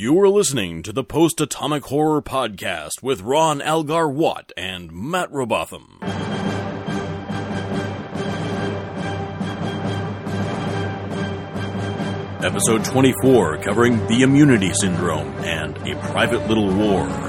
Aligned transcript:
You 0.00 0.20
are 0.20 0.28
listening 0.28 0.84
to 0.84 0.92
the 0.92 1.02
Post 1.02 1.40
Atomic 1.40 1.86
Horror 1.86 2.22
Podcast 2.22 3.02
with 3.02 3.20
Ron 3.22 3.60
Algar 3.60 4.08
Watt 4.08 4.52
and 4.56 4.92
Matt 4.92 5.28
Robotham. 5.32 5.98
Episode 12.44 12.84
24 12.84 13.58
covering 13.58 14.06
the 14.06 14.22
immunity 14.22 14.72
syndrome 14.72 15.34
and 15.38 15.76
a 15.78 15.96
private 16.12 16.46
little 16.46 16.72
war. 16.72 17.27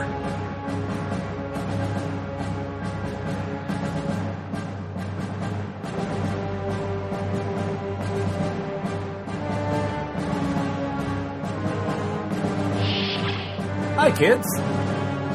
Kids. 14.20 14.46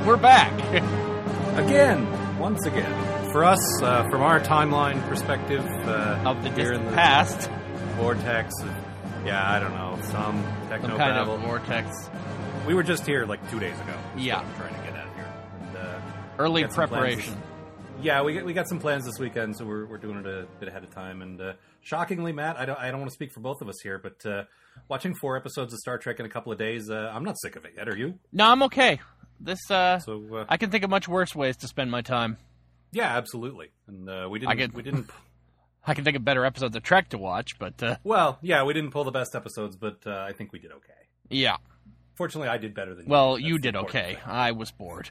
We're 0.07 0.19
back. 0.19 0.53
Again, 1.57 2.39
once 2.39 2.67
again. 2.67 3.31
For 3.31 3.43
us, 3.43 3.81
uh, 3.81 4.07
from 4.11 4.21
our 4.21 4.41
timeline 4.41 5.01
perspective, 5.09 5.65
uh, 5.65 6.21
of 6.27 6.43
the 6.43 6.51
here 6.51 6.75
in 6.75 6.85
the 6.85 6.93
past, 6.93 7.49
vortex, 7.97 8.53
of, 8.61 8.69
yeah, 9.25 9.51
I 9.51 9.59
don't 9.59 9.73
know, 9.73 9.99
some 10.11 10.43
techno 10.69 10.89
some 10.89 10.99
kind 10.99 11.15
babble. 11.15 11.37
of 11.37 11.41
vortex. 11.41 12.11
We 12.67 12.75
were 12.75 12.83
just 12.83 13.07
here 13.07 13.25
like 13.25 13.49
two 13.51 13.59
days 13.59 13.81
ago. 13.81 13.95
Yeah. 14.19 14.41
I'm 14.41 14.55
trying 14.57 14.75
to 14.75 14.81
get 14.83 14.97
out 14.97 15.07
of 15.07 15.15
here. 15.15 15.35
And, 15.63 15.77
uh, 15.79 16.01
Early 16.39 16.65
preparation. 16.67 17.41
Yeah, 18.03 18.23
we 18.23 18.35
got, 18.35 18.45
we 18.45 18.53
got 18.53 18.69
some 18.69 18.79
plans 18.79 19.05
this 19.05 19.19
weekend, 19.19 19.57
so 19.57 19.65
we're, 19.65 19.87
we're 19.87 19.99
doing 19.99 20.19
it 20.19 20.27
a 20.27 20.47
bit 20.61 20.69
ahead 20.69 20.85
of 20.85 20.91
time. 20.91 21.23
And 21.23 21.41
uh, 21.41 21.53
shockingly, 21.81 22.33
Matt, 22.33 22.59
I 22.59 22.65
don't 22.65 22.79
I 22.79 22.91
don't 22.91 23.01
want 23.01 23.11
to 23.11 23.15
speak 23.15 23.33
for 23.33 23.41
both 23.41 23.61
of 23.61 23.69
us 23.69 23.81
here, 23.83 23.99
but 23.99 24.25
uh, 24.31 24.45
watching 24.89 25.15
four 25.15 25.37
episodes 25.37 25.73
of 25.73 25.79
Star 25.79 25.99
Trek 25.99 26.21
in 26.21 26.27
a 26.27 26.29
couple 26.29 26.53
of 26.53 26.59
days, 26.59 26.91
uh, 26.91 27.11
I'm 27.15 27.25
not 27.25 27.39
sick 27.41 27.57
of 27.57 27.65
it 27.65 27.73
yet. 27.77 27.89
Are 27.89 27.97
you? 27.97 28.19
No, 28.33 28.51
I'm 28.51 28.63
okay. 28.65 29.01
This, 29.41 29.71
uh, 29.71 29.99
So 29.99 30.23
uh, 30.35 30.45
I 30.49 30.57
can 30.57 30.71
think 30.71 30.85
of 30.85 30.91
much 30.91 31.09
worse 31.09 31.35
ways 31.35 31.57
to 31.59 31.67
spend 31.67 31.91
my 31.91 32.03
time. 32.03 32.39
yeah, 32.93 33.17
absolutely. 33.17 33.71
And 33.87 34.09
uh, 34.09 34.29
we 34.31 34.39
didn't 34.39 34.61
I 34.61 34.69
we 34.75 34.83
didn't 34.83 35.11
I 35.87 35.95
can 35.95 36.05
think 36.05 36.17
of 36.17 36.25
better 36.25 36.45
episodes 36.45 36.75
of 36.77 36.83
Trek 36.83 37.11
to 37.11 37.19
watch, 37.19 37.59
but 37.59 37.83
uh, 37.83 37.97
Well, 38.05 38.39
yeah, 38.43 38.65
we 38.65 38.73
didn't 38.73 38.91
pull 38.91 39.05
the 39.05 39.11
best 39.11 39.35
episodes, 39.35 39.77
but 39.77 39.99
uh, 40.07 40.25
I 40.27 40.33
think 40.33 40.53
we 40.53 40.59
did 40.59 40.73
okay. 40.73 40.93
yeah. 41.29 41.57
Fortunately, 42.15 42.49
I 42.49 42.59
did 42.59 42.75
better 42.75 42.95
than 42.95 43.07
you. 43.07 43.11
Well, 43.11 43.39
you. 43.39 43.55
you 43.55 43.59
did 43.59 43.75
okay. 43.75 44.15
thing. 44.15 44.19
I 44.25 44.53
was 44.53 44.71
bored. 44.71 45.11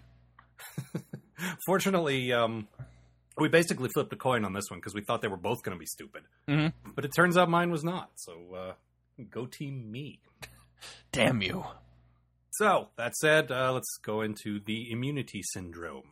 Fortunately, 1.66 2.32
um, 2.34 2.68
we 3.38 3.50
basically 3.50 3.90
flipped 3.94 4.14
a 4.14 4.16
coin 4.16 4.46
on 4.46 4.54
this 4.54 4.66
one 4.70 4.80
because 4.80 4.94
we 4.94 5.02
thought 5.02 5.22
they 5.22 5.28
were 5.28 5.38
both 5.38 5.64
going 5.64 5.76
to 5.76 5.80
be 5.80 5.86
stupid, 5.86 6.24
Mhm. 6.48 6.74
but 6.96 7.06
it 7.06 7.12
turns 7.16 7.38
out 7.38 7.50
mine 7.50 7.72
was 7.72 7.84
not. 7.84 8.12
So, 8.16 8.54
uh, 8.56 8.74
go 9.30 9.46
team 9.46 9.92
me. 9.92 10.20
Damn 11.12 11.42
you. 11.42 11.66
So 12.52 12.90
that 12.98 13.16
said, 13.16 13.52
uh, 13.52 13.74
let's 13.74 13.98
go 14.04 14.22
into 14.22 14.60
the 14.60 14.92
immunity 14.92 15.42
syndrome. 15.44 16.10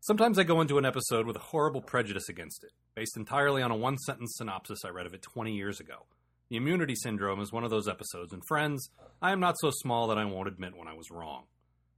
Sometimes 0.00 0.38
I 0.38 0.42
go 0.44 0.60
into 0.60 0.78
an 0.78 0.84
episode 0.84 1.26
with 1.26 1.36
a 1.36 1.40
horrible 1.40 1.80
prejudice 1.82 2.28
against 2.28 2.62
it, 2.64 2.72
based 2.94 3.16
entirely 3.16 3.62
on 3.62 3.70
a 3.70 3.76
one 3.76 3.96
sentence 3.98 4.34
synopsis 4.36 4.84
I 4.84 4.90
read 4.90 5.06
of 5.06 5.14
it 5.14 5.22
20 5.22 5.54
years 5.54 5.80
ago. 5.80 6.06
The 6.50 6.56
immunity 6.56 6.94
syndrome 6.94 7.40
is 7.40 7.52
one 7.52 7.64
of 7.64 7.70
those 7.70 7.88
episodes, 7.88 8.32
and 8.32 8.42
friends, 8.46 8.90
I 9.22 9.32
am 9.32 9.40
not 9.40 9.56
so 9.58 9.70
small 9.72 10.06
that 10.08 10.18
I 10.18 10.24
won't 10.26 10.48
admit 10.48 10.76
when 10.76 10.88
I 10.88 10.92
was 10.94 11.10
wrong. 11.10 11.44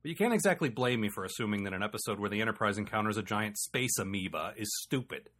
But 0.06 0.10
you 0.10 0.16
can't 0.16 0.34
exactly 0.34 0.68
blame 0.68 1.00
me 1.00 1.08
for 1.08 1.24
assuming 1.24 1.64
that 1.64 1.72
an 1.72 1.82
episode 1.82 2.20
where 2.20 2.30
the 2.30 2.40
Enterprise 2.40 2.78
encounters 2.78 3.16
a 3.16 3.24
giant 3.24 3.58
space 3.58 3.98
amoeba 3.98 4.54
is 4.56 4.70
stupid. 4.84 5.30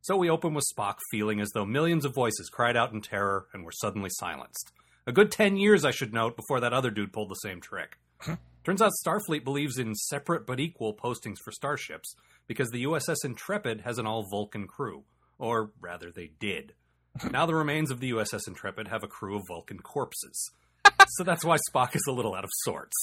So 0.00 0.16
we 0.16 0.30
open 0.30 0.54
with 0.54 0.64
Spock 0.74 0.94
feeling 1.10 1.40
as 1.42 1.50
though 1.50 1.66
millions 1.66 2.06
of 2.06 2.14
voices 2.14 2.48
cried 2.48 2.74
out 2.74 2.90
in 2.94 3.02
terror 3.02 3.48
and 3.52 3.66
were 3.66 3.70
suddenly 3.70 4.08
silenced. 4.10 4.72
A 5.06 5.12
good 5.12 5.30
10 5.30 5.58
years, 5.58 5.84
I 5.84 5.90
should 5.90 6.14
note, 6.14 6.36
before 6.36 6.58
that 6.60 6.72
other 6.72 6.90
dude 6.90 7.12
pulled 7.12 7.28
the 7.28 7.34
same 7.34 7.60
trick. 7.60 7.98
Turns 8.64 8.80
out 8.80 8.92
Starfleet 9.04 9.44
believes 9.44 9.76
in 9.76 9.94
separate 9.94 10.46
but 10.46 10.58
equal 10.58 10.94
postings 10.94 11.36
for 11.44 11.52
starships 11.52 12.14
because 12.46 12.70
the 12.70 12.84
USS 12.84 13.26
Intrepid 13.26 13.82
has 13.82 13.98
an 13.98 14.06
all 14.06 14.24
Vulcan 14.30 14.66
crew. 14.66 15.04
Or 15.38 15.72
rather, 15.82 16.10
they 16.10 16.30
did. 16.40 16.72
Now 17.30 17.44
the 17.44 17.54
remains 17.54 17.90
of 17.90 18.00
the 18.00 18.12
USS 18.12 18.48
Intrepid 18.48 18.88
have 18.88 19.04
a 19.04 19.06
crew 19.06 19.36
of 19.36 19.42
Vulcan 19.48 19.80
corpses. 19.80 20.50
so 21.08 21.24
that's 21.24 21.44
why 21.44 21.58
Spock 21.70 21.94
is 21.94 22.06
a 22.08 22.12
little 22.12 22.34
out 22.34 22.44
of 22.44 22.50
sorts. 22.64 22.96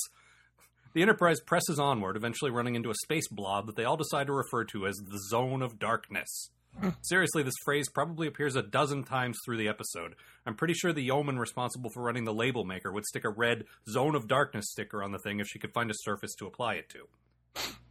The 0.96 1.02
Enterprise 1.02 1.42
presses 1.42 1.78
onward, 1.78 2.16
eventually 2.16 2.52
running 2.52 2.76
into 2.76 2.90
a 2.90 2.96
space 3.04 3.28
blob 3.28 3.66
that 3.66 3.76
they 3.76 3.84
all 3.84 3.98
decide 3.98 4.28
to 4.28 4.34
refer 4.34 4.64
to 4.64 4.88
as 4.88 4.96
the 4.96 5.20
Zone 5.30 5.62
of 5.62 5.78
Darkness. 5.78 6.52
Hmm. 6.80 6.92
Seriously, 7.02 7.44
this 7.44 7.58
phrase 7.66 7.90
probably 7.90 8.28
appears 8.28 8.56
a 8.56 8.62
dozen 8.62 9.04
times 9.04 9.38
through 9.44 9.58
the 9.58 9.68
episode. 9.68 10.16
I'm 10.46 10.56
pretty 10.56 10.74
sure 10.74 10.94
the 10.94 11.04
yeoman 11.04 11.38
responsible 11.38 11.90
for 11.94 12.02
running 12.02 12.24
the 12.24 12.34
label 12.34 12.64
maker 12.64 12.94
would 12.94 13.06
stick 13.06 13.26
a 13.26 13.30
red 13.30 13.66
Zone 13.90 14.16
of 14.16 14.30
Darkness 14.30 14.68
sticker 14.70 15.04
on 15.04 15.12
the 15.12 15.20
thing 15.20 15.42
if 15.42 15.48
she 15.48 15.60
could 15.60 15.74
find 15.74 15.92
a 15.92 15.96
surface 16.04 16.34
to 16.36 16.48
apply 16.48 16.76
it 16.76 16.88
to. 16.92 17.10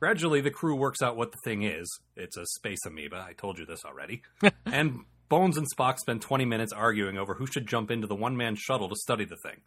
Gradually, 0.01 0.41
the 0.41 0.51
crew 0.51 0.75
works 0.75 1.03
out 1.03 1.15
what 1.15 1.31
the 1.31 1.39
thing 1.45 1.63
is. 1.63 1.87
It's 2.17 2.39
a 2.39 2.47
space 2.47 2.87
amoeba. 2.87 3.23
I 3.29 3.35
told 3.35 3.59
you 3.59 3.67
this 3.67 3.85
already. 3.85 4.23
and 4.65 5.01
Bones 5.29 5.59
and 5.59 5.67
Spock 5.77 5.99
spend 5.99 6.23
20 6.23 6.47
minutes 6.47 6.73
arguing 6.73 7.19
over 7.19 7.35
who 7.35 7.47
should 7.47 7.69
jump 7.69 7.91
into 7.91 8.07
the 8.07 8.15
one 8.15 8.35
man 8.35 8.57
shuttle 8.57 8.89
to 8.89 8.97
study 8.97 9.27
the 9.27 9.37
thing. 9.37 9.61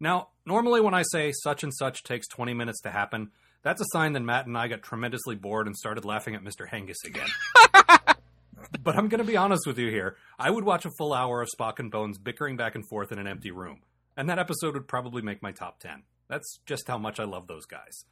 Now, 0.00 0.28
normally 0.46 0.80
when 0.80 0.94
I 0.94 1.02
say 1.02 1.32
such 1.32 1.62
and 1.62 1.74
such 1.74 2.02
takes 2.02 2.28
20 2.28 2.54
minutes 2.54 2.80
to 2.82 2.90
happen, 2.90 3.30
that's 3.62 3.80
a 3.80 3.86
sign 3.92 4.12
that 4.12 4.20
Matt 4.20 4.46
and 4.46 4.56
I 4.56 4.68
got 4.68 4.82
tremendously 4.82 5.34
bored 5.34 5.66
and 5.66 5.76
started 5.76 6.04
laughing 6.04 6.34
at 6.34 6.44
Mr. 6.44 6.68
Hengis 6.68 7.04
again. 7.04 7.28
but 8.82 8.96
I'm 8.96 9.08
going 9.08 9.18
to 9.18 9.24
be 9.24 9.36
honest 9.36 9.66
with 9.66 9.78
you 9.78 9.90
here. 9.90 10.16
I 10.38 10.50
would 10.50 10.64
watch 10.64 10.84
a 10.84 10.90
full 10.98 11.12
hour 11.12 11.42
of 11.42 11.48
Spock 11.58 11.78
and 11.78 11.90
Bones 11.90 12.18
bickering 12.18 12.56
back 12.56 12.74
and 12.74 12.88
forth 12.88 13.10
in 13.10 13.18
an 13.18 13.26
empty 13.26 13.50
room, 13.50 13.80
and 14.16 14.28
that 14.28 14.38
episode 14.38 14.74
would 14.74 14.88
probably 14.88 15.22
make 15.22 15.42
my 15.42 15.52
top 15.52 15.80
10. 15.80 16.04
That's 16.28 16.60
just 16.66 16.86
how 16.86 16.98
much 16.98 17.18
I 17.18 17.24
love 17.24 17.46
those 17.46 17.66
guys. 17.66 18.04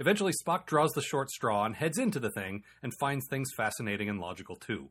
Eventually, 0.00 0.32
Spock 0.44 0.66
draws 0.66 0.92
the 0.92 1.02
short 1.02 1.30
straw 1.30 1.64
and 1.64 1.76
heads 1.76 1.98
into 1.98 2.18
the 2.18 2.30
thing 2.30 2.64
and 2.82 2.92
finds 2.98 3.26
things 3.28 3.50
fascinating 3.56 4.08
and 4.08 4.20
logical 4.20 4.56
too. 4.56 4.90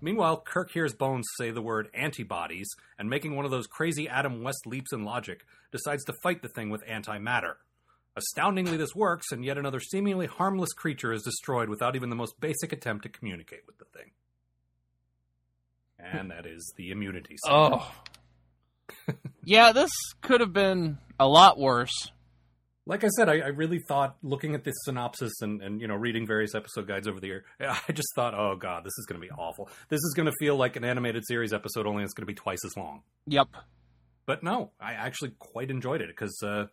Meanwhile, 0.00 0.42
Kirk 0.46 0.70
hears 0.72 0.94
Bones 0.94 1.26
say 1.36 1.50
the 1.50 1.60
word 1.60 1.88
antibodies 1.92 2.68
and, 2.98 3.10
making 3.10 3.36
one 3.36 3.44
of 3.44 3.50
those 3.50 3.66
crazy 3.66 4.08
Adam 4.08 4.42
West 4.42 4.66
leaps 4.66 4.92
in 4.92 5.04
logic, 5.04 5.44
decides 5.70 6.04
to 6.04 6.14
fight 6.22 6.40
the 6.40 6.48
thing 6.48 6.70
with 6.70 6.86
antimatter. 6.86 7.54
Astoundingly, 8.16 8.76
this 8.76 8.94
works, 8.94 9.30
and 9.30 9.44
yet 9.44 9.58
another 9.58 9.80
seemingly 9.80 10.26
harmless 10.26 10.72
creature 10.72 11.12
is 11.12 11.22
destroyed 11.22 11.68
without 11.68 11.94
even 11.94 12.10
the 12.10 12.16
most 12.16 12.40
basic 12.40 12.72
attempt 12.72 13.04
to 13.04 13.08
communicate 13.08 13.60
with 13.66 13.78
the 13.78 13.84
thing. 13.84 14.10
And 15.98 16.30
that 16.30 16.46
is 16.46 16.72
the 16.76 16.90
immunity. 16.90 17.36
syndrome. 17.44 17.80
Oh. 17.82 19.14
yeah, 19.44 19.72
this 19.72 19.90
could 20.22 20.40
have 20.40 20.52
been 20.52 20.98
a 21.20 21.28
lot 21.28 21.58
worse. 21.58 22.10
Like 22.88 23.04
I 23.04 23.08
said, 23.08 23.28
I, 23.28 23.34
I 23.34 23.46
really 23.48 23.78
thought 23.86 24.16
looking 24.22 24.54
at 24.54 24.64
this 24.64 24.74
synopsis 24.84 25.42
and, 25.42 25.60
and 25.62 25.80
you 25.80 25.86
know 25.86 25.94
reading 25.94 26.26
various 26.26 26.54
episode 26.54 26.88
guides 26.88 27.06
over 27.06 27.20
the 27.20 27.26
year, 27.28 27.44
I 27.60 27.92
just 27.92 28.08
thought, 28.16 28.34
oh 28.34 28.56
god, 28.56 28.82
this 28.82 28.94
is 28.98 29.06
going 29.06 29.20
to 29.20 29.24
be 29.26 29.30
awful. 29.30 29.68
This 29.90 29.98
is 29.98 30.14
going 30.16 30.26
to 30.26 30.32
feel 30.40 30.56
like 30.56 30.74
an 30.76 30.84
animated 30.84 31.24
series 31.26 31.52
episode, 31.52 31.86
only 31.86 32.02
it's 32.02 32.14
going 32.14 32.22
to 32.26 32.32
be 32.32 32.34
twice 32.34 32.64
as 32.64 32.76
long. 32.76 33.02
Yep. 33.26 33.48
But 34.26 34.42
no, 34.42 34.70
I 34.80 34.94
actually 34.94 35.32
quite 35.38 35.70
enjoyed 35.70 36.00
it 36.00 36.08
because 36.08 36.36
uh, 36.42 36.66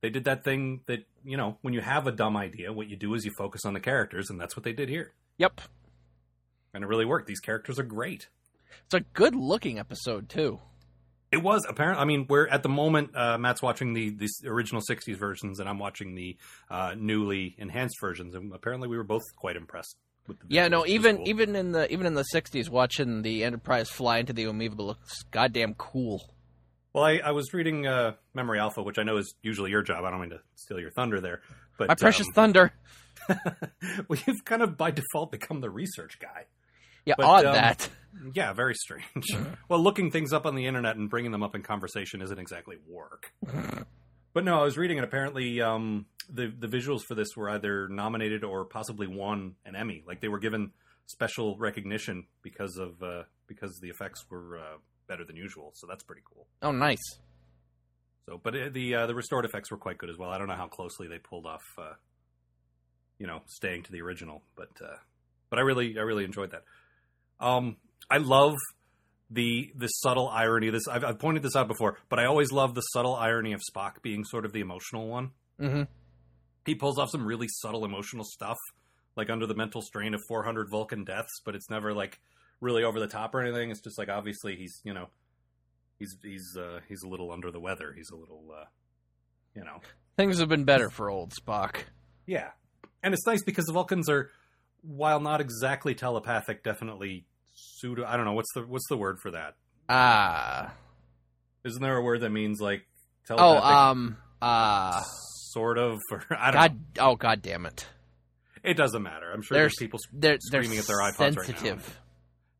they 0.00 0.10
did 0.10 0.24
that 0.24 0.44
thing 0.44 0.82
that 0.86 1.04
you 1.24 1.36
know 1.36 1.58
when 1.62 1.74
you 1.74 1.80
have 1.80 2.06
a 2.06 2.12
dumb 2.12 2.36
idea, 2.36 2.72
what 2.72 2.88
you 2.88 2.96
do 2.96 3.12
is 3.14 3.24
you 3.24 3.32
focus 3.36 3.64
on 3.64 3.74
the 3.74 3.80
characters, 3.80 4.30
and 4.30 4.40
that's 4.40 4.56
what 4.56 4.62
they 4.64 4.72
did 4.72 4.88
here, 4.88 5.12
Yep. 5.38 5.60
and 6.74 6.84
it 6.84 6.86
really 6.86 7.04
worked. 7.04 7.26
These 7.26 7.40
characters 7.40 7.78
are 7.78 7.84
great. 7.84 8.28
It's 8.84 8.94
a 8.94 9.00
good 9.00 9.34
looking 9.34 9.78
episode, 9.78 10.28
too. 10.28 10.60
It 11.32 11.42
was 11.42 11.66
apparent. 11.68 11.98
I 11.98 12.04
mean, 12.04 12.26
we're 12.28 12.46
at 12.46 12.62
the 12.62 12.68
moment. 12.68 13.10
Uh, 13.14 13.36
Matt's 13.36 13.60
watching 13.60 13.94
the 13.94 14.10
the 14.10 14.28
original 14.46 14.80
'60s 14.88 15.16
versions, 15.16 15.58
and 15.58 15.68
I'm 15.68 15.78
watching 15.78 16.14
the 16.14 16.36
uh, 16.70 16.94
newly 16.96 17.54
enhanced 17.58 17.96
versions. 18.00 18.34
And 18.34 18.52
apparently, 18.52 18.88
we 18.88 18.96
were 18.96 19.04
both 19.04 19.24
quite 19.36 19.56
impressed 19.56 19.96
with 20.28 20.38
the. 20.38 20.46
Yeah, 20.48 20.68
no, 20.68 20.86
even 20.86 21.16
cool. 21.16 21.28
even 21.28 21.56
in 21.56 21.72
the 21.72 21.92
even 21.92 22.06
in 22.06 22.14
the 22.14 22.24
'60s, 22.32 22.68
watching 22.68 23.22
the 23.22 23.42
Enterprise 23.44 23.90
fly 23.90 24.18
into 24.18 24.32
the 24.32 24.44
amoeba 24.44 24.82
looks 24.82 25.24
goddamn 25.24 25.74
cool. 25.74 26.32
Well, 26.92 27.04
I, 27.04 27.20
I 27.22 27.32
was 27.32 27.52
reading 27.52 27.86
uh, 27.86 28.12
Memory 28.32 28.58
Alpha, 28.58 28.82
which 28.82 28.98
I 28.98 29.02
know 29.02 29.18
is 29.18 29.34
usually 29.42 29.70
your 29.70 29.82
job. 29.82 30.04
I 30.04 30.10
don't 30.10 30.20
mean 30.20 30.30
to 30.30 30.40
steal 30.54 30.80
your 30.80 30.92
thunder 30.92 31.20
there, 31.20 31.42
but 31.76 31.88
My 31.88 31.94
precious 31.94 32.28
um, 32.28 32.32
thunder. 32.32 32.72
we've 34.08 34.44
kind 34.44 34.62
of 34.62 34.76
by 34.76 34.92
default 34.92 35.32
become 35.32 35.60
the 35.60 35.68
research 35.68 36.18
guy. 36.20 36.46
Yeah, 37.06 37.14
but, 37.16 37.26
odd 37.26 37.44
um, 37.46 37.54
that. 37.54 37.88
Yeah, 38.34 38.52
very 38.52 38.74
strange. 38.74 39.26
well, 39.68 39.82
looking 39.82 40.10
things 40.10 40.32
up 40.32 40.44
on 40.44 40.54
the 40.54 40.66
internet 40.66 40.96
and 40.96 41.08
bringing 41.08 41.32
them 41.32 41.42
up 41.42 41.54
in 41.54 41.62
conversation 41.62 42.20
isn't 42.20 42.38
exactly 42.38 42.76
work. 42.86 43.32
but 44.34 44.44
no, 44.44 44.60
I 44.60 44.64
was 44.64 44.76
reading, 44.76 44.98
and 44.98 45.04
apparently 45.04 45.60
um, 45.60 46.06
the 46.28 46.52
the 46.58 46.66
visuals 46.66 47.02
for 47.02 47.14
this 47.14 47.36
were 47.36 47.48
either 47.50 47.88
nominated 47.88 48.44
or 48.44 48.64
possibly 48.64 49.06
won 49.06 49.54
an 49.64 49.76
Emmy. 49.76 50.02
Like 50.06 50.20
they 50.20 50.28
were 50.28 50.40
given 50.40 50.72
special 51.06 51.56
recognition 51.56 52.26
because 52.42 52.76
of 52.76 53.02
uh, 53.02 53.22
because 53.46 53.78
the 53.80 53.88
effects 53.88 54.24
were 54.28 54.58
uh, 54.58 54.76
better 55.08 55.24
than 55.24 55.36
usual. 55.36 55.72
So 55.74 55.86
that's 55.86 56.02
pretty 56.02 56.22
cool. 56.24 56.46
Oh, 56.62 56.72
nice. 56.72 57.18
So, 58.28 58.40
but 58.42 58.56
uh, 58.56 58.68
the 58.72 58.94
uh, 58.94 59.06
the 59.06 59.14
restored 59.14 59.44
effects 59.44 59.70
were 59.70 59.76
quite 59.76 59.98
good 59.98 60.10
as 60.10 60.18
well. 60.18 60.30
I 60.30 60.38
don't 60.38 60.48
know 60.48 60.56
how 60.56 60.66
closely 60.66 61.06
they 61.06 61.18
pulled 61.18 61.46
off, 61.46 61.62
uh, 61.78 61.92
you 63.18 63.26
know, 63.26 63.42
staying 63.46 63.84
to 63.84 63.92
the 63.92 64.02
original, 64.02 64.42
but 64.56 64.70
uh, 64.82 64.96
but 65.48 65.60
I 65.60 65.62
really 65.62 65.96
I 65.96 66.02
really 66.02 66.24
enjoyed 66.24 66.50
that. 66.50 66.64
Um, 67.40 67.76
I 68.10 68.18
love 68.18 68.54
the 69.30 69.72
the 69.74 69.88
subtle 69.88 70.28
irony. 70.28 70.70
This 70.70 70.86
I've, 70.88 71.04
I've 71.04 71.18
pointed 71.18 71.42
this 71.42 71.56
out 71.56 71.68
before, 71.68 71.98
but 72.08 72.18
I 72.18 72.26
always 72.26 72.52
love 72.52 72.74
the 72.74 72.80
subtle 72.82 73.14
irony 73.16 73.52
of 73.52 73.60
Spock 73.70 74.02
being 74.02 74.24
sort 74.24 74.44
of 74.44 74.52
the 74.52 74.60
emotional 74.60 75.08
one. 75.08 75.30
hmm 75.58 75.82
He 76.64 76.74
pulls 76.74 76.98
off 76.98 77.10
some 77.10 77.26
really 77.26 77.48
subtle 77.48 77.84
emotional 77.84 78.24
stuff, 78.24 78.56
like 79.16 79.30
under 79.30 79.46
the 79.46 79.54
mental 79.54 79.82
strain 79.82 80.14
of 80.14 80.20
400 80.28 80.68
Vulcan 80.70 81.04
deaths, 81.04 81.40
but 81.44 81.54
it's 81.54 81.68
never 81.70 81.92
like 81.92 82.20
really 82.60 82.84
over 82.84 83.00
the 83.00 83.08
top 83.08 83.34
or 83.34 83.40
anything. 83.42 83.70
It's 83.70 83.80
just 83.80 83.98
like 83.98 84.08
obviously 84.08 84.56
he's 84.56 84.80
you 84.84 84.94
know 84.94 85.08
he's 85.98 86.16
he's 86.22 86.56
uh, 86.58 86.80
he's 86.88 87.02
a 87.02 87.08
little 87.08 87.32
under 87.32 87.50
the 87.50 87.60
weather. 87.60 87.92
He's 87.96 88.10
a 88.10 88.16
little 88.16 88.44
uh, 88.56 88.64
you 89.54 89.64
know 89.64 89.80
Things 90.16 90.38
have 90.38 90.48
been 90.48 90.64
better 90.64 90.88
for 90.88 91.10
old 91.10 91.34
Spock. 91.34 91.76
yeah, 92.26 92.50
and 93.02 93.12
it's 93.12 93.26
nice 93.26 93.42
because 93.42 93.66
the 93.66 93.72
Vulcans 93.74 94.08
are, 94.08 94.30
while 94.86 95.20
not 95.20 95.40
exactly 95.40 95.94
telepathic, 95.94 96.62
definitely 96.62 97.26
pseudo. 97.54 98.04
I 98.04 98.16
don't 98.16 98.24
know 98.24 98.34
what's 98.34 98.52
the 98.54 98.62
what's 98.62 98.88
the 98.88 98.96
word 98.96 99.18
for 99.20 99.30
that. 99.32 99.54
Ah. 99.88 100.72
Isn't 101.64 101.82
there 101.82 101.96
a 101.96 102.02
word 102.02 102.20
that 102.20 102.30
means 102.30 102.60
like 102.60 102.86
oh, 103.30 103.56
um, 103.58 104.16
uh, 104.40 105.02
sort 105.02 105.78
of. 105.78 105.98
Or, 106.10 106.24
I 106.38 106.50
don't 106.50 106.60
God, 106.60 106.80
know. 106.96 107.10
oh, 107.10 107.16
God 107.16 107.42
damn 107.42 107.66
it. 107.66 107.86
It 108.62 108.74
doesn't 108.74 109.02
matter. 109.02 109.30
I'm 109.32 109.42
sure 109.42 109.56
They're, 109.56 109.64
there's 109.64 109.74
people. 109.78 110.00
they're, 110.12 110.38
they're 110.50 110.62
screaming 110.62 110.78
at 110.78 110.86
their 110.86 110.98
iPods 110.98 111.36
right 111.36 111.64
now. 111.64 111.78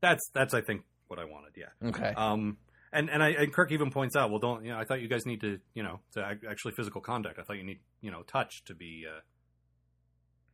That's 0.01 0.31
that's 0.35 0.55
I 0.55 0.61
think 0.61 0.83
what 1.09 1.19
I 1.19 1.25
wanted. 1.25 1.53
Yeah. 1.57 1.89
Okay. 1.89 2.13
Um. 2.17 2.59
And 2.93 3.11
and 3.11 3.23
I 3.23 3.31
and 3.31 3.53
Kirk 3.53 3.73
even 3.73 3.91
points 3.91 4.15
out, 4.15 4.31
well, 4.31 4.39
don't 4.39 4.65
you 4.65 4.71
know? 4.71 4.79
I 4.79 4.85
thought 4.85 5.01
you 5.01 5.09
guys 5.09 5.27
need 5.27 5.41
to 5.41 5.59
you 5.75 5.83
know 5.83 6.01
to 6.13 6.25
actually 6.49 6.75
physical 6.75 7.01
contact. 7.01 7.39
I 7.39 7.43
thought 7.43 7.57
you 7.57 7.65
need 7.65 7.81
you 8.01 8.11
know 8.11 8.23
touch 8.23 8.65
to 8.67 8.75
be. 8.75 9.05
Uh, 9.09 9.21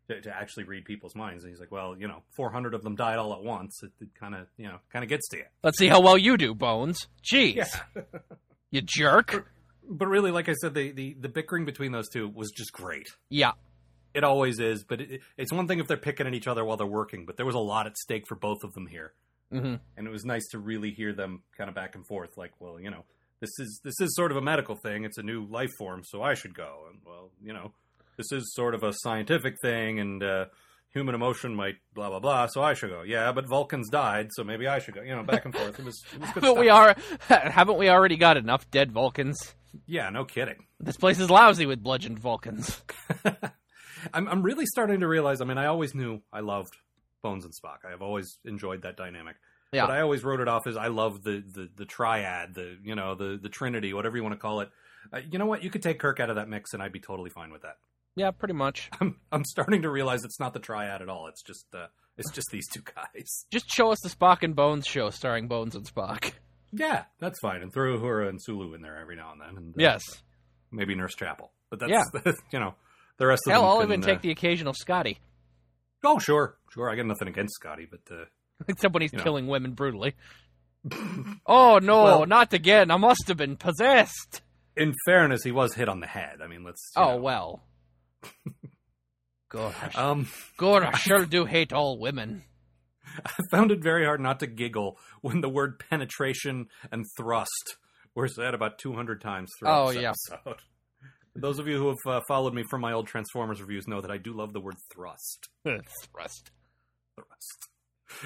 to, 0.08 0.20
to 0.20 0.30
actually 0.36 0.64
read 0.64 0.84
people's 0.84 1.14
minds, 1.14 1.44
and 1.44 1.50
he's 1.52 1.60
like, 1.60 1.70
"Well, 1.72 1.96
you 1.98 2.08
know, 2.08 2.22
400 2.36 2.74
of 2.74 2.82
them 2.82 2.96
died 2.96 3.18
all 3.18 3.32
at 3.32 3.42
once. 3.42 3.82
It, 3.82 3.92
it 4.00 4.08
kind 4.18 4.34
of, 4.34 4.46
you 4.56 4.66
know, 4.66 4.78
kind 4.92 5.02
of 5.02 5.08
gets 5.08 5.28
to 5.28 5.38
you." 5.38 5.44
Let's 5.62 5.78
see 5.78 5.88
how 5.88 6.00
well 6.00 6.18
you 6.18 6.36
do, 6.36 6.54
Bones. 6.54 7.06
Jeez. 7.24 7.54
Yeah, 7.56 8.02
You 8.70 8.80
jerk. 8.82 9.46
but 9.88 10.06
really, 10.06 10.30
like 10.30 10.48
I 10.48 10.54
said, 10.54 10.74
the, 10.74 10.90
the 10.92 11.16
the 11.20 11.28
bickering 11.28 11.64
between 11.64 11.92
those 11.92 12.08
two 12.08 12.28
was 12.28 12.50
just 12.50 12.72
great. 12.72 13.08
Yeah. 13.28 13.52
It 14.14 14.24
always 14.24 14.58
is, 14.60 14.84
but 14.84 15.00
it, 15.00 15.22
it's 15.38 15.52
one 15.52 15.66
thing 15.66 15.78
if 15.78 15.88
they're 15.88 15.96
picking 15.96 16.26
at 16.26 16.34
each 16.34 16.46
other 16.46 16.64
while 16.66 16.76
they're 16.76 16.86
working, 16.86 17.24
but 17.24 17.38
there 17.38 17.46
was 17.46 17.54
a 17.54 17.58
lot 17.58 17.86
at 17.86 17.96
stake 17.96 18.26
for 18.28 18.34
both 18.34 18.62
of 18.62 18.74
them 18.74 18.86
here, 18.86 19.14
hmm 19.50 19.76
and 19.96 20.06
it 20.06 20.10
was 20.10 20.24
nice 20.26 20.46
to 20.50 20.58
really 20.58 20.90
hear 20.90 21.14
them 21.14 21.42
kind 21.56 21.68
of 21.70 21.74
back 21.74 21.94
and 21.94 22.06
forth. 22.06 22.36
Like, 22.36 22.52
well, 22.60 22.78
you 22.78 22.90
know, 22.90 23.04
this 23.40 23.50
is 23.58 23.80
this 23.82 23.98
is 24.00 24.14
sort 24.14 24.30
of 24.30 24.36
a 24.36 24.42
medical 24.42 24.76
thing; 24.76 25.04
it's 25.04 25.16
a 25.16 25.22
new 25.22 25.46
life 25.46 25.70
form, 25.78 26.02
so 26.04 26.22
I 26.22 26.34
should 26.34 26.54
go. 26.54 26.84
And 26.90 26.98
well, 27.06 27.30
you 27.42 27.54
know, 27.54 27.72
this 28.16 28.32
is 28.32 28.52
sort 28.54 28.74
of 28.74 28.82
a 28.82 28.92
scientific 28.92 29.54
thing, 29.62 29.98
and 30.00 30.22
uh, 30.22 30.44
human 30.92 31.14
emotion 31.14 31.54
might 31.54 31.76
blah 31.94 32.08
blah 32.10 32.20
blah, 32.20 32.46
so 32.46 32.62
I 32.62 32.74
should 32.74 32.90
go. 32.90 33.02
Yeah, 33.02 33.32
but 33.32 33.48
Vulcans 33.48 33.88
died, 33.90 34.28
so 34.32 34.44
maybe 34.44 34.66
I 34.66 34.78
should 34.78 34.94
go. 34.94 35.02
You 35.02 35.16
know, 35.16 35.22
back 35.22 35.44
and 35.44 35.54
forth. 35.54 35.78
It 35.78 35.84
was, 35.84 36.02
it 36.14 36.20
was 36.20 36.30
good 36.30 36.42
But 36.42 36.58
we 36.58 36.68
are 36.68 36.96
haven't 37.28 37.78
we 37.78 37.88
already 37.88 38.16
got 38.16 38.36
enough 38.36 38.70
dead 38.70 38.92
Vulcans? 38.92 39.54
yeah, 39.86 40.10
no 40.10 40.24
kidding. 40.24 40.66
This 40.80 40.96
place 40.96 41.18
is 41.18 41.30
lousy 41.30 41.66
with 41.66 41.82
bludgeoned 41.82 42.18
Vulcans. 42.18 42.82
I'm 44.12 44.28
I'm 44.28 44.42
really 44.42 44.66
starting 44.66 45.00
to 45.00 45.08
realize. 45.08 45.40
I 45.40 45.44
mean, 45.44 45.58
I 45.58 45.66
always 45.66 45.94
knew 45.94 46.20
I 46.32 46.40
loved 46.40 46.76
Bones 47.22 47.44
and 47.44 47.54
Spock. 47.54 47.86
I 47.86 47.90
have 47.90 48.02
always 48.02 48.38
enjoyed 48.44 48.82
that 48.82 48.96
dynamic. 48.96 49.36
Yeah. 49.72 49.86
But 49.86 49.92
I 49.94 50.00
always 50.02 50.22
wrote 50.22 50.40
it 50.40 50.48
off 50.48 50.66
as 50.66 50.76
I 50.76 50.88
love 50.88 51.22
the 51.22 51.42
the 51.46 51.70
the 51.74 51.84
triad, 51.86 52.54
the 52.54 52.76
you 52.82 52.94
know 52.94 53.14
the 53.14 53.38
the 53.40 53.48
Trinity, 53.48 53.94
whatever 53.94 54.16
you 54.16 54.22
want 54.22 54.34
to 54.34 54.38
call 54.38 54.60
it. 54.60 54.70
Uh, 55.12 55.20
you 55.30 55.38
know 55.38 55.46
what? 55.46 55.62
You 55.62 55.70
could 55.70 55.82
take 55.82 55.98
Kirk 55.98 56.20
out 56.20 56.30
of 56.30 56.36
that 56.36 56.48
mix, 56.48 56.74
and 56.74 56.82
I'd 56.82 56.92
be 56.92 57.00
totally 57.00 57.30
fine 57.30 57.50
with 57.52 57.62
that. 57.62 57.76
Yeah, 58.16 58.30
pretty 58.30 58.54
much. 58.54 58.90
I'm 59.00 59.18
I'm 59.30 59.44
starting 59.44 59.82
to 59.82 59.90
realize 59.90 60.24
it's 60.24 60.38
not 60.40 60.52
the 60.52 60.60
triad 60.60 61.00
at 61.02 61.08
all. 61.08 61.28
It's 61.28 61.42
just 61.42 61.66
uh, 61.74 61.86
it's 62.18 62.30
just 62.30 62.48
these 62.52 62.68
two 62.68 62.82
guys. 62.82 63.46
Just 63.50 63.70
show 63.70 63.90
us 63.90 63.98
the 64.02 64.10
Spock 64.10 64.42
and 64.42 64.54
Bones 64.54 64.86
show 64.86 65.08
starring 65.10 65.48
Bones 65.48 65.74
and 65.74 65.86
Spock. 65.86 66.32
Yeah, 66.72 67.04
that's 67.20 67.38
fine. 67.40 67.62
And 67.62 67.72
throw 67.72 67.98
Uhura 67.98 68.28
and 68.28 68.42
Sulu 68.42 68.74
in 68.74 68.82
there 68.82 68.98
every 68.98 69.16
now 69.16 69.32
and 69.32 69.40
then. 69.40 69.56
And, 69.56 69.68
uh, 69.74 69.76
Yes. 69.78 70.02
maybe 70.70 70.94
Nurse 70.94 71.14
Chapel. 71.14 71.52
But 71.70 71.80
that's 71.80 71.90
Yeah. 71.92 72.32
you 72.52 72.60
know 72.60 72.74
the 73.18 73.26
rest 73.26 73.42
of 73.46 73.52
Hell, 73.52 73.62
them. 73.62 73.70
I'll 73.70 73.82
even 73.82 74.02
uh, 74.02 74.06
take 74.06 74.20
the 74.22 74.30
occasional 74.30 74.74
Scotty. 74.74 75.18
Oh 76.04 76.18
sure, 76.18 76.56
sure. 76.72 76.90
I 76.90 76.96
got 76.96 77.06
nothing 77.06 77.28
against 77.28 77.54
Scotty, 77.54 77.86
but 77.90 78.00
uh, 78.14 78.24
Except 78.68 78.92
when 78.92 79.00
he's 79.02 79.12
You 79.12 79.18
know. 79.18 79.24
killing 79.24 79.46
women 79.46 79.72
brutally. 79.72 80.14
Oh 81.46 81.78
no, 81.82 82.04
Well- 82.04 82.26
not 82.26 82.52
again. 82.52 82.90
I 82.90 82.96
must 82.96 83.28
have 83.28 83.36
been 83.36 83.56
possessed. 83.56 84.42
in 84.76 84.94
fairness, 85.06 85.42
he 85.44 85.52
was 85.52 85.74
hit 85.74 85.88
on 85.88 86.00
the 86.00 86.06
head. 86.06 86.40
I 86.42 86.46
mean, 86.46 86.64
let's. 86.64 86.92
Oh 86.96 87.12
know. 87.12 87.16
well. 87.18 87.62
God, 89.48 89.74
I, 89.94 90.00
Um, 90.10 90.28
God, 90.56 90.82
I 90.82 90.96
sure 90.96 91.26
do 91.26 91.44
hate 91.44 91.72
all 91.72 91.98
women. 91.98 92.44
I 93.26 93.30
found 93.50 93.70
it 93.70 93.82
very 93.82 94.04
hard 94.04 94.20
not 94.20 94.40
to 94.40 94.46
giggle 94.46 94.98
when 95.20 95.40
the 95.42 95.48
word 95.48 95.78
penetration 95.90 96.68
and 96.90 97.04
thrust 97.16 97.76
were 98.14 98.28
said 98.28 98.54
about 98.54 98.78
200 98.78 99.20
times 99.20 99.50
throughout 99.58 99.82
Oh, 99.88 99.92
this 99.92 100.02
yeah. 100.02 100.12
episode. 100.46 100.60
Those 101.34 101.58
of 101.58 101.66
you 101.66 101.78
who 101.78 101.88
have 101.88 101.98
uh, 102.06 102.20
followed 102.28 102.54
me 102.54 102.62
from 102.68 102.80
my 102.82 102.92
old 102.92 103.06
Transformers 103.06 103.60
reviews 103.60 103.88
know 103.88 104.00
that 104.02 104.10
I 104.10 104.18
do 104.18 104.34
love 104.34 104.52
the 104.52 104.60
word 104.60 104.76
thrust. 104.92 105.48
Thrust. 105.64 106.50
Thrust. 107.16 107.68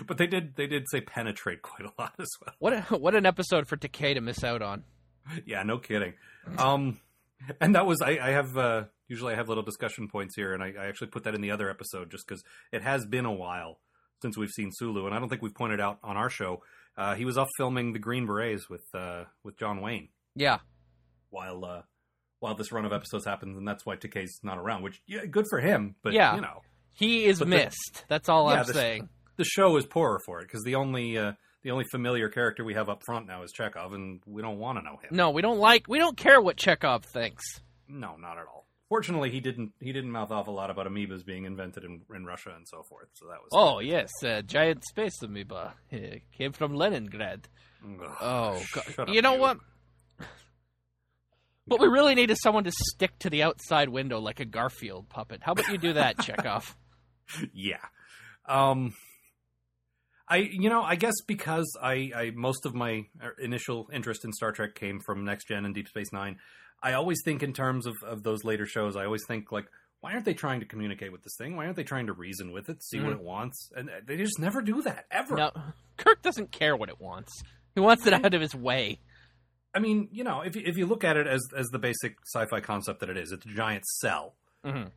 But 0.09 0.19
they 0.19 0.27
did 0.27 0.57
they 0.57 0.67
did 0.67 0.85
say 0.91 1.01
penetrate 1.01 1.63
quite 1.63 1.87
a 1.89 1.93
lot 2.01 2.15
as 2.19 2.29
well. 2.45 2.55
What 2.59 2.73
a, 2.73 2.81
what 2.99 3.15
an 3.15 3.25
episode 3.25 3.69
for 3.69 3.77
Takei 3.77 4.15
to 4.15 4.21
miss 4.21 4.43
out 4.43 4.61
on. 4.61 4.83
Yeah, 5.45 5.63
no 5.63 5.79
kidding. 5.79 6.15
Um, 6.59 6.99
and 7.61 7.77
that 7.77 7.87
was 7.87 8.01
I, 8.03 8.19
I 8.21 8.31
have 8.31 8.57
uh, 8.57 8.85
usually 9.09 9.33
I 9.33 9.37
have 9.37 9.49
little 9.49 9.63
discussion 9.63 10.09
points 10.09 10.35
here, 10.37 10.53
and 10.55 10.63
I, 10.63 10.73
I 10.79 10.87
actually 10.87 11.09
put 11.09 11.25
that 11.25 11.35
in 11.35 11.41
the 11.41 11.51
other 11.51 11.71
episode 11.71 12.11
just 12.11 12.27
because 12.27 12.43
it 12.73 12.83
has 12.83 13.07
been 13.07 13.25
a 13.27 13.33
while 13.33 13.79
since 14.23 14.37
we've 14.37 14.51
seen 14.51 14.71
Sulu, 14.73 15.07
and 15.07 15.15
I 15.15 15.19
don't 15.19 15.29
think 15.29 15.43
we've 15.43 15.55
pointed 15.55 15.81
out 15.81 15.99
on 16.03 16.17
our 16.17 16.31
show 16.31 16.63
uh, 16.97 17.15
he 17.15 17.25
was 17.27 17.37
off 17.37 17.49
filming 17.59 17.93
the 17.93 17.99
Green 17.99 18.27
Berets 18.27 18.69
with 18.71 18.85
uh, 18.95 19.25
with 19.45 19.59
John 19.59 19.81
Wayne 19.83 20.09
Yeah, 20.35 20.59
while 21.31 21.65
uh, 21.65 21.83
while 22.41 22.55
this 22.55 22.73
run 22.73 22.85
of 22.85 22.93
episodes 22.93 23.25
happens, 23.27 23.57
and 23.57 23.67
that's 23.69 23.85
why 23.85 23.97
Takei's 23.97 24.41
not 24.43 24.59
around. 24.59 24.83
Which 24.83 25.01
yeah, 25.07 25.27
good 25.27 25.45
for 25.51 25.61
him, 25.61 25.97
but 26.03 26.13
Yeah. 26.15 26.35
you 26.37 26.41
know 26.41 26.63
he 26.93 27.27
is 27.27 27.39
But 27.41 27.49
the- 27.51 27.57
missed. 27.57 28.05
That's 28.09 28.29
all 28.29 28.51
Yeah, 28.51 28.61
I'm 28.61 28.67
the- 28.67 28.73
saying. 28.75 29.09
the 29.37 29.45
show 29.45 29.77
is 29.77 29.85
poorer 29.87 30.19
for 30.25 30.41
it 30.41 30.45
because 30.45 30.63
the 30.65 30.77
only 30.77 31.19
uh, 31.19 31.33
the 31.63 31.71
only 31.73 31.85
familiar 31.91 32.29
character 32.31 32.65
we 32.65 32.75
have 32.75 32.89
up 32.89 33.03
front 33.05 33.27
now 33.27 33.43
is 33.43 33.53
Chekov, 33.53 33.93
and 33.95 34.21
we 34.27 34.41
don't 34.41 34.59
want 34.59 34.79
to 34.79 34.83
know 34.85 34.97
him. 34.97 35.11
No, 35.11 35.31
we 35.31 35.43
don't 35.43 35.59
like. 35.59 35.87
We 35.89 35.99
don't 35.99 36.17
care 36.17 36.41
what 36.41 36.57
Chekov 36.57 37.03
thinks. 37.05 37.45
No, 37.89 38.17
not 38.17 38.39
at 38.39 38.47
all. 38.47 38.66
Fortunately, 38.89 39.31
he 39.31 39.41
didn't. 39.41 39.73
He 39.81 39.93
didn't 39.93 40.13
mouth 40.13 40.31
off 40.31 40.47
a 40.47 40.51
lot 40.53 40.71
about 40.71 40.87
amoebas 40.87 41.25
being 41.27 41.45
invented 41.45 41.83
in, 41.85 42.03
in 42.15 42.25
Russia 42.25 42.53
and 42.57 42.67
so 42.69 42.83
forth. 42.85 43.09
So 43.15 43.27
that 43.27 43.39
was. 43.43 43.51
Oh 43.53 43.81
yes, 43.81 44.11
uh, 44.25 44.43
giant 44.43 44.85
space 44.85 45.21
amoeba 45.23 45.75
It 45.91 46.23
came 46.37 46.53
from 46.53 46.75
Leningrad. 46.75 47.49
Ugh, 47.85 48.17
Oh, 48.21 48.61
shut 48.61 48.85
God. 48.97 49.09
up, 49.09 49.15
you 49.15 49.23
know 49.23 49.35
what? 49.35 49.59
What 51.67 51.81
we 51.81 51.89
really 51.89 52.15
need 52.15 52.31
is 52.31 52.41
someone 52.41 52.63
to 52.65 52.73
stick 52.73 53.19
to 53.21 53.31
the 53.31 53.43
outside 53.43 53.89
window 53.89 54.21
like 54.21 54.39
a 54.39 54.45
Garfield 54.45 55.09
puppet. 55.09 55.41
How 55.43 55.53
about 55.53 55.69
you 55.69 55.79
do 55.79 55.95
that, 55.95 56.17
Chekov? 56.19 56.75
Yeah. 57.53 57.79
Um. 58.49 58.95
I 60.29 60.37
you 60.39 60.71
know 60.71 60.83
I 60.83 60.95
guess 60.95 61.15
because 61.27 61.67
I, 61.83 62.11
I 62.15 62.31
most 62.35 62.67
of 62.67 62.75
my 62.75 63.07
uh, 63.21 63.31
initial 63.43 63.89
interest 63.93 64.25
in 64.25 64.33
Star 64.33 64.53
Trek 64.53 64.75
came 64.77 65.01
from 65.05 65.25
Next 65.25 65.49
Gen 65.49 65.65
and 65.65 65.75
Deep 65.75 65.89
Space 65.89 66.13
Nine. 66.13 66.37
I 66.91 66.93
always 66.95 67.19
think 67.25 67.43
in 67.43 67.53
terms 67.53 67.87
of, 67.87 67.95
of 68.05 68.23
those 68.23 68.45
later 68.45 68.67
shows. 68.67 68.97
I 68.97 69.05
always 69.05 69.25
think 69.27 69.51
like, 69.53 69.67
why 70.01 70.13
aren't 70.13 70.25
they 70.25 70.35
trying 70.35 70.61
to 70.61 70.67
communicate 70.67 71.11
with 71.11 71.23
this 71.25 71.35
thing? 71.37 71.57
Why 71.57 71.65
aren't 71.65 71.77
they 71.77 71.85
trying 71.85 72.07
to 72.07 72.13
reason 72.13 72.53
with 72.53 72.69
it, 72.69 72.83
see 72.85 73.01
what 73.01 73.11
Mhm. 73.13 73.17
it 73.17 73.23
wants? 73.23 73.71
And 73.75 73.89
uh, 73.91 73.93
they 74.07 74.17
just 74.17 74.39
never 74.39 74.63
do 74.63 74.83
that 74.83 75.07
ever. 75.11 75.37
No, 75.37 75.51
Kirk 75.97 76.23
doesn't 76.23 76.53
care 76.53 76.77
what 76.77 76.89
it 76.89 77.01
wants. 77.01 77.33
He 77.75 77.81
wants 77.81 78.07
it 78.07 78.13
out 78.13 78.33
of 78.35 78.41
his 78.41 78.55
way. 78.55 79.01
I 79.75 79.79
mean, 79.81 80.09
you 80.13 80.23
know, 80.25 80.43
if 80.43 80.55
you, 80.57 80.63
if 80.65 80.77
you 80.79 80.87
look 80.87 81.03
at 81.05 81.17
it 81.17 81.27
as 81.27 81.43
as 81.57 81.67
the 81.69 81.79
basic 81.79 82.17
sci-fi 82.35 82.61
concept 82.61 83.01
that 83.01 83.11
it 83.11 83.17
is, 83.19 83.33
it's 83.33 83.45
a 83.45 83.49
giant 83.49 83.85
cell. 83.87 84.35
Mhm. 84.65 84.91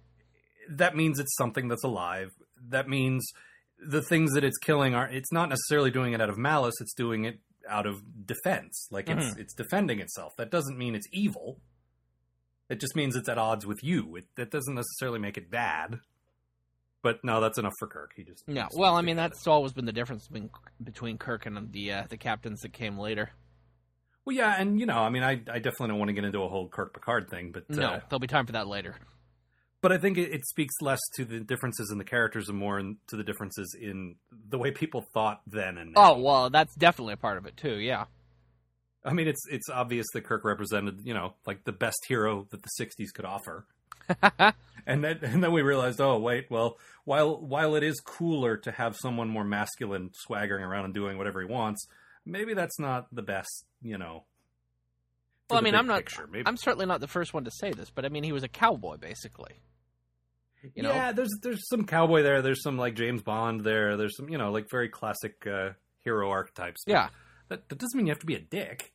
That 0.70 0.96
means 0.96 1.20
it's 1.20 1.36
something 1.38 1.68
that's 1.68 1.84
alive. 1.84 2.30
That 2.70 2.88
means 2.88 3.26
the 3.86 4.02
things 4.02 4.34
that 4.34 4.44
it's 4.44 4.58
killing 4.58 4.94
are. 4.96 5.10
It's 5.10 5.32
not 5.32 5.50
necessarily 5.50 5.92
doing 5.92 6.14
it 6.14 6.22
out 6.22 6.30
of 6.30 6.38
malice. 6.38 6.76
It's 6.82 6.94
doing 6.94 7.26
it 7.26 7.40
out 7.68 7.86
of 7.86 8.02
defense. 8.26 8.88
Like 8.92 9.10
it's 9.10 9.36
it's 9.38 9.54
defending 9.54 10.00
itself. 10.00 10.34
That 10.38 10.50
doesn't 10.52 10.78
mean 10.78 10.96
it's 10.96 11.08
evil. 11.12 11.60
It 12.70 12.80
just 12.80 12.96
means 12.96 13.16
it's 13.16 13.28
at 13.30 13.38
odds 13.38 13.66
with 13.66 13.80
you. 13.84 14.16
It 14.16 14.26
that 14.36 14.52
doesn't 14.52 14.76
necessarily 14.76 15.20
make 15.20 15.38
it 15.38 15.50
bad. 15.50 16.00
But 17.02 17.24
no, 17.24 17.40
that's 17.40 17.58
enough 17.58 17.74
for 17.80 17.88
Kirk. 17.88 18.12
He 18.16 18.24
just 18.24 18.44
Yeah, 18.46 18.68
well, 18.74 18.96
I 18.96 19.02
mean 19.02 19.16
with 19.16 19.26
it. 19.26 19.30
that's 19.32 19.48
always 19.48 19.72
been 19.72 19.86
the 19.86 19.94
difference 19.94 20.28
between, 20.28 20.50
between 20.84 21.18
Kirk 21.18 21.46
and 21.46 21.72
the 21.72 21.92
uh, 21.94 22.04
the 22.10 22.18
captains 22.18 22.60
that 22.62 22.74
came 22.74 22.98
later. 22.98 23.32
well, 24.26 24.36
yeah, 24.36 24.56
and 24.60 24.80
you 24.80 24.86
know, 24.86 24.98
I 25.00 25.10
mean, 25.10 25.24
I 25.24 25.32
I 25.52 25.60
definitely 25.60 25.88
don't 25.90 26.00
want 26.00 26.10
to 26.10 26.14
get 26.14 26.26
into 26.26 26.42
a 26.44 26.50
whole 26.50 26.68
Kirk 26.68 26.94
Picard 26.94 27.30
thing, 27.30 27.52
but 27.54 27.70
No, 27.70 27.88
uh, 27.88 28.00
there'll 28.10 28.20
be 28.20 28.28
time 28.28 28.46
for 28.46 28.52
that 28.52 28.68
later. 28.68 28.96
but 29.82 29.94
I 29.94 29.98
think 29.98 30.18
it, 30.18 30.30
it 30.34 30.46
speaks 30.46 30.74
less 30.82 31.00
to 31.16 31.24
the 31.24 31.40
differences 31.40 31.90
in 31.90 31.98
the 32.00 32.04
characters 32.04 32.50
and 32.50 32.58
more 32.58 32.78
in, 32.80 32.98
to 33.08 33.16
the 33.16 33.24
differences 33.24 33.74
in 33.80 34.16
the 34.50 34.58
way 34.60 34.72
people 34.72 35.02
thought 35.14 35.42
then 35.48 35.78
and 35.78 35.94
now. 35.94 36.12
Oh 36.16 36.20
well, 36.20 36.50
that's 36.50 36.76
definitely 36.76 37.14
a 37.14 37.18
part 37.18 37.38
of 37.38 37.46
it 37.46 37.56
too. 37.56 37.76
Yeah. 37.80 38.06
I 39.04 39.14
mean, 39.14 39.28
it's 39.28 39.46
it's 39.50 39.70
obvious 39.70 40.06
that 40.14 40.24
Kirk 40.24 40.44
represented, 40.44 41.02
you 41.04 41.14
know, 41.14 41.34
like 41.46 41.64
the 41.64 41.72
best 41.72 42.00
hero 42.08 42.48
that 42.52 42.62
the 42.62 42.70
'60s 42.80 43.14
could 43.14 43.26
offer, 43.26 43.66
and 44.86 45.04
then 45.04 45.20
and 45.22 45.44
then 45.44 45.52
we 45.52 45.62
realized, 45.62 46.02
oh 46.02 46.20
wait, 46.20 46.48
well, 46.50 46.78
while 47.06 47.38
while 47.40 47.76
it 47.76 47.84
is 47.84 48.00
cooler 48.00 48.58
to 48.58 48.72
have 48.72 48.98
someone 48.98 49.30
more 49.30 49.44
masculine 49.44 50.12
swaggering 50.14 50.64
around 50.64 50.86
and 50.86 50.94
doing 50.94 51.18
whatever 51.18 51.40
he 51.40 51.46
wants, 51.46 51.88
maybe 52.26 52.54
that's 52.54 52.80
not 52.80 53.08
the 53.14 53.22
best, 53.22 53.66
you 53.82 53.98
know. 53.98 54.26
Well, 55.50 55.60
I 55.60 55.62
mean, 55.62 55.76
I'm 55.76 55.88
not. 55.88 56.00
picture. 56.00 56.28
Maybe, 56.28 56.46
I'm 56.46 56.58
certainly 56.58 56.86
not 56.86 57.00
the 57.00 57.08
first 57.08 57.34
one 57.34 57.46
to 57.46 57.52
say 57.52 57.72
this, 57.72 57.90
but 57.90 58.06
I 58.06 58.10
mean, 58.10 58.24
he 58.24 58.32
was 58.32 58.44
a 58.44 58.50
cowboy 58.50 58.98
basically. 58.98 59.62
You 60.76 60.84
know, 60.84 60.90
yeah, 60.90 61.14
there's 61.14 61.32
there's 61.42 61.68
some 61.70 61.86
cowboy 61.86 62.22
there. 62.22 62.42
There's 62.42 62.62
some 62.62 62.78
like 62.78 62.96
James 62.96 63.22
Bond 63.22 63.62
there. 63.62 63.96
There's 63.96 64.18
some 64.18 64.30
you 64.30 64.38
know 64.38 64.52
like 64.52 64.70
very 64.70 64.90
classic 64.90 65.48
uh, 65.48 65.70
hero 66.04 66.30
archetypes. 66.30 66.84
Yeah. 66.86 67.10
That, 67.50 67.68
that 67.70 67.78
doesn't 67.78 67.98
mean 67.98 68.08
you 68.08 68.12
have 68.12 68.20
to 68.20 68.26
be 68.26 68.36
a 68.36 68.40
dick. 68.40 68.94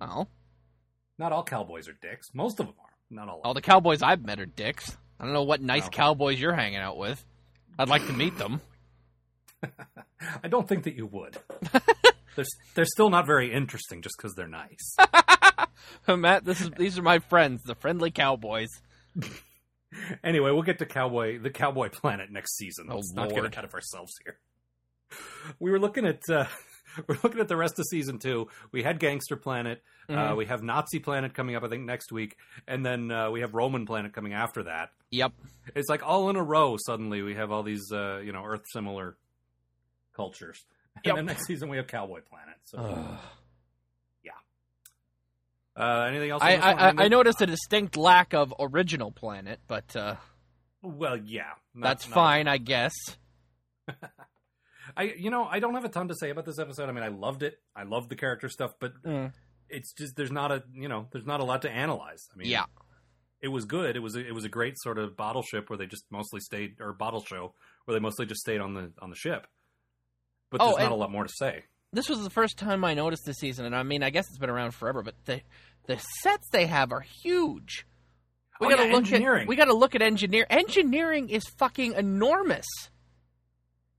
Well, 0.00 0.28
Not 1.18 1.32
all 1.32 1.42
cowboys 1.44 1.88
are 1.88 1.92
dicks. 2.00 2.28
Most 2.34 2.60
of 2.60 2.66
them 2.66 2.74
are. 2.80 2.86
Not 3.10 3.28
all. 3.28 3.40
all 3.44 3.54
the 3.54 3.60
cowboys 3.60 4.02
I've 4.02 4.24
met 4.24 4.38
are 4.40 4.46
dicks. 4.46 4.96
I 5.18 5.24
don't 5.24 5.32
know 5.32 5.42
what 5.42 5.60
nice 5.60 5.84
No. 5.84 5.90
cowboys 5.90 6.40
you're 6.40 6.54
hanging 6.54 6.78
out 6.78 6.96
with. 6.96 7.24
I'd 7.78 7.88
like 7.88 8.06
to 8.06 8.12
meet 8.12 8.38
them. 8.38 8.60
I 10.42 10.48
don't 10.48 10.68
think 10.68 10.84
that 10.84 10.94
you 10.94 11.06
would. 11.06 11.36
they're 12.36 12.44
they're 12.74 12.84
still 12.84 13.10
not 13.10 13.26
very 13.26 13.52
interesting 13.52 14.00
just 14.02 14.14
because 14.16 14.34
they're 14.34 14.46
nice. 14.48 14.96
Matt, 16.08 16.44
this 16.44 16.60
is 16.60 16.70
these 16.78 16.98
are 16.98 17.02
my 17.02 17.18
friends, 17.18 17.62
the 17.64 17.74
friendly 17.74 18.10
cowboys. 18.10 18.68
anyway, 20.24 20.50
we'll 20.52 20.62
get 20.62 20.78
to 20.78 20.86
cowboy 20.86 21.38
the 21.38 21.50
cowboy 21.50 21.88
planet 21.88 22.30
next 22.30 22.56
season. 22.56 22.86
Oh, 22.90 22.96
Let's 22.96 23.12
not 23.12 23.28
get 23.30 23.38
Lord. 23.40 23.52
ahead 23.52 23.64
of 23.64 23.74
ourselves 23.74 24.12
here. 24.24 24.38
We 25.58 25.70
were 25.70 25.78
looking 25.80 26.06
at 26.06 26.22
uh, 26.30 26.46
we're 27.06 27.18
looking 27.22 27.40
at 27.40 27.48
the 27.48 27.56
rest 27.56 27.78
of 27.78 27.84
season 27.90 28.18
two. 28.18 28.48
We 28.72 28.82
had 28.82 28.98
Gangster 28.98 29.36
Planet. 29.36 29.82
Uh, 30.08 30.12
Mhm. 30.32 30.36
we 30.38 30.46
have 30.46 30.62
Nazi 30.62 30.98
Planet 30.98 31.34
coming 31.34 31.54
up, 31.54 31.62
I 31.62 31.68
think, 31.68 31.84
next 31.84 32.10
week, 32.10 32.36
and 32.66 32.84
then 32.84 33.10
uh, 33.12 33.30
we 33.30 33.40
have 33.42 33.54
Roman 33.54 33.86
Planet 33.86 34.12
coming 34.12 34.32
after 34.32 34.64
that. 34.64 34.90
Yep. 35.10 35.32
It's 35.76 35.88
like 35.88 36.02
all 36.04 36.30
in 36.30 36.36
a 36.36 36.42
row. 36.42 36.76
Suddenly, 36.84 37.22
we 37.22 37.34
have 37.34 37.50
all 37.52 37.62
these 37.62 37.92
uh, 37.92 38.18
you 38.24 38.32
know 38.32 38.44
Earth 38.44 38.62
similar 38.72 39.16
cultures, 40.16 40.64
and 40.96 41.04
Yep. 41.06 41.16
then 41.16 41.26
next 41.26 41.46
season 41.46 41.68
we 41.68 41.76
have 41.76 41.86
Cowboy 41.86 42.20
Planet. 42.22 42.56
So, 42.64 42.78
Ugh. 42.78 43.18
uh, 45.76 46.06
anything 46.08 46.30
else? 46.30 46.42
I, 46.42 46.56
I, 46.56 47.04
I 47.04 47.08
noticed 47.08 47.40
a 47.40 47.46
distinct 47.46 47.96
lack 47.96 48.34
of 48.34 48.52
original 48.58 49.12
planet, 49.12 49.60
but 49.66 49.94
uh, 49.96 50.16
Well, 50.82 51.16
yeah, 51.16 51.52
not- 51.74 51.88
that's 51.88 52.08
not- 52.08 52.14
fine, 52.14 52.48
I 52.48 52.58
guess. 52.58 52.92
I 54.96 55.02
you 55.18 55.30
know 55.30 55.44
I 55.44 55.60
don't 55.60 55.74
have 55.74 55.84
a 55.84 55.88
ton 55.88 56.08
to 56.08 56.14
say 56.14 56.30
about 56.30 56.44
this 56.44 56.58
episode. 56.58 56.88
I 56.88 56.92
mean, 56.92 57.04
I 57.04 57.08
loved 57.08 57.42
it. 57.42 57.58
I 57.74 57.82
loved 57.84 58.08
the 58.10 58.16
character 58.16 58.48
stuff, 58.48 58.72
but 58.80 58.92
Mm. 59.02 59.32
it's 59.68 59.92
just 59.92 60.16
there's 60.16 60.30
not 60.32 60.50
a 60.52 60.62
you 60.72 60.88
know 60.88 61.06
there's 61.12 61.26
not 61.26 61.40
a 61.40 61.44
lot 61.44 61.62
to 61.62 61.70
analyze. 61.70 62.28
I 62.32 62.36
mean, 62.38 62.48
Yeah. 62.48 62.64
it 63.40 63.48
was 63.48 63.64
good. 63.64 63.96
It 63.96 64.00
was 64.00 64.16
a, 64.16 64.20
it 64.26 64.34
was 64.34 64.44
a 64.44 64.48
great 64.48 64.78
sort 64.78 64.98
of 64.98 65.16
bottle 65.16 65.42
ship 65.42 65.70
where 65.70 65.76
they 65.76 65.86
just 65.86 66.04
mostly 66.10 66.40
stayed 66.40 66.80
or 66.80 66.92
bottle 66.92 67.24
show 67.24 67.54
where 67.84 67.94
they 67.94 68.00
mostly 68.00 68.26
just 68.26 68.40
stayed 68.40 68.60
on 68.60 68.74
the 68.74 68.92
on 69.00 69.10
the 69.10 69.16
ship. 69.16 69.46
But 70.50 70.60
Oh, 70.60 70.70
there's 70.76 70.78
not 70.88 70.92
a 70.92 70.96
lot 70.96 71.10
more 71.10 71.24
to 71.24 71.32
say. 71.32 71.64
This 71.92 72.08
was 72.08 72.22
the 72.22 72.30
first 72.30 72.56
time 72.58 72.84
I 72.84 72.94
noticed 72.94 73.24
this 73.26 73.38
season, 73.38 73.66
and 73.66 73.74
I 73.74 73.82
mean, 73.82 74.02
I 74.02 74.10
guess 74.10 74.28
it's 74.28 74.38
been 74.38 74.50
around 74.50 74.72
forever, 74.72 75.02
but 75.02 75.14
the 75.24 75.40
the 75.86 75.98
sets 76.22 76.48
they 76.50 76.66
have 76.66 76.92
are 76.92 77.00
huge. 77.00 77.86
We 78.60 78.66
Oh, 78.66 78.70
gotta 78.70 78.82
yeah, 78.88 78.92
look 78.92 78.98
engineering. 79.06 79.42
at 79.42 79.48
we 79.48 79.56
gotta 79.56 79.72
look 79.74 79.94
at 79.94 80.02
engineer. 80.02 80.46
Engineering 80.50 81.30
is 81.30 81.44
fucking 81.58 81.94
enormous. 81.94 82.66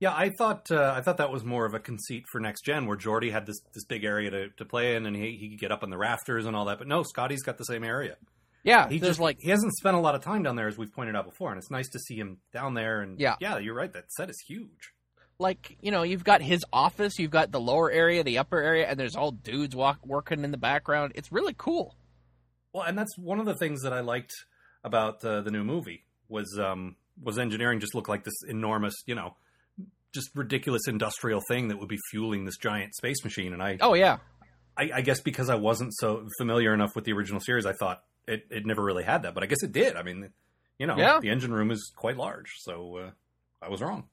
Yeah, 0.01 0.13
I 0.13 0.29
thought 0.37 0.69
uh, 0.71 0.93
I 0.97 1.01
thought 1.01 1.17
that 1.17 1.31
was 1.31 1.45
more 1.45 1.65
of 1.65 1.73
a 1.75 1.79
conceit 1.79 2.25
for 2.31 2.41
next 2.41 2.65
gen, 2.65 2.87
where 2.87 2.97
Geordi 2.97 3.31
had 3.31 3.45
this 3.45 3.61
this 3.73 3.85
big 3.85 4.03
area 4.03 4.29
to, 4.31 4.49
to 4.57 4.65
play 4.65 4.95
in, 4.95 5.05
and 5.05 5.15
he 5.15 5.37
he 5.39 5.49
could 5.51 5.59
get 5.59 5.71
up 5.71 5.83
on 5.83 5.89
the 5.91 5.97
rafters 5.97 6.45
and 6.47 6.55
all 6.55 6.65
that. 6.65 6.79
But 6.79 6.87
no, 6.87 7.03
Scotty's 7.03 7.43
got 7.43 7.57
the 7.57 7.63
same 7.65 7.83
area. 7.83 8.17
Yeah, 8.63 8.89
He 8.89 8.99
just 8.99 9.19
like 9.19 9.37
he 9.39 9.49
hasn't 9.51 9.73
spent 9.73 9.95
a 9.95 9.99
lot 9.99 10.13
of 10.15 10.23
time 10.23 10.43
down 10.43 10.55
there, 10.55 10.67
as 10.67 10.77
we've 10.77 10.91
pointed 10.91 11.15
out 11.15 11.25
before, 11.25 11.49
and 11.51 11.57
it's 11.57 11.71
nice 11.71 11.87
to 11.89 11.99
see 11.99 12.15
him 12.15 12.37
down 12.51 12.73
there. 12.73 13.01
And 13.01 13.19
Yeah. 13.19 13.35
yeah, 13.39 13.57
you're 13.59 13.73
right. 13.73 13.91
That 13.93 14.11
set 14.11 14.29
is 14.29 14.39
huge. 14.47 14.93
like 15.39 15.77
you 15.81 15.91
know 15.91 16.01
you've 16.03 16.23
got 16.23 16.41
his 16.41 16.65
office, 16.73 17.17
you've 17.19 17.31
got 17.31 17.51
the 17.51 17.59
lower 17.59 17.89
area, 17.91 18.23
the 18.23 18.37
upper 18.39 18.59
area, 18.59 18.87
and 18.87 18.99
there's 18.99 19.15
all 19.15 19.31
dudes 19.31 19.75
walk 19.75 19.99
working 20.05 20.43
in 20.43 20.49
the 20.51 20.57
background. 20.57 21.11
It's 21.15 21.31
really 21.31 21.55
cool. 21.57 21.95
Well, 22.73 22.83
and 22.83 22.97
that's 22.97 23.15
one 23.17 23.39
of 23.39 23.45
the 23.45 23.55
things 23.55 23.81
that 23.83 23.93
I 23.93 23.99
liked 23.99 24.33
about 24.83 25.23
uh, 25.25 25.41
the 25.41 25.51
new 25.51 25.63
movie 25.63 26.05
was 26.27 26.57
um, 26.59 26.95
was 27.21 27.37
engineering 27.37 27.79
just 27.79 27.93
looked 27.95 28.09
like 28.09 28.23
this 28.23 28.43
enormous, 28.47 28.95
you 29.05 29.15
know, 29.15 29.35
just 30.13 30.29
ridiculous 30.35 30.87
industrial 30.87 31.41
thing 31.47 31.69
that 31.69 31.79
would 31.79 31.87
be 31.89 31.97
fueling 32.11 32.45
this 32.45 32.57
giant 32.57 32.93
space 32.95 33.23
machine. 33.23 33.53
And 33.53 33.61
I, 33.63 33.77
Oh 33.81 33.93
yeah, 33.93 34.17
I, 34.77 34.89
I 34.95 35.01
guess 35.01 35.21
because 35.21 35.49
I 35.49 35.55
wasn't 35.55 35.93
so 35.95 36.27
familiar 36.37 36.73
enough 36.73 36.95
with 36.95 37.05
the 37.05 37.13
original 37.13 37.39
series, 37.39 37.65
I 37.65 37.73
thought 37.73 38.03
it, 38.27 38.45
it 38.49 38.65
never 38.65 38.83
really 38.83 39.03
had 39.03 39.23
that. 39.23 39.33
But 39.33 39.43
I 39.43 39.45
guess 39.47 39.63
it 39.63 39.71
did. 39.71 39.95
I 39.95 40.03
mean, 40.03 40.29
you 40.79 40.87
know, 40.87 40.97
Yeah. 40.97 41.19
the 41.19 41.29
engine 41.29 41.53
room 41.53 41.71
is 41.71 41.91
quite 41.95 42.17
large, 42.17 42.51
so 42.59 42.97
uh, 42.97 43.11
I 43.61 43.69
was 43.69 43.81
wrong. 43.81 44.07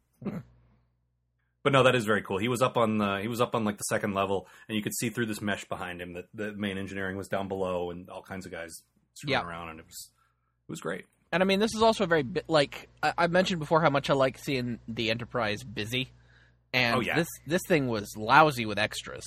but 1.63 1.73
no, 1.73 1.83
that 1.83 1.95
is 1.95 2.05
very 2.05 2.23
cool. 2.23 2.39
He 2.39 2.49
was 2.49 2.63
up 2.63 2.77
on 2.77 2.99
the 2.99 3.19
he 3.21 3.29
was 3.29 3.41
up 3.41 3.55
on 3.55 3.65
like 3.65 3.77
the 3.79 3.85
second 3.85 4.15
level, 4.15 4.47
and 4.69 4.77
you 4.77 4.83
could 4.83 4.95
see 4.95 5.11
through 5.11 5.27
this 5.27 5.41
mesh 5.43 5.65
behind 5.67 6.01
him 6.01 6.15
that 6.15 6.27
the 6.35 6.53
main 6.53 6.79
engineering 6.79 7.17
was 7.17 7.29
down 7.29 7.49
below, 7.49 7.91
and 7.91 8.09
all 8.09 8.23
kinds 8.23 8.47
of 8.47 8.53
guys 8.53 8.83
screwing 9.15 9.33
Yeah. 9.33 9.47
around, 9.47 9.71
and 9.71 9.81
it 9.81 9.87
was 9.87 10.11
it 10.69 10.71
was 10.71 10.81
great. 10.81 11.05
And 11.33 11.43
I 11.43 11.47
mean 11.47 11.61
this 11.61 11.75
is 11.75 11.83
also 11.83 12.05
a 12.05 12.07
very 12.07 12.23
bi- 12.23 12.43
like 12.49 12.89
I, 13.03 13.13
I 13.19 13.27
mentioned 13.27 13.61
before 13.61 13.81
how 13.83 13.91
much 13.91 14.11
I 14.11 14.15
like 14.15 14.39
seeing 14.39 14.79
the 14.89 15.11
Enterprise 15.11 15.63
busy, 15.63 16.09
and 16.73 16.97
Oh, 16.97 17.01
yeah. 17.01 17.17
this 17.17 17.29
this 17.47 17.63
thing 17.69 17.89
was 17.89 18.15
lousy 18.17 18.67
with 18.67 18.79
extras. 18.79 19.25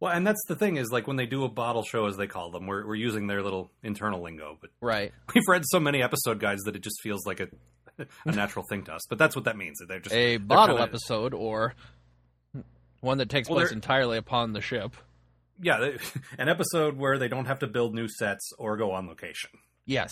Well, 0.00 0.12
and 0.12 0.26
that's 0.26 0.42
the 0.48 0.56
thing 0.56 0.76
is 0.76 0.90
like 0.90 1.06
when 1.06 1.16
they 1.16 1.24
do 1.26 1.44
a 1.44 1.48
bottle 1.48 1.82
show, 1.82 2.06
as 2.06 2.16
they 2.16 2.26
call 2.26 2.50
them, 2.50 2.66
we're 2.66 2.86
we're 2.86 2.94
using 2.94 3.26
their 3.26 3.42
little 3.42 3.70
internal 3.82 4.20
lingo, 4.22 4.58
but 4.60 4.70
Right. 4.80 5.12
we've 5.34 5.44
read 5.48 5.62
so 5.66 5.80
many 5.80 6.02
episode 6.02 6.40
guides 6.40 6.62
that 6.64 6.76
it 6.76 6.82
just 6.82 7.00
feels 7.02 7.24
like 7.26 7.40
a 7.40 7.48
a 8.26 8.32
natural 8.32 8.64
thing 8.68 8.82
to 8.84 8.92
us. 8.94 9.02
But 9.08 9.18
that's 9.18 9.34
what 9.36 9.44
that 9.46 9.56
means. 9.56 9.78
that 9.78 9.88
They're 9.88 10.00
just 10.00 10.14
a 10.14 10.36
they're 10.36 10.38
bottle 10.40 10.76
kinda- 10.76 10.90
episode 10.90 11.32
or 11.32 11.74
one 13.00 13.18
that 13.18 13.28
takes 13.28 13.48
Well, 13.48 13.56
place 13.58 13.68
they're- 13.68 13.76
entirely 13.76 14.18
upon 14.18 14.52
the 14.52 14.60
ship. 14.60 14.94
Yeah, 15.62 15.78
they, 15.78 15.96
an 16.38 16.48
episode 16.48 16.96
where 16.96 17.16
they 17.18 17.28
don't 17.28 17.44
have 17.46 17.60
to 17.60 17.66
build 17.68 17.94
new 17.94 18.08
sets 18.08 18.50
or 18.58 18.76
go 18.76 18.90
on 18.92 19.06
location 19.06 19.50
Yes. 19.86 20.10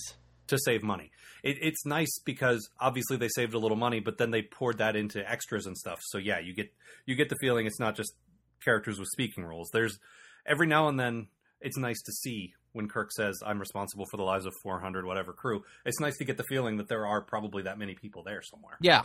To 0.49 0.59
save 0.59 0.83
money. 0.83 1.11
It, 1.43 1.57
it's 1.61 1.87
nice 1.87 2.19
because 2.25 2.69
obviously 2.81 3.17
they 3.17 3.29
saved 3.29 3.55
a 3.55 3.59
little 3.59 3.77
money, 3.77 4.01
but 4.01 4.19
then 4.19 4.31
they 4.31 4.43
poured 4.43 4.79
that 4.79 4.97
into 4.97 5.29
extras 5.29 5.67
and 5.67 5.77
stuff. 5.77 5.99
So 6.03 6.19
yeah, 6.19 6.39
you 6.39 6.55
get 6.55 6.73
you 7.07 7.15
get 7.15 7.29
the 7.29 7.37
feeling 7.41 7.67
it's 7.67 7.81
not 7.81 7.97
just 7.97 8.13
characters 8.65 8.99
with 8.99 9.09
speaking 9.09 9.45
roles. 9.45 9.71
There's 9.73 9.99
every 10.47 10.67
now 10.67 10.89
and 10.89 10.99
then 10.99 11.29
it's 11.61 11.77
nice 11.77 12.01
to 12.03 12.13
see 12.13 12.55
when 12.73 12.89
Kirk 12.89 13.13
says, 13.13 13.41
"I'm 13.45 13.59
responsible 13.59 14.07
for 14.11 14.17
the 14.17 14.25
lives 14.25 14.47
of 14.47 14.55
400 14.63 15.05
whatever 15.05 15.33
crew." 15.33 15.65
It's 15.85 16.01
nice 16.01 16.17
to 16.19 16.25
get 16.25 16.37
the 16.37 16.45
feeling 16.45 16.77
that 16.79 16.89
there 16.89 17.07
are 17.07 17.21
probably 17.21 17.63
that 17.65 17.79
many 17.79 17.95
people 17.95 18.23
there 18.23 18.43
somewhere. 18.43 18.77
Yeah. 18.81 19.03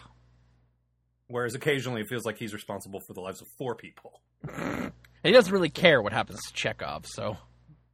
Whereas 1.28 1.56
occasionally 1.56 2.02
it 2.02 2.08
feels 2.08 2.26
like 2.26 2.38
he's 2.38 2.54
responsible 2.54 3.02
for 3.02 3.14
the 3.14 3.22
lives 3.22 3.42
of 3.42 3.48
four 3.58 3.76
people. 3.76 4.22
He 5.24 5.32
doesn't 5.32 5.52
really 5.52 5.70
care 5.70 6.02
what 6.02 6.14
happens 6.14 6.40
to 6.44 6.54
Chekov, 6.54 7.06
so 7.06 7.38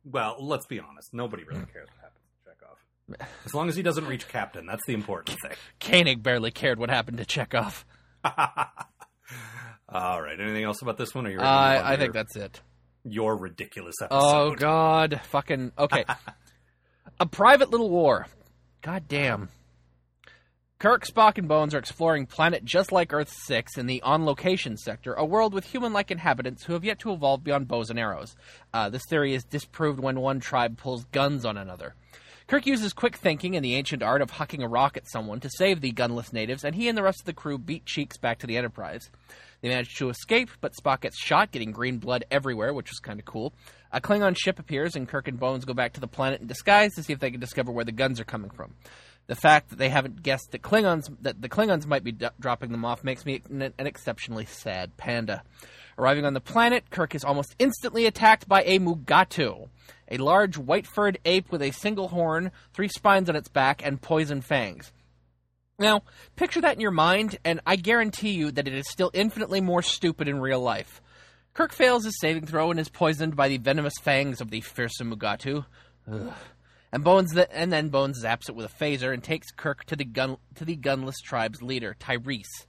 Well, 0.05 0.37
let's 0.39 0.67
be 0.67 0.79
honest. 0.79 1.13
Nobody 1.13 1.43
really 1.43 1.61
hmm. 1.61 1.71
cares 1.71 1.87
what 1.89 2.01
happens 2.01 2.25
to 2.43 2.49
Chekov. 2.49 2.75
As 3.45 3.53
long 3.53 3.69
as 3.69 3.75
he 3.75 3.81
doesn't 3.83 4.07
reach 4.07 4.27
captain, 4.27 4.65
that's 4.65 4.85
the 4.85 4.93
important 4.93 5.37
thing. 5.41 5.51
Koenig 5.79 6.23
barely 6.23 6.51
cared 6.51 6.79
what 6.79 6.89
happened 6.89 7.17
to 7.17 7.25
Chekov. 7.25 7.83
All 9.89 10.21
right. 10.21 10.39
Anything 10.39 10.63
else 10.63 10.81
about 10.81 10.97
this 10.97 11.13
one? 11.13 11.27
Or 11.27 11.29
you 11.29 11.37
ready 11.37 11.47
to 11.79 11.85
I 11.85 11.97
think 11.97 12.13
that's 12.13 12.35
it. 12.35 12.61
your 13.03 13.35
ridiculous 13.35 13.95
episode? 14.01 14.17
Oh 14.19 14.55
God, 14.55 15.21
fucking 15.25 15.73
okay. 15.77 16.05
a 17.19 17.25
private 17.25 17.69
little 17.69 17.89
war. 17.89 18.27
God 18.81 19.07
damn. 19.07 19.49
Kirk, 20.79 21.05
Spock, 21.05 21.37
and 21.37 21.47
Bones 21.47 21.73
are 21.73 21.77
exploring 21.77 22.25
planet 22.25 22.65
just 22.65 22.91
like 22.91 23.13
Earth 23.13 23.33
6 23.45 23.77
in 23.77 23.85
the 23.85 24.01
on 24.01 24.25
location 24.25 24.75
sector, 24.75 25.13
a 25.13 25.23
world 25.23 25.53
with 25.53 25.63
human 25.63 25.93
like 25.93 26.11
inhabitants 26.11 26.65
who 26.65 26.73
have 26.73 26.83
yet 26.83 26.99
to 26.99 27.13
evolve 27.13 27.41
beyond 27.41 27.69
bows 27.69 27.89
and 27.89 27.97
arrows. 27.97 28.35
Uh, 28.73 28.89
this 28.89 29.03
theory 29.09 29.33
is 29.33 29.45
disproved 29.45 30.01
when 30.01 30.19
one 30.19 30.41
tribe 30.41 30.77
pulls 30.77 31.05
guns 31.05 31.45
on 31.45 31.55
another. 31.55 31.95
Kirk 32.53 32.67
uses 32.67 32.93
quick 32.93 33.15
thinking 33.15 33.55
and 33.55 33.65
the 33.65 33.73
ancient 33.73 34.03
art 34.03 34.21
of 34.21 34.33
hucking 34.33 34.63
a 34.63 34.67
rock 34.67 34.95
at 34.95 35.09
someone 35.09 35.39
to 35.39 35.49
save 35.49 35.81
the 35.81 35.91
gunless 35.91 36.31
natives, 36.31 36.63
and 36.63 36.75
he 36.75 36.87
and 36.87 36.95
the 36.95 37.01
rest 37.01 37.21
of 37.21 37.25
the 37.25 37.33
crew 37.33 37.57
beat 37.57 37.83
cheeks 37.87 38.15
back 38.15 38.37
to 38.37 38.45
the 38.45 38.57
Enterprise. 38.57 39.09
They 39.61 39.69
manage 39.69 39.95
to 39.95 40.09
escape, 40.09 40.51
but 40.61 40.75
Spock 40.75 41.01
gets 41.01 41.17
shot, 41.17 41.49
getting 41.49 41.71
green 41.71 41.97
blood 41.97 42.25
everywhere, 42.29 42.71
which 42.71 42.91
was 42.91 42.99
kind 42.99 43.19
of 43.19 43.25
cool. 43.25 43.53
A 43.91 43.99
Klingon 43.99 44.37
ship 44.37 44.59
appears, 44.59 44.95
and 44.95 45.07
Kirk 45.07 45.27
and 45.27 45.39
Bones 45.39 45.65
go 45.65 45.73
back 45.73 45.93
to 45.93 45.99
the 45.99 46.05
planet 46.05 46.41
in 46.41 46.45
disguise 46.45 46.93
to 46.93 47.01
see 47.01 47.11
if 47.11 47.17
they 47.17 47.31
can 47.31 47.39
discover 47.39 47.71
where 47.71 47.85
the 47.85 47.91
guns 47.91 48.19
are 48.19 48.23
coming 48.23 48.51
from. 48.51 48.75
The 49.25 49.35
fact 49.35 49.71
that 49.71 49.79
they 49.79 49.89
haven't 49.89 50.21
guessed 50.21 50.51
that 50.51 50.61
Klingons 50.61 51.09
that 51.21 51.41
the 51.41 51.49
Klingons 51.49 51.87
might 51.87 52.03
be 52.03 52.11
d- 52.11 52.27
dropping 52.39 52.71
them 52.71 52.85
off 52.85 53.03
makes 53.03 53.25
me 53.25 53.41
an, 53.49 53.73
an 53.79 53.87
exceptionally 53.87 54.45
sad 54.45 54.95
panda. 54.95 55.41
Arriving 55.97 56.25
on 56.25 56.33
the 56.33 56.41
planet, 56.41 56.89
Kirk 56.89 57.13
is 57.15 57.23
almost 57.23 57.55
instantly 57.59 58.05
attacked 58.05 58.47
by 58.47 58.63
a 58.63 58.79
Mugatu, 58.79 59.69
a 60.09 60.17
large 60.17 60.57
white-furred 60.57 61.19
ape 61.25 61.51
with 61.51 61.61
a 61.61 61.71
single 61.71 62.09
horn, 62.09 62.51
three 62.73 62.87
spines 62.87 63.29
on 63.29 63.35
its 63.35 63.47
back, 63.47 63.85
and 63.85 64.01
poison 64.01 64.41
fangs. 64.41 64.91
Now, 65.79 66.03
picture 66.35 66.61
that 66.61 66.75
in 66.75 66.81
your 66.81 66.91
mind, 66.91 67.37
and 67.43 67.59
I 67.65 67.75
guarantee 67.75 68.31
you 68.31 68.51
that 68.51 68.67
it 68.67 68.73
is 68.73 68.89
still 68.89 69.11
infinitely 69.13 69.61
more 69.61 69.81
stupid 69.81 70.27
in 70.27 70.39
real 70.39 70.61
life. 70.61 71.01
Kirk 71.53 71.71
fails 71.71 72.05
his 72.05 72.19
saving 72.19 72.47
throw 72.47 72.71
and 72.71 72.79
is 72.79 72.89
poisoned 72.89 73.35
by 73.35 73.47
the 73.47 73.57
venomous 73.57 73.93
fangs 74.01 74.41
of 74.41 74.49
the 74.49 74.61
fearsome 74.61 75.11
Mugatu. 75.11 75.65
Ugh. 76.11 76.33
And 76.91 77.03
Bones, 77.03 77.33
th- 77.33 77.47
and 77.51 77.73
then 77.73 77.89
Bones 77.89 78.23
zaps 78.23 78.49
it 78.49 78.55
with 78.55 78.71
a 78.71 78.83
phaser 78.83 79.13
and 79.13 79.23
takes 79.23 79.51
Kirk 79.51 79.83
to 79.85 79.95
the 79.95 80.05
gun 80.05 80.37
to 80.55 80.65
the 80.65 80.77
gunless 80.77 81.15
tribe's 81.23 81.61
leader, 81.61 81.95
Tyrese. 81.99 82.67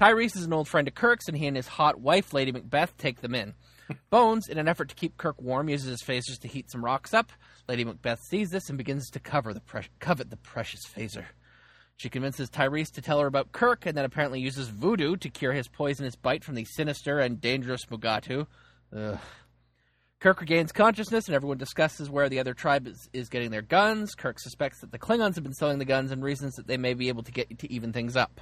Tyrese 0.00 0.36
is 0.36 0.44
an 0.44 0.52
old 0.52 0.68
friend 0.68 0.88
of 0.88 0.94
Kirk's, 0.94 1.28
and 1.28 1.36
he 1.36 1.46
and 1.46 1.56
his 1.56 1.68
hot 1.68 2.00
wife, 2.00 2.32
Lady 2.32 2.52
Macbeth, 2.52 2.96
take 2.96 3.20
them 3.20 3.34
in. 3.34 3.54
Bones, 4.10 4.48
in 4.48 4.58
an 4.58 4.68
effort 4.68 4.88
to 4.88 4.94
keep 4.94 5.16
Kirk 5.16 5.40
warm, 5.40 5.68
uses 5.68 5.90
his 5.90 6.02
phasers 6.02 6.38
to 6.40 6.48
heat 6.48 6.70
some 6.70 6.84
rocks 6.84 7.14
up. 7.14 7.30
Lady 7.68 7.84
Macbeth 7.84 8.20
sees 8.28 8.50
this 8.50 8.68
and 8.68 8.78
begins 8.78 9.10
to 9.10 9.20
cover 9.20 9.54
the 9.54 9.60
pre- 9.60 9.88
covet 10.00 10.30
the 10.30 10.36
precious 10.36 10.80
phaser. 10.86 11.24
She 11.96 12.08
convinces 12.08 12.50
Tyrese 12.50 12.92
to 12.94 13.02
tell 13.02 13.20
her 13.20 13.26
about 13.26 13.52
Kirk, 13.52 13.86
and 13.86 13.96
then 13.96 14.04
apparently 14.04 14.40
uses 14.40 14.68
voodoo 14.68 15.16
to 15.16 15.28
cure 15.28 15.52
his 15.52 15.68
poisonous 15.68 16.16
bite 16.16 16.42
from 16.42 16.54
the 16.54 16.64
sinister 16.64 17.20
and 17.20 17.40
dangerous 17.40 17.84
Mugatu. 17.86 18.46
Ugh. 18.96 19.18
Kirk 20.18 20.40
regains 20.40 20.70
consciousness, 20.70 21.26
and 21.26 21.34
everyone 21.34 21.58
discusses 21.58 22.08
where 22.08 22.28
the 22.28 22.38
other 22.38 22.54
tribe 22.54 22.86
is, 22.86 23.08
is 23.12 23.28
getting 23.28 23.50
their 23.50 23.60
guns. 23.60 24.14
Kirk 24.14 24.38
suspects 24.38 24.80
that 24.80 24.92
the 24.92 24.98
Klingons 24.98 25.34
have 25.34 25.42
been 25.42 25.52
selling 25.52 25.78
the 25.78 25.84
guns 25.84 26.12
and 26.12 26.22
reasons 26.22 26.54
that 26.54 26.68
they 26.68 26.76
may 26.76 26.94
be 26.94 27.08
able 27.08 27.24
to 27.24 27.32
get 27.32 27.58
to 27.58 27.72
even 27.72 27.92
things 27.92 28.16
up. 28.16 28.40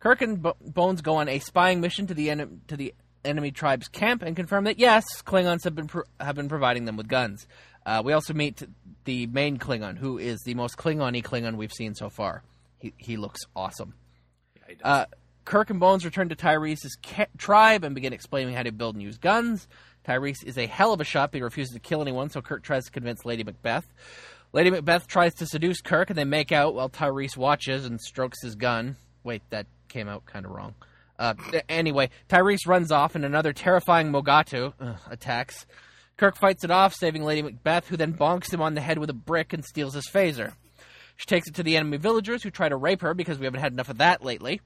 Kirk 0.00 0.22
and 0.22 0.42
Bo- 0.42 0.56
Bones 0.60 1.02
go 1.02 1.16
on 1.16 1.28
a 1.28 1.38
spying 1.38 1.80
mission 1.80 2.06
to 2.08 2.14
the 2.14 2.30
en- 2.30 2.62
to 2.68 2.76
the 2.76 2.94
enemy 3.24 3.50
tribe's 3.50 3.88
camp 3.88 4.22
and 4.22 4.34
confirm 4.34 4.64
that 4.64 4.78
yes, 4.78 5.04
Klingons 5.22 5.64
have 5.64 5.74
been 5.74 5.86
pro- 5.86 6.04
have 6.18 6.34
been 6.36 6.48
providing 6.48 6.86
them 6.86 6.96
with 6.96 7.06
guns. 7.08 7.46
Uh, 7.86 8.02
we 8.04 8.12
also 8.12 8.34
meet 8.34 8.62
the 9.04 9.26
main 9.28 9.58
Klingon, 9.58 9.96
who 9.98 10.18
is 10.18 10.40
the 10.44 10.54
most 10.54 10.76
Klingon-y 10.76 11.20
Klingon 11.22 11.56
we've 11.56 11.72
seen 11.72 11.94
so 11.94 12.08
far. 12.10 12.42
He 12.78 12.94
he 12.96 13.16
looks 13.16 13.40
awesome. 13.54 13.94
Yeah, 14.56 14.62
he. 14.68 14.76
Uh, 14.82 15.04
Kirk 15.44 15.70
and 15.70 15.80
Bones 15.80 16.04
return 16.04 16.28
to 16.28 16.36
Tyrese's 16.36 16.96
ca- 17.02 17.26
tribe 17.36 17.82
and 17.82 17.94
begin 17.94 18.12
explaining 18.12 18.54
how 18.54 18.62
to 18.62 18.72
build 18.72 18.94
and 18.94 19.02
use 19.02 19.18
guns. 19.18 19.66
Tyrese 20.06 20.44
is 20.44 20.56
a 20.56 20.66
hell 20.66 20.92
of 20.92 21.00
a 21.00 21.04
shot, 21.04 21.32
but 21.32 21.38
he 21.38 21.42
refuses 21.42 21.74
to 21.74 21.80
kill 21.80 22.00
anyone, 22.02 22.30
so 22.30 22.40
Kirk 22.40 22.62
tries 22.62 22.84
to 22.84 22.90
convince 22.90 23.24
Lady 23.24 23.42
Macbeth. 23.42 23.86
Lady 24.52 24.70
Macbeth 24.70 25.06
tries 25.06 25.34
to 25.34 25.46
seduce 25.46 25.80
Kirk, 25.80 26.08
and 26.10 26.18
they 26.18 26.24
make 26.24 26.52
out 26.52 26.74
while 26.74 26.88
Tyrese 26.88 27.36
watches 27.36 27.84
and 27.84 28.00
strokes 28.00 28.42
his 28.42 28.54
gun. 28.54 28.96
Wait, 29.24 29.42
that 29.50 29.66
came 29.90 30.08
out 30.08 30.24
kind 30.24 30.46
of 30.46 30.52
wrong. 30.52 30.74
Uh, 31.18 31.34
anyway, 31.68 32.08
Tyrese 32.30 32.66
runs 32.66 32.90
off, 32.90 33.14
and 33.14 33.26
another 33.26 33.52
terrifying 33.52 34.10
Mugatu 34.10 34.72
uh, 34.80 34.94
attacks. 35.10 35.66
Kirk 36.16 36.36
fights 36.36 36.64
it 36.64 36.70
off, 36.70 36.94
saving 36.94 37.24
Lady 37.24 37.42
Macbeth, 37.42 37.88
who 37.88 37.98
then 37.98 38.14
bonks 38.14 38.52
him 38.52 38.62
on 38.62 38.74
the 38.74 38.80
head 38.80 38.98
with 38.98 39.10
a 39.10 39.14
brick 39.14 39.52
and 39.52 39.62
steals 39.62 39.94
his 39.94 40.08
phaser. 40.08 40.54
She 41.16 41.26
takes 41.26 41.48
it 41.48 41.54
to 41.56 41.62
the 41.62 41.76
enemy 41.76 41.98
villagers, 41.98 42.42
who 42.42 42.50
try 42.50 42.70
to 42.70 42.76
rape 42.76 43.02
her 43.02 43.12
because 43.12 43.38
we 43.38 43.44
haven't 43.44 43.60
had 43.60 43.72
enough 43.72 43.90
of 43.90 43.98
that 43.98 44.24
lately. 44.24 44.62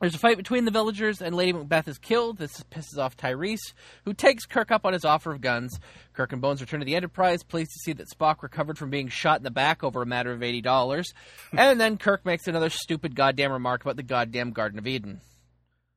There's 0.00 0.14
a 0.14 0.18
fight 0.18 0.36
between 0.36 0.64
the 0.64 0.70
villagers, 0.72 1.22
and 1.22 1.36
Lady 1.36 1.52
Macbeth 1.52 1.86
is 1.86 1.98
killed. 1.98 2.36
This 2.36 2.62
pisses 2.64 2.98
off 2.98 3.16
Tyrese, 3.16 3.72
who 4.04 4.12
takes 4.12 4.44
Kirk 4.44 4.72
up 4.72 4.84
on 4.84 4.92
his 4.92 5.04
offer 5.04 5.30
of 5.30 5.40
guns. 5.40 5.78
Kirk 6.12 6.32
and 6.32 6.42
Bones 6.42 6.60
return 6.60 6.80
to 6.80 6.86
the 6.86 6.96
Enterprise, 6.96 7.44
pleased 7.44 7.70
to 7.70 7.78
see 7.84 7.92
that 7.92 8.10
Spock 8.10 8.42
recovered 8.42 8.76
from 8.76 8.90
being 8.90 9.08
shot 9.08 9.38
in 9.38 9.44
the 9.44 9.50
back 9.50 9.84
over 9.84 10.02
a 10.02 10.06
matter 10.06 10.32
of 10.32 10.40
$80. 10.40 11.04
and 11.56 11.80
then 11.80 11.96
Kirk 11.96 12.26
makes 12.26 12.48
another 12.48 12.70
stupid 12.70 13.14
goddamn 13.14 13.52
remark 13.52 13.82
about 13.82 13.96
the 13.96 14.02
goddamn 14.02 14.50
Garden 14.50 14.78
of 14.78 14.86
Eden. 14.86 15.20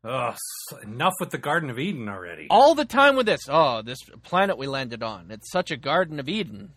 Ugh, 0.03 0.37
enough 0.83 1.15
with 1.19 1.31
the 1.31 1.37
Garden 1.37 1.69
of 1.69 1.79
Eden 1.79 2.07
already. 2.07 2.47
All 2.49 2.75
the 2.75 2.85
time 2.85 3.15
with 3.15 3.25
this. 3.25 3.41
Oh, 3.49 3.81
this 3.81 3.99
planet 4.23 4.57
we 4.57 4.67
landed 4.67 5.01
on. 5.01 5.31
It's 5.31 5.51
such 5.51 5.71
a 5.71 5.75
Garden 5.75 6.19
of 6.19 6.29
Eden. 6.29 6.73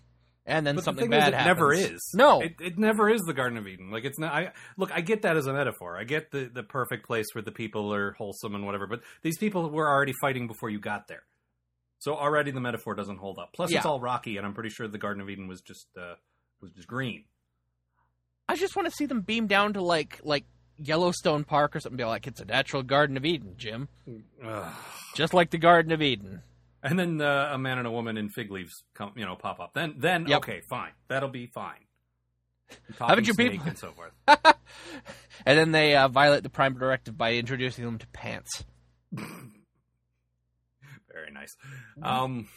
And 0.50 0.66
then 0.66 0.74
But 0.74 0.84
something 0.84 1.08
the 1.08 1.16
bad 1.16 1.28
is, 1.28 1.28
it 1.28 1.34
happens. 1.34 1.46
never 1.46 1.72
is. 1.72 2.10
No. 2.14 2.40
it, 2.40 2.54
it 2.60 2.78
never 2.78 3.08
is 3.08 3.20
the 3.22 3.32
Garden 3.32 3.56
of 3.58 3.66
Eden. 3.66 3.90
Like 3.90 4.04
it's 4.04 4.18
not. 4.18 4.32
I 4.32 4.52
look. 4.76 4.90
I 4.92 5.00
get 5.00 5.22
that 5.22 5.36
as 5.36 5.46
a 5.46 5.52
metaphor. 5.52 5.96
I 5.96 6.04
get 6.04 6.30
the 6.30 6.50
the 6.52 6.62
perfect 6.62 7.06
place 7.06 7.26
where 7.32 7.42
the 7.42 7.52
people 7.52 7.94
are 7.94 8.12
wholesome 8.12 8.54
and 8.54 8.66
whatever. 8.66 8.86
But 8.86 9.00
these 9.22 9.38
people 9.38 9.70
were 9.70 9.88
already 9.88 10.12
fighting 10.20 10.46
before 10.46 10.68
you 10.70 10.80
got 10.80 11.08
there, 11.08 11.22
so 11.98 12.14
already 12.14 12.50
the 12.50 12.60
metaphor 12.60 12.94
doesn't 12.94 13.18
hold 13.18 13.38
up. 13.38 13.52
Plus, 13.54 13.72
it's 13.72 13.86
all 13.86 14.00
rocky, 14.00 14.36
and 14.36 14.46
I'm 14.46 14.54
pretty 14.54 14.70
sure 14.70 14.88
the 14.88 14.98
Garden 14.98 15.22
of 15.22 15.30
Eden 15.30 15.46
was 15.48 15.60
just 15.60 15.86
uh, 15.96 16.14
was 16.60 16.72
just 16.72 16.88
green. 16.88 17.24
I 18.48 18.56
just 18.56 18.74
want 18.74 18.88
to 18.88 18.94
see 18.94 19.06
them 19.06 19.20
beam 19.20 19.46
down 19.46 19.74
to 19.74 19.82
like 19.82 20.18
like 20.24 20.44
Yellowstone 20.76 21.44
Park 21.44 21.76
or 21.76 21.80
something. 21.80 21.96
Be 21.96 22.04
like, 22.04 22.26
it's 22.26 22.40
a 22.40 22.44
natural 22.44 22.82
Garden 22.82 23.16
of 23.16 23.24
Eden, 23.24 23.54
Jim. 23.56 23.88
Ugh. 24.44 24.72
Just 25.14 25.32
like 25.34 25.50
the 25.50 25.58
Garden 25.58 25.92
of 25.92 26.02
Eden. 26.02 26.42
And 26.82 26.98
then 26.98 27.20
uh, 27.20 27.50
a 27.52 27.58
man 27.58 27.76
and 27.78 27.86
a 27.86 27.90
woman 27.90 28.16
in 28.16 28.30
fig 28.30 28.50
leaves 28.50 28.72
come, 28.94 29.12
you 29.16 29.24
know, 29.26 29.36
pop 29.36 29.60
up. 29.60 29.74
Then, 29.74 29.94
then 29.98 30.26
Yep. 30.26 30.38
okay, 30.38 30.62
fine, 30.70 30.92
that'll 31.08 31.28
be 31.28 31.46
fine. 31.46 31.80
Haven't 32.98 33.26
you 33.26 33.34
people- 33.34 33.66
and 33.66 33.76
so 33.78 33.92
forth. 33.92 34.12
and 35.44 35.58
then 35.58 35.72
they 35.72 35.94
uh, 35.96 36.08
violate 36.08 36.42
the 36.42 36.48
Prime 36.50 36.78
Directive 36.78 37.16
by 37.18 37.34
introducing 37.34 37.84
them 37.84 37.98
to 37.98 38.06
pants. 38.08 38.64
Very 39.12 39.26
nice. 41.32 41.56
Um, 42.02 42.48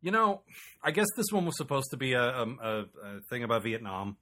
you 0.00 0.12
know, 0.12 0.42
I 0.82 0.92
guess 0.92 1.08
this 1.16 1.26
one 1.32 1.44
was 1.46 1.56
supposed 1.56 1.90
to 1.90 1.96
be 1.96 2.12
a, 2.12 2.22
a, 2.22 2.42
a, 2.44 2.80
a 2.80 2.86
thing 3.28 3.42
about 3.42 3.64
Vietnam. 3.64 4.16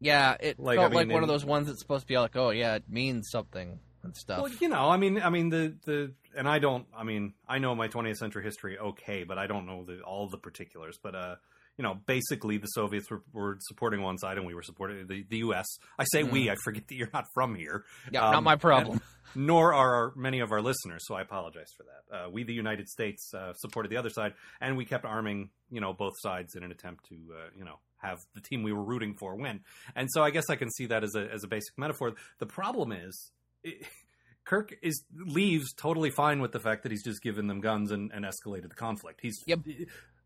Yeah, 0.00 0.36
it 0.40 0.58
Like, 0.58 0.78
felt 0.78 0.92
I 0.92 0.96
like 0.96 1.06
mean, 1.08 1.14
one 1.14 1.22
of 1.22 1.28
those 1.28 1.44
ones 1.44 1.68
that's 1.68 1.78
supposed 1.80 2.02
to 2.02 2.06
be 2.08 2.18
like, 2.18 2.34
oh 2.36 2.50
yeah, 2.50 2.74
it 2.74 2.84
means 2.88 3.28
something 3.30 3.78
and 4.04 4.16
stuff. 4.16 4.42
Well, 4.42 4.52
you 4.60 4.68
know, 4.68 4.88
I 4.88 4.96
mean, 4.96 5.20
I 5.20 5.30
mean 5.30 5.48
the 5.48 5.74
the, 5.84 6.12
and 6.36 6.48
I 6.48 6.58
don't, 6.58 6.86
I 6.96 7.04
mean, 7.04 7.34
I 7.48 7.58
know 7.58 7.74
my 7.74 7.88
20th 7.88 8.16
century 8.16 8.44
history 8.44 8.78
okay, 8.78 9.24
but 9.24 9.38
I 9.38 9.46
don't 9.46 9.66
know 9.66 9.84
the, 9.84 10.00
all 10.00 10.28
the 10.28 10.38
particulars. 10.38 10.98
But 11.02 11.14
uh, 11.14 11.36
you 11.76 11.82
know, 11.82 11.98
basically, 12.06 12.58
the 12.58 12.66
Soviets 12.68 13.10
were, 13.10 13.22
were 13.32 13.58
supporting 13.60 14.02
one 14.02 14.18
side, 14.18 14.38
and 14.38 14.46
we 14.46 14.54
were 14.54 14.62
supporting 14.62 15.06
the, 15.06 15.24
the 15.28 15.38
U.S. 15.38 15.66
I 15.98 16.04
say 16.04 16.22
we, 16.22 16.50
I 16.50 16.54
forget 16.62 16.86
that 16.88 16.94
you're 16.94 17.10
not 17.12 17.24
from 17.34 17.54
here. 17.54 17.84
yeah, 18.12 18.20
not 18.20 18.34
um, 18.36 18.44
my 18.44 18.56
problem. 18.56 19.00
nor 19.34 19.74
are 19.74 20.12
many 20.14 20.40
of 20.40 20.52
our 20.52 20.60
listeners. 20.60 21.02
So 21.06 21.14
I 21.14 21.22
apologize 21.22 21.72
for 21.76 21.84
that. 21.84 22.16
Uh, 22.16 22.30
we, 22.30 22.44
the 22.44 22.52
United 22.52 22.88
States, 22.88 23.32
uh, 23.34 23.54
supported 23.54 23.90
the 23.90 23.96
other 23.96 24.10
side, 24.10 24.34
and 24.60 24.76
we 24.76 24.84
kept 24.84 25.04
arming, 25.04 25.50
you 25.70 25.80
know, 25.80 25.92
both 25.92 26.14
sides 26.18 26.54
in 26.54 26.62
an 26.62 26.70
attempt 26.70 27.06
to, 27.08 27.14
uh, 27.14 27.48
you 27.56 27.64
know, 27.64 27.80
have 27.98 28.18
the 28.34 28.40
team 28.40 28.62
we 28.62 28.72
were 28.72 28.84
rooting 28.84 29.14
for 29.14 29.34
win. 29.34 29.60
And 29.96 30.08
so 30.12 30.22
I 30.22 30.30
guess 30.30 30.44
I 30.50 30.56
can 30.56 30.70
see 30.70 30.86
that 30.86 31.02
as 31.02 31.14
a 31.16 31.28
as 31.32 31.42
a 31.42 31.48
basic 31.48 31.76
metaphor. 31.76 32.12
The 32.38 32.46
problem 32.46 32.92
is. 32.92 33.30
It, 33.64 33.86
Kirk 34.44 34.76
is 34.82 35.02
leaves 35.16 35.72
totally 35.72 36.10
fine 36.10 36.40
with 36.42 36.52
the 36.52 36.60
fact 36.60 36.82
that 36.82 36.92
he's 36.92 37.02
just 37.02 37.22
given 37.22 37.46
them 37.46 37.60
guns 37.60 37.90
and, 37.90 38.12
and 38.12 38.24
escalated 38.26 38.68
the 38.68 38.74
conflict. 38.74 39.20
He's 39.22 39.42
Yep. 39.46 39.60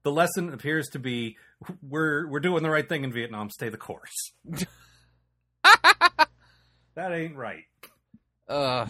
the 0.03 0.11
lesson 0.11 0.53
appears 0.53 0.89
to 0.89 0.99
be 0.99 1.37
we're 1.81 2.27
we're 2.29 2.41
doing 2.41 2.65
the 2.65 2.71
right 2.71 2.89
thing 2.89 3.05
in 3.05 3.13
Vietnam. 3.13 3.49
Stay 3.49 3.69
the 3.69 3.77
course. 3.77 4.33
that 5.63 7.13
ain't 7.13 7.37
right. 7.37 7.65
Uh, 8.49 8.87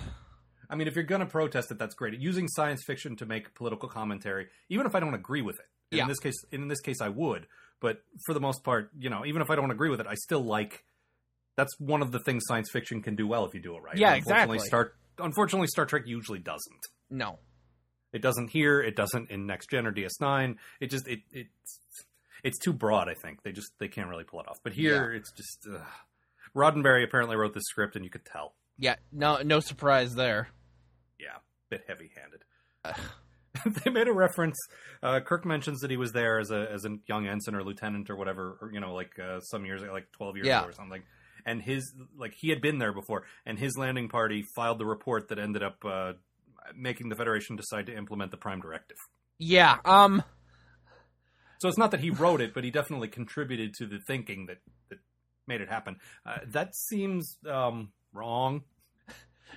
I 0.70 0.76
mean, 0.76 0.88
if 0.88 0.94
you're 0.94 1.04
going 1.04 1.20
to 1.20 1.26
protest 1.26 1.70
it, 1.70 1.78
that's 1.78 1.94
great. 1.94 2.18
Using 2.18 2.48
science 2.48 2.82
fiction 2.86 3.16
to 3.16 3.26
make 3.26 3.54
political 3.54 3.88
commentary, 3.88 4.46
even 4.68 4.86
if 4.86 4.94
I 4.94 5.00
don't 5.00 5.14
agree 5.14 5.42
with 5.42 5.56
it. 5.58 5.66
Yeah. 5.96 6.02
In 6.02 6.08
this 6.08 6.18
case, 6.18 6.36
in 6.52 6.68
this 6.68 6.80
case, 6.80 7.00
I 7.00 7.08
would. 7.08 7.46
But 7.80 8.02
for 8.26 8.34
the 8.34 8.40
most 8.40 8.64
part, 8.64 8.90
you 8.98 9.08
know, 9.10 9.24
even 9.24 9.40
if 9.42 9.50
I 9.50 9.56
don't 9.56 9.70
agree 9.70 9.90
with 9.90 10.00
it, 10.00 10.06
I 10.06 10.14
still 10.14 10.44
like. 10.44 10.84
That's 11.58 11.78
one 11.80 12.02
of 12.02 12.12
the 12.12 12.20
things 12.20 12.44
science 12.46 12.70
fiction 12.70 13.02
can 13.02 13.16
do 13.16 13.26
well 13.26 13.44
if 13.44 13.52
you 13.52 13.58
do 13.60 13.74
it 13.76 13.82
right. 13.82 13.96
Yeah, 13.96 14.14
unfortunately, 14.14 14.58
exactly. 14.58 14.68
Star, 14.68 14.92
unfortunately, 15.18 15.66
Star 15.66 15.86
Trek 15.86 16.04
usually 16.06 16.38
doesn't. 16.38 16.86
no. 17.10 17.40
It 18.10 18.22
doesn't 18.22 18.48
here. 18.48 18.80
It 18.80 18.96
doesn't 18.96 19.30
in 19.30 19.46
Next 19.46 19.68
Gen 19.68 19.86
or 19.86 19.92
DS9. 19.92 20.56
It 20.80 20.90
just 20.90 21.06
it 21.06 21.18
it's 21.30 21.80
it's 22.42 22.58
too 22.58 22.72
broad. 22.72 23.06
I 23.06 23.12
think 23.12 23.42
they 23.42 23.52
just 23.52 23.72
they 23.80 23.88
can't 23.88 24.08
really 24.08 24.24
pull 24.24 24.40
it 24.40 24.48
off. 24.48 24.60
But 24.64 24.72
here, 24.72 25.12
it's 25.12 25.30
just 25.32 25.66
uh, 25.70 25.80
Roddenberry 26.56 27.04
apparently 27.04 27.36
wrote 27.36 27.52
the 27.52 27.60
script, 27.60 27.96
and 27.96 28.04
you 28.06 28.10
could 28.10 28.24
tell. 28.24 28.54
Yeah, 28.78 28.94
no, 29.12 29.42
no 29.42 29.60
surprise 29.60 30.14
there. 30.14 30.48
Yeah, 31.20 31.36
bit 31.68 31.84
heavy-handed. 31.86 32.44
they 33.84 33.90
made 33.90 34.08
a 34.08 34.12
reference. 34.12 34.56
Uh, 35.02 35.20
Kirk 35.20 35.44
mentions 35.44 35.80
that 35.80 35.90
he 35.90 35.98
was 35.98 36.12
there 36.12 36.38
as 36.38 36.50
a 36.50 36.66
as 36.72 36.86
a 36.86 36.96
young 37.08 37.26
ensign 37.26 37.54
or 37.56 37.62
lieutenant 37.62 38.08
or 38.08 38.16
whatever, 38.16 38.56
or, 38.62 38.70
you 38.72 38.80
know, 38.80 38.94
like 38.94 39.18
uh, 39.18 39.40
some 39.40 39.66
years, 39.66 39.82
ago, 39.82 39.92
like 39.92 40.10
twelve 40.12 40.36
years 40.36 40.46
Yeah. 40.46 40.60
ago 40.60 40.68
or 40.68 40.72
something. 40.72 41.02
And 41.46 41.62
his 41.62 41.92
like 42.18 42.34
he 42.34 42.50
had 42.50 42.60
been 42.60 42.78
there 42.78 42.92
before, 42.92 43.24
and 43.46 43.58
his 43.58 43.76
landing 43.78 44.08
party 44.08 44.42
filed 44.54 44.78
the 44.78 44.86
report 44.86 45.28
that 45.28 45.38
ended 45.38 45.62
up 45.62 45.84
uh, 45.84 46.12
making 46.74 47.08
the 47.08 47.16
Federation 47.16 47.56
decide 47.56 47.86
to 47.86 47.96
implement 47.96 48.30
the 48.30 48.36
Prime 48.36 48.60
Directive. 48.60 48.96
Yeah, 49.38 49.78
um, 49.84 50.22
So 51.60 51.68
it's 51.68 51.78
not 51.78 51.90
that 51.92 52.00
he 52.00 52.10
wrote 52.10 52.40
it, 52.40 52.54
but 52.54 52.64
he 52.64 52.70
definitely 52.70 53.08
contributed 53.08 53.74
to 53.74 53.86
the 53.86 53.98
thinking 54.06 54.46
that 54.46 54.58
that 54.90 54.98
made 55.46 55.60
it 55.60 55.68
happen. 55.68 55.96
Uh, 56.26 56.38
that 56.48 56.74
seems 56.74 57.38
um, 57.48 57.92
wrong. 58.12 58.62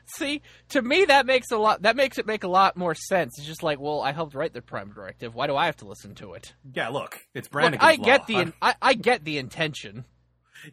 see, 0.06 0.41
to 0.70 0.82
me 0.82 1.06
that 1.06 1.26
makes 1.26 1.52
a 1.52 1.58
lot. 1.58 1.82
That 1.82 1.96
makes 1.96 2.17
it 2.17 2.26
make 2.26 2.44
a 2.44 2.48
lot 2.48 2.78
more 2.78 2.96
sense. 2.96 3.38
It's 3.38 3.48
just 3.48 3.63
like, 3.63 3.80
well, 3.80 4.02
I 4.02 4.12
helped 4.13 4.36
write 4.36 4.54
the 4.54 4.62
Prime 4.62 4.91
Directive. 4.94 5.36
Why 5.36 5.48
do 5.48 5.56
I 5.56 5.65
have 5.65 5.78
to 5.78 5.86
listen 5.88 6.15
to 6.15 6.34
it? 6.34 6.54
Yeah, 6.74 6.89
look, 6.89 7.20
it's 7.34 7.48
Brannigan's 7.50 7.84
I 7.84 7.96
law. 7.96 8.06
get 8.06 8.28
the, 8.28 8.36
I'm- 8.38 8.54
I, 8.62 8.76
I 8.82 8.94
get 8.94 9.24
the 9.26 9.38
intention. 9.38 10.06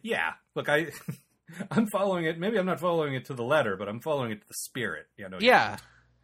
Yeah, 0.01 0.31
look, 0.55 0.69
I 0.69 0.91
I'm 1.71 1.87
following 1.87 2.25
it. 2.25 2.39
Maybe 2.39 2.57
I'm 2.57 2.65
not 2.65 2.79
following 2.79 3.13
it 3.15 3.25
to 3.25 3.33
the 3.33 3.43
letter, 3.43 3.75
but 3.77 3.87
I'm 3.89 3.99
following 3.99 4.31
it 4.31 4.41
to 4.41 4.47
the 4.47 4.53
spirit. 4.53 5.05
You 5.17 5.29
know, 5.29 5.37
Yeah, 5.39 5.77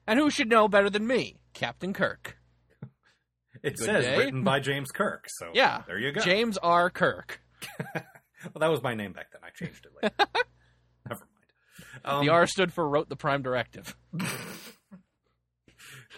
and 0.08 0.20
who 0.20 0.30
should 0.30 0.50
know 0.50 0.68
better 0.68 0.90
than 0.90 1.06
me, 1.08 1.40
Captain 1.54 1.94
Kirk? 1.94 2.38
it 3.64 3.76
Good 3.78 3.80
says 3.86 4.06
day. 4.06 4.18
written 4.18 4.44
by 4.44 4.60
James 4.62 4.92
Kirk. 4.92 5.26
So 5.30 5.50
Yeah, 5.54 5.84
there 5.88 5.98
you 6.00 6.12
go. 6.12 6.22
James 6.22 6.58
R. 6.58 6.90
Kirk. 6.90 7.42
well, 7.80 8.04
that 8.60 8.70
was 8.70 8.84
my 8.84 8.94
name 8.94 9.14
back 9.14 9.32
then. 9.32 9.42
I 9.44 9.50
changed 9.50 9.86
it 9.86 9.92
later. 10.02 10.16
Never 11.10 11.22
mind. 11.22 12.02
Um, 12.04 12.26
the 12.26 12.32
R 12.32 12.46
stood 12.46 12.72
for 12.74 12.88
wrote 12.88 13.10
the 13.10 13.16
Prime 13.16 13.42
Directive. 13.42 13.96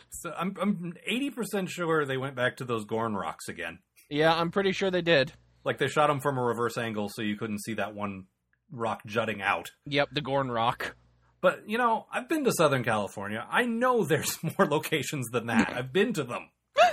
so 0.09 0.33
I'm 0.37 0.55
I'm 0.61 0.93
80 1.05 1.29
percent 1.31 1.69
sure 1.69 2.05
they 2.05 2.17
went 2.17 2.35
back 2.35 2.57
to 2.57 2.65
those 2.65 2.85
Gorn 2.85 3.15
rocks 3.15 3.47
again. 3.47 3.79
Yeah, 4.09 4.33
I'm 4.33 4.51
pretty 4.51 4.71
sure 4.71 4.89
they 4.91 5.01
did. 5.01 5.33
Like 5.67 5.77
they 5.77 5.87
shot 5.87 6.07
them 6.07 6.19
from 6.21 6.37
a 6.37 6.41
reverse 6.41 6.77
angle, 6.77 7.09
so 7.09 7.21
you 7.21 7.35
couldn't 7.35 7.61
see 7.61 7.73
that 7.75 7.93
one 7.93 8.23
rock 8.71 9.01
jutting 9.05 9.41
out. 9.41 9.69
Yep, 9.85 10.09
the 10.13 10.21
Gorn 10.21 10.49
Rock. 10.49 10.95
But 11.41 11.69
you 11.69 11.77
know, 11.77 12.07
I've 12.11 12.27
been 12.29 12.43
to 12.45 12.51
Southern 12.53 12.83
California. 12.83 13.45
I 13.51 13.65
know 13.65 14.03
there's 14.05 14.39
more 14.57 14.65
locations 14.67 15.27
than 15.31 15.47
that. 15.47 15.71
I've 15.75 15.91
been 15.93 16.13
to 16.13 16.23
them. 16.23 16.49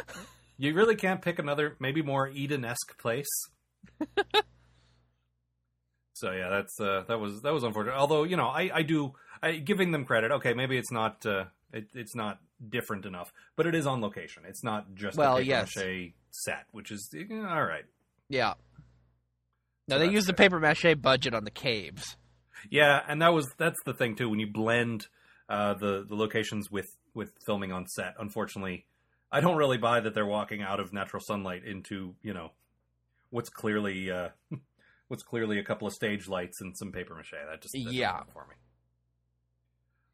You 0.57 0.73
really 0.73 0.95
can't 0.95 1.21
pick 1.21 1.41
another, 1.41 1.75
maybe 1.81 2.01
more 2.01 2.29
Eden-esque 2.29 2.97
place. 2.97 3.27
so 6.13 6.31
yeah, 6.31 6.49
that's 6.49 6.79
uh, 6.81 7.03
that 7.09 7.19
was 7.19 7.43
that 7.43 7.53
was 7.53 7.65
unfortunate. 7.65 7.97
Although 7.97 8.23
you 8.23 8.37
know, 8.37 8.47
I 8.47 8.71
I 8.73 8.83
do 8.83 9.15
I 9.43 9.57
giving 9.57 9.91
them 9.91 10.05
credit. 10.05 10.31
Okay, 10.31 10.55
maybe 10.55 10.77
it's 10.77 10.93
not 10.93 11.27
uh, 11.27 11.47
it, 11.73 11.89
it's 11.95 12.15
not 12.15 12.39
different 12.69 13.05
enough, 13.05 13.33
but 13.57 13.67
it 13.67 13.75
is 13.75 13.85
on 13.87 14.01
location. 14.01 14.45
It's 14.47 14.63
not 14.63 14.95
just 14.95 15.17
Well, 15.19 15.39
a 15.39 15.43
yes. 15.43 15.73
set, 16.31 16.67
which 16.71 16.93
is 16.93 17.13
all 17.33 17.65
right. 17.65 17.85
Yeah. 18.29 18.55
No, 19.87 19.99
they 19.99 20.09
used 20.09 20.27
the 20.27 20.33
paper 20.35 20.59
mache 20.59 20.95
budget 21.01 21.35
on 21.35 21.45
the 21.45 21.51
caves. 21.51 22.17
Yeah, 22.71 23.03
and 23.07 23.21
that 23.21 23.35
was 23.35 23.47
that's 23.59 23.79
the 23.85 23.93
thing 23.93 24.17
too. 24.17 24.31
When 24.31 24.39
you 24.39 24.47
blend 24.47 25.07
uh, 25.49 25.75
the 25.75 26.05
the 26.09 26.15
locations 26.15 26.71
with 26.71 26.87
with 27.13 27.31
filming 27.45 27.71
on 27.73 27.87
set, 27.87 28.15
unfortunately, 28.19 28.87
I 29.31 29.41
don't 29.41 29.57
really 29.57 29.77
buy 29.77 30.01
that 30.01 30.15
they're 30.15 30.25
walking 30.27 30.63
out 30.63 30.81
of 30.81 30.93
natural 30.93 31.21
sunlight 31.27 31.65
into 31.65 32.15
you 32.23 32.33
know 32.33 32.53
what's 33.29 33.51
clearly 33.51 34.11
uh, 34.11 34.29
what's 35.09 35.23
clearly 35.23 35.59
a 35.59 35.65
couple 35.65 35.87
of 35.87 35.93
stage 35.93 36.29
lights 36.29 36.63
and 36.63 36.75
some 36.79 36.91
paper 36.91 37.15
mache. 37.15 37.33
That 37.51 37.61
just 37.61 37.75
that 37.75 37.93
Yeah. 37.93 38.23
for 38.33 38.47
me. 38.49 38.55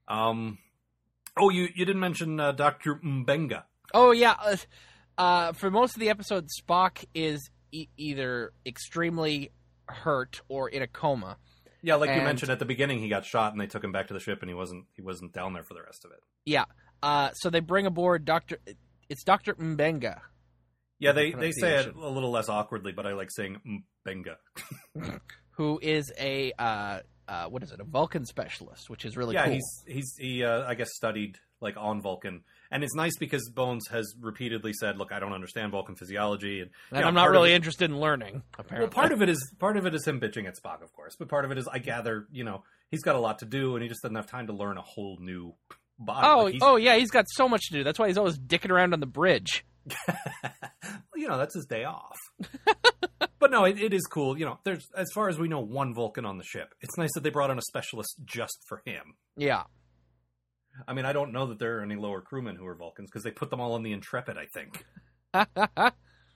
Um. 0.09 0.59
Oh, 1.37 1.51
you 1.51 1.69
you 1.75 1.85
didn't 1.85 2.01
mention 2.01 2.41
uh, 2.41 2.51
Doctor 2.53 2.97
Mbenga. 2.97 3.63
Oh 3.95 4.11
yeah, 4.11 4.35
uh, 4.43 4.57
uh, 5.17 5.53
for 5.53 5.71
most 5.71 5.95
of 5.95 6.01
the 6.01 6.09
episode, 6.11 6.49
Spock 6.61 7.05
is 7.15 7.49
e- 7.73 7.89
either 7.97 8.53
extremely 8.65 9.53
hurt 9.87 10.41
or 10.49 10.69
in 10.69 10.83
a 10.83 10.87
coma. 10.87 11.37
Yeah, 11.83 11.95
like 11.95 12.11
you 12.11 12.23
mentioned 12.23 12.51
at 12.51 12.59
the 12.59 12.67
beginning, 12.67 12.99
he 13.01 13.09
got 13.09 13.25
shot 13.25 13.53
and 13.53 13.61
they 13.61 13.67
took 13.67 13.83
him 13.83 13.93
back 13.93 14.09
to 14.09 14.15
the 14.15 14.21
ship, 14.21 14.43
and 14.43 14.51
he 14.51 14.55
wasn't 14.55 14.85
he 14.95 15.03
wasn't 15.03 15.33
down 15.33 15.55
there 15.55 15.65
for 15.65 15.75
the 15.75 15.83
rest 15.83 16.05
of 16.05 16.11
it. 16.13 16.19
Yeah. 16.45 16.65
Uh, 17.03 17.31
so 17.33 17.49
they 17.49 17.61
bring 17.61 17.87
aboard 17.87 18.25
Doctor. 18.25 18.59
It's 19.09 19.25
Doctor 19.25 19.55
Mbenga. 19.55 20.21
Yeah, 20.99 21.13
they 21.13 21.33
they 21.33 21.53
say 21.53 21.77
it 21.77 21.95
a 21.95 22.09
little 22.09 22.31
less 22.31 22.51
awkwardly, 22.51 22.93
but 22.93 23.07
I 23.07 23.15
like 23.15 23.31
saying 23.31 23.83
Mbenga. 24.07 24.37
who 25.53 25.79
is 25.83 26.13
a 26.19 26.53
uh, 26.59 27.01
uh, 27.27 27.47
what 27.47 27.63
is 27.63 27.73
it? 27.73 27.81
A 27.81 27.85
Vulcan 27.85 28.27
specialist, 28.27 28.91
which 28.91 29.05
is 29.05 29.17
really 29.17 29.35
yeah, 29.35 29.45
cool. 29.45 29.55
he's 29.55 29.85
he's 29.87 30.15
he 30.19 30.45
uh, 30.45 30.65
I 30.67 30.75
guess 30.75 30.89
studied 30.95 31.37
like 31.61 31.77
on 31.79 32.03
Vulcan, 32.03 32.43
and 32.71 32.85
it's 32.85 32.95
nice 32.95 33.17
because 33.19 33.51
Bones 33.55 33.87
has 33.91 34.15
repeatedly 34.21 34.73
said, 34.73 34.97
"Look, 34.97 35.13
I 35.13 35.19
don't 35.21 35.33
understand 35.33 35.73
Vulcan 35.73 35.97
physiology," 35.97 36.61
and, 36.61 36.71
and 36.91 37.01
know, 37.01 37.07
I'm 37.09 37.15
not 37.15 37.31
really 37.31 37.53
it- 37.53 37.57
interested 37.57 37.91
in 37.91 37.99
learning. 37.99 38.43
Apparently, 38.59 38.87
Well, 38.87 38.93
part 38.93 39.13
of 39.13 39.23
it 39.23 39.29
is 39.29 39.55
part 39.59 39.77
of 39.77 39.87
it 39.87 39.95
is 39.95 40.07
him 40.07 40.21
bitching 40.21 40.47
at 40.47 40.55
Spock, 40.57 40.83
of 40.83 40.93
course, 40.93 41.17
but 41.19 41.29
part 41.29 41.45
of 41.45 41.51
it 41.51 41.59
is 41.59 41.69
I 41.69 41.79
gather 41.79 42.27
you 42.31 42.45
know 42.45 42.63
he's 42.91 43.03
got 43.03 43.15
a 43.17 43.21
lot 43.21 43.39
to 43.41 43.45
do 43.47 43.75
and 43.77 43.83
he 43.83 43.89
just 43.89 44.03
doesn't 44.03 44.17
have 44.17 44.27
time 44.27 44.47
to 44.49 44.53
learn 44.53 44.77
a 44.79 44.83
whole 44.83 45.17
new 45.21 45.55
body. 45.99 46.27
oh, 46.27 46.45
Like, 46.45 46.55
oh 46.63 46.77
yeah, 46.77 46.97
he's 46.97 47.11
got 47.11 47.27
so 47.29 47.49
much 47.49 47.63
to 47.69 47.75
do. 47.75 47.85
That's 47.85 47.99
why 47.99 48.09
he's 48.09 48.19
always 48.19 48.39
dicking 48.39 48.71
around 48.71 48.93
on 48.95 49.01
the 49.01 49.07
bridge. 49.07 49.65
you 51.17 51.29
know 51.29 51.39
that's 51.39 51.55
his 51.55 51.67
day 51.67 51.85
off. 51.85 52.17
but 53.39 53.51
no, 53.51 53.65
it, 53.65 53.81
it 53.81 53.93
is 53.95 54.03
cool. 54.07 54.39
You 54.39 54.45
know, 54.47 54.59
there's 54.65 54.87
as 54.97 55.09
far 55.15 55.29
as 55.29 55.39
we 55.39 55.49
know, 55.49 55.61
one 55.61 55.95
Vulcan 55.95 56.25
on 56.25 56.39
the 56.39 56.45
ship. 56.45 56.75
It's 56.81 56.97
nice 56.99 57.11
that 57.15 57.23
they 57.23 57.31
brought 57.31 57.51
in 57.51 57.59
a 57.59 57.63
specialist 57.63 58.17
just 58.25 58.59
for 58.69 58.83
him. 58.85 59.15
Yeah. 59.37 59.65
I 60.87 60.95
mean, 60.95 61.05
I 61.05 61.13
don't 61.13 61.33
know 61.33 61.47
that 61.47 61.59
there 61.59 61.79
are 61.79 61.83
any 61.83 61.97
lower 61.97 62.21
crewmen 62.21 62.57
who 62.57 62.67
are 62.67 62.75
Vulcans 62.75 63.11
because 63.11 63.23
they 63.23 63.31
put 63.31 63.51
them 63.51 63.61
all 63.61 63.77
in 63.77 63.83
the 63.83 63.93
Intrepid. 63.93 64.37
I 64.37 64.47
think 64.47 64.85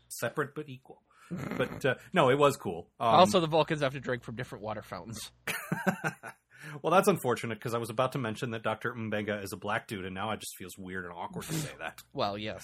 separate 0.08 0.54
but 0.54 0.68
equal. 0.68 1.02
But 1.30 1.84
uh, 1.84 1.94
no, 2.12 2.30
it 2.30 2.38
was 2.38 2.56
cool. 2.56 2.88
Um, 3.00 3.08
also, 3.08 3.40
the 3.40 3.46
Vulcans 3.46 3.80
have 3.80 3.94
to 3.94 4.00
drink 4.00 4.22
from 4.22 4.36
different 4.36 4.62
water 4.62 4.82
fountains. 4.82 5.32
well, 6.82 6.92
that's 6.92 7.08
unfortunate 7.08 7.58
because 7.58 7.74
I 7.74 7.78
was 7.78 7.90
about 7.90 8.12
to 8.12 8.18
mention 8.18 8.50
that 8.50 8.62
Doctor 8.62 8.92
Mbenga 8.92 9.42
is 9.42 9.52
a 9.52 9.56
black 9.56 9.86
dude, 9.88 10.04
and 10.04 10.14
now 10.14 10.30
it 10.32 10.40
just 10.40 10.56
feels 10.56 10.76
weird 10.78 11.04
and 11.04 11.14
awkward 11.14 11.46
to 11.46 11.54
say 11.54 11.70
that. 11.78 12.02
Well, 12.12 12.38
yes. 12.38 12.62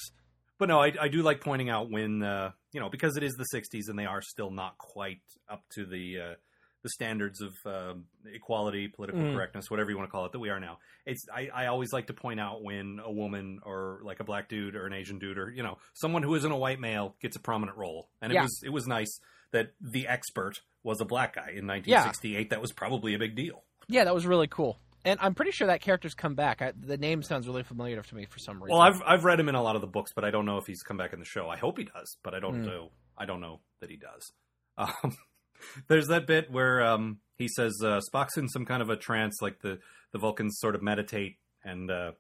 But 0.59 0.69
no, 0.69 0.79
I, 0.79 0.93
I 1.01 1.09
do 1.09 1.23
like 1.23 1.41
pointing 1.41 1.71
out 1.71 1.91
when 1.91 2.23
uh, 2.23 2.51
you 2.73 2.81
know 2.81 2.91
because 2.91 3.17
it 3.17 3.23
is 3.23 3.33
the 3.33 3.47
'60s 3.53 3.89
and 3.89 3.99
they 3.99 4.05
are 4.05 4.21
still 4.21 4.51
not 4.51 4.77
quite 4.77 5.23
up 5.49 5.63
to 5.75 5.87
the 5.87 6.19
uh, 6.19 6.35
the 6.83 6.89
standards 6.91 7.41
of 7.41 7.53
uh, 7.67 7.95
equality, 8.33 8.89
political 8.89 9.21
Mm. 9.21 9.35
correctness, 9.35 9.71
whatever 9.71 9.91
you 9.91 9.97
want 9.97 10.09
to 10.09 10.13
call 10.13 10.27
it, 10.27 10.33
that 10.33 10.39
we 10.39 10.49
are 10.51 10.61
now. 10.61 10.79
It's 11.07 11.27
I, 11.35 11.49
I 11.55 11.67
always 11.67 11.93
like 11.93 12.07
to 12.07 12.15
point 12.15 12.41
out 12.41 12.63
when 12.63 13.01
a 13.05 13.11
woman 13.13 13.61
or 13.65 14.01
like 14.03 14.21
a 14.21 14.25
black 14.25 14.49
dude 14.49 14.77
or 14.77 14.87
an 14.87 14.93
Asian 14.93 15.19
dude 15.19 15.39
or 15.39 15.51
you 15.51 15.63
know 15.63 15.79
someone 15.95 16.23
who 16.23 16.35
isn't 16.35 16.51
a 16.51 16.57
white 16.57 16.81
male 16.81 17.17
gets 17.21 17.37
a 17.37 17.41
prominent 17.41 17.77
role, 17.77 18.09
and 18.23 18.33
it 18.33 18.37
Yeah. 18.37 18.43
was 18.43 18.61
it 18.65 18.71
was 18.71 18.87
nice 18.87 19.21
that 19.53 19.73
the 19.81 20.07
expert 20.07 20.61
was 20.83 21.01
a 21.01 21.05
black 21.05 21.35
guy 21.35 21.51
in 21.55 21.67
1968. 21.67 22.51
That 22.51 22.61
was 22.61 22.73
probably 22.73 23.15
a 23.15 23.19
big 23.19 23.35
deal. 23.37 23.65
Yeah, 23.89 24.05
that 24.05 24.15
was 24.15 24.27
really 24.27 24.47
cool. 24.47 24.79
And 25.05 25.19
I'm 25.23 25.35
pretty 25.35 25.51
sure 25.51 25.67
that 25.69 25.81
character's 25.81 26.15
come 26.15 26.35
back. 26.35 26.61
I, 26.63 26.73
the 26.79 26.97
name 26.99 27.23
sounds 27.23 27.47
really 27.49 27.63
familiar 27.63 28.03
to 28.03 28.15
me 28.15 28.27
for 28.27 28.39
some 28.39 28.63
reason. 28.63 28.77
Well, 28.77 28.81
I've 28.87 29.03
I've 29.05 29.25
read 29.25 29.41
him 29.41 29.49
in 29.49 29.55
a 29.55 29.63
lot 29.63 29.75
of 29.75 29.81
the 29.81 29.87
books, 29.87 30.13
but 30.15 30.25
I 30.25 30.31
don't 30.31 30.45
know 30.47 30.59
if 30.59 30.67
he's 30.67 30.83
come 30.83 30.97
back 30.97 31.13
in 31.13 31.19
the 31.19 31.25
show. 31.25 31.49
I 31.49 31.57
hope 31.57 31.79
he 31.79 31.85
does, 31.85 32.17
but 32.23 32.35
I 32.35 32.41
don't 32.41 32.61
Hmm. 32.61 32.67
know. 32.67 32.91
I 33.19 33.27
don't 33.27 33.41
know 33.41 33.61
that 33.81 33.91
he 33.91 33.97
does. 33.97 34.33
Um, 34.79 35.17
there's 35.89 36.09
that 36.09 36.27
bit 36.27 36.51
where 36.51 36.83
um, 36.85 37.19
he 37.39 37.49
says 37.49 37.75
uh, 37.83 38.01
Spock's 38.13 38.37
in 38.37 38.49
some 38.49 38.65
kind 38.65 38.83
of 38.83 38.91
a 38.91 38.97
trance, 38.97 39.37
like 39.41 39.61
the 39.61 39.79
the 40.13 40.19
Vulcans 40.19 40.59
sort 40.61 40.75
of 40.75 40.83
meditate, 40.83 41.37
and 41.65 41.91
uh, 41.91 42.13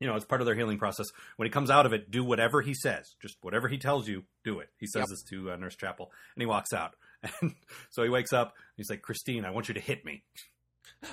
you 0.00 0.06
know, 0.06 0.14
it's 0.14 0.24
part 0.24 0.40
of 0.40 0.46
their 0.46 0.54
healing 0.54 0.78
process. 0.78 1.06
When 1.36 1.46
he 1.46 1.50
comes 1.50 1.70
out 1.70 1.84
of 1.86 1.92
it, 1.92 2.10
do 2.10 2.22
whatever 2.24 2.62
he 2.62 2.72
says, 2.74 3.14
just 3.20 3.36
whatever 3.40 3.66
he 3.68 3.78
tells 3.78 4.06
you, 4.08 4.22
do 4.44 4.60
it. 4.60 4.68
He 4.78 4.86
says 4.86 5.00
Yep. 5.00 5.08
this 5.08 5.22
to 5.30 5.50
uh, 5.52 5.56
Nurse 5.56 5.74
Chapel, 5.76 6.10
and 6.36 6.42
he 6.42 6.46
walks 6.46 6.72
out. 6.72 6.94
And 7.42 7.54
so 7.90 8.04
he 8.04 8.08
wakes 8.08 8.32
up. 8.32 8.54
He's 8.76 8.88
like, 8.90 9.02
"Christine, 9.02 9.44
I 9.44 9.50
want 9.50 9.66
you 9.68 9.74
to 9.74 9.80
hit 9.80 10.04
me. 10.04 10.22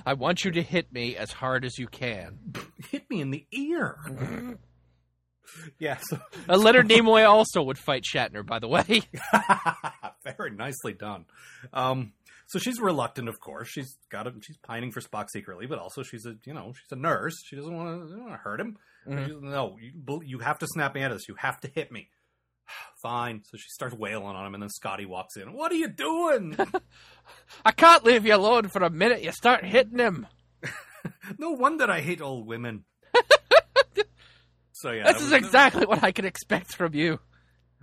I 0.05 0.13
want 0.13 0.45
you 0.45 0.51
to 0.51 0.61
hit 0.61 0.93
me 0.93 1.15
as 1.17 1.31
hard 1.31 1.65
as 1.65 1.79
you 1.79 1.87
can. 1.87 2.37
Hit 2.91 3.09
me 3.09 3.21
in 3.21 3.31
the 3.31 3.45
ear." 3.51 3.97
yeah. 5.79 5.97
So 6.01 6.19
Uh, 6.47 6.57
Leonard 6.57 6.87
Nimoy 6.89 7.27
also 7.27 7.63
would 7.63 7.79
fight 7.79 8.03
Shatner, 8.03 8.45
by 8.45 8.59
the 8.59 8.67
way. 8.67 9.01
Very 10.37 10.51
nicely 10.51 10.93
done. 10.93 11.25
Um, 11.73 12.13
so 12.47 12.59
she's 12.59 12.79
reluctant, 12.79 13.29
of 13.29 13.39
course. 13.39 13.67
She's 13.69 13.97
got 14.09 14.27
a, 14.27 14.33
she's 14.41 14.57
pining 14.57 14.91
for 14.91 15.01
Spock 15.01 15.29
secretly, 15.29 15.65
but 15.67 15.79
also 15.79 16.03
she's 16.03 16.25
a 16.25 16.35
you 16.45 16.53
know 16.53 16.73
she's 16.73 16.91
a 16.91 16.95
nurse. 16.99 17.35
She 17.45 17.55
doesn't 17.55 17.73
want 17.75 18.09
to 18.09 18.37
hurt 18.43 18.59
him. 18.59 18.77
Mhm. 19.07 19.41
No, 19.41 19.77
you, 19.79 20.21
you 20.25 20.39
have 20.39 20.59
to 20.59 20.67
snap 20.67 20.95
me 20.95 21.01
out 21.03 21.11
of 21.11 21.17
this. 21.17 21.27
You 21.27 21.35
have 21.37 21.59
to 21.61 21.67
hit 21.67 21.91
me. 21.91 22.09
Fine. 23.01 23.43
So 23.45 23.57
she 23.57 23.69
starts 23.69 23.95
wailing 23.95 24.25
on 24.35 24.45
him, 24.47 24.53
and 24.55 24.63
then 24.63 24.69
Scotty 24.69 25.05
walks 25.05 25.37
in. 25.37 25.53
What 25.53 25.71
are 25.71 25.75
you 25.75 25.87
doing? 25.89 26.57
I 27.65 27.71
can't 27.71 28.03
leave 28.03 28.25
you 28.25 28.35
alone 28.35 28.67
for 28.69 28.81
a 28.83 28.89
minute. 28.89 29.21
You 29.23 29.31
start 29.31 29.63
hitting 29.63 29.99
him. 29.99 30.25
no 31.37 31.51
wonder 31.51 31.89
I 31.89 32.01
hate 32.01 32.21
old 32.21 32.47
women. 32.47 32.83
so 34.71 34.91
yeah, 34.91 35.03
this 35.11 35.17
is 35.21 35.31
was- 35.31 35.33
exactly 35.33 35.85
what 35.85 36.03
I 36.03 36.11
can 36.11 36.25
expect 36.25 36.75
from 36.75 36.93
you. 36.93 37.19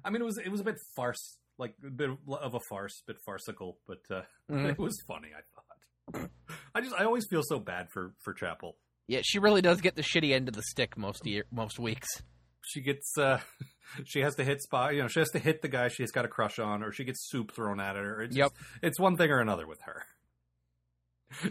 I 0.05 0.11
mean, 0.11 0.20
it 0.22 0.24
was 0.24 0.38
it 0.38 0.48
was 0.50 0.61
a 0.61 0.64
bit 0.64 0.78
farce, 0.96 1.38
like 1.59 1.75
a 1.87 1.91
bit 1.91 2.11
of 2.41 2.55
a 2.55 2.61
farce, 2.69 3.03
bit 3.07 3.17
farcical, 3.25 3.79
but 3.87 4.01
uh, 4.11 4.23
Mhm. 4.51 4.71
it 4.71 4.79
was 4.79 4.97
funny. 5.07 5.29
I 5.37 5.43
thought. 5.55 6.31
I 6.75 6.81
just 6.81 6.95
I 6.95 7.05
always 7.05 7.25
feel 7.31 7.43
so 7.45 7.59
bad 7.59 7.88
for 7.93 8.15
for 8.23 8.33
Chapel. 8.35 8.77
Yeah, 9.09 9.21
she 9.23 9.38
really 9.38 9.62
does 9.62 9.81
get 9.81 9.95
the 9.97 10.03
shitty 10.03 10.33
end 10.33 10.49
of 10.49 10.55
the 10.55 10.62
stick 10.71 10.97
most 10.97 11.27
year, 11.27 11.45
most 11.51 11.79
weeks. 11.79 12.09
She 12.65 12.81
gets 12.81 13.17
uh, 13.19 13.41
she 14.05 14.21
has 14.21 14.35
to 14.37 14.45
hit 14.45 14.62
spot. 14.62 14.95
You 14.95 15.03
know, 15.03 15.09
she 15.09 15.21
has 15.21 15.31
to 15.31 15.38
hit 15.38 15.62
the 15.62 15.69
guy 15.69 15.88
she's 15.88 16.11
got 16.12 16.25
a 16.25 16.29
crush 16.29 16.59
on, 16.59 16.83
or 16.83 16.93
she 16.93 17.05
gets 17.05 17.29
soup 17.31 17.53
thrown 17.55 17.81
at 17.81 17.97
her. 17.97 18.23
It's 18.23 18.37
Yep. 18.37 18.53
just- 18.53 18.65
it's 18.83 19.01
one 19.01 19.17
thing 19.17 19.31
or 19.31 19.41
another 19.41 19.67
with 19.67 19.81
her. 19.83 20.03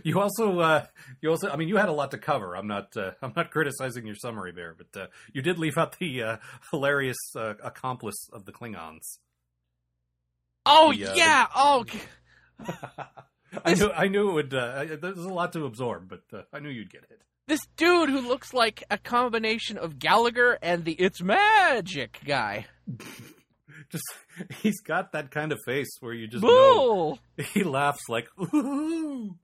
You 0.04 0.20
also, 0.20 0.60
uh, 0.60 0.86
you 1.22 1.30
also, 1.32 1.50
I 1.50 1.56
mean, 1.56 1.68
you 1.68 1.78
had 1.78 1.90
a 1.90 1.92
lot 1.92 2.12
to 2.12 2.20
cover. 2.20 2.56
I'm 2.56 2.68
not, 2.68 2.96
uh, 2.96 3.14
I'm 3.24 3.34
not 3.36 3.50
criticizing 3.50 4.06
your 4.06 4.14
summary 4.16 4.52
there, 4.52 4.76
but 4.78 5.02
uh, 5.02 5.08
you 5.34 5.42
did 5.42 5.58
leave 5.58 5.76
out 5.76 5.98
the 5.98 6.22
uh, 6.22 6.38
hilarious 6.70 7.18
uh, 7.36 7.56
accomplice 7.64 8.30
of 8.32 8.46
the 8.46 8.52
Klingons. 8.52 9.18
Oh 10.66 10.92
The, 10.94 11.12
uh, 11.12 11.16
yeah. 11.16 11.48
Oh, 11.56 11.86
I 13.66 13.74
knew 13.74 13.92
I 13.92 14.08
knew 14.08 14.30
it 14.30 14.34
would. 14.34 14.54
Uh, 14.54 14.86
there's 15.02 15.18
a 15.18 15.34
lot 15.34 15.54
to 15.54 15.66
absorb, 15.66 16.08
but 16.10 16.24
uh, 16.34 16.44
I 16.54 16.60
knew 16.60 16.70
you'd 16.70 16.92
get 16.92 17.04
it. 17.10 17.22
this 17.48 17.60
dude 17.76 18.10
who 18.10 18.22
looks 18.22 18.54
like 18.54 18.84
a 18.90 18.98
combination 18.98 19.78
of 19.78 20.00
Gallagher 20.00 20.58
and 20.62 20.86
the 20.86 20.94
It's 20.94 21.22
Magic 21.22 22.20
guy. 22.26 22.68
Just 23.92 24.04
he's 24.62 24.80
got 24.82 25.12
that 25.12 25.32
kind 25.32 25.52
of 25.52 25.60
face 25.66 25.90
where 26.00 26.14
you 26.14 26.26
just 26.28 26.44
know 26.44 26.48
Bull. 26.50 27.20
he 27.54 27.64
laughs 27.66 28.08
like 28.08 28.30
ooh, 28.54 29.36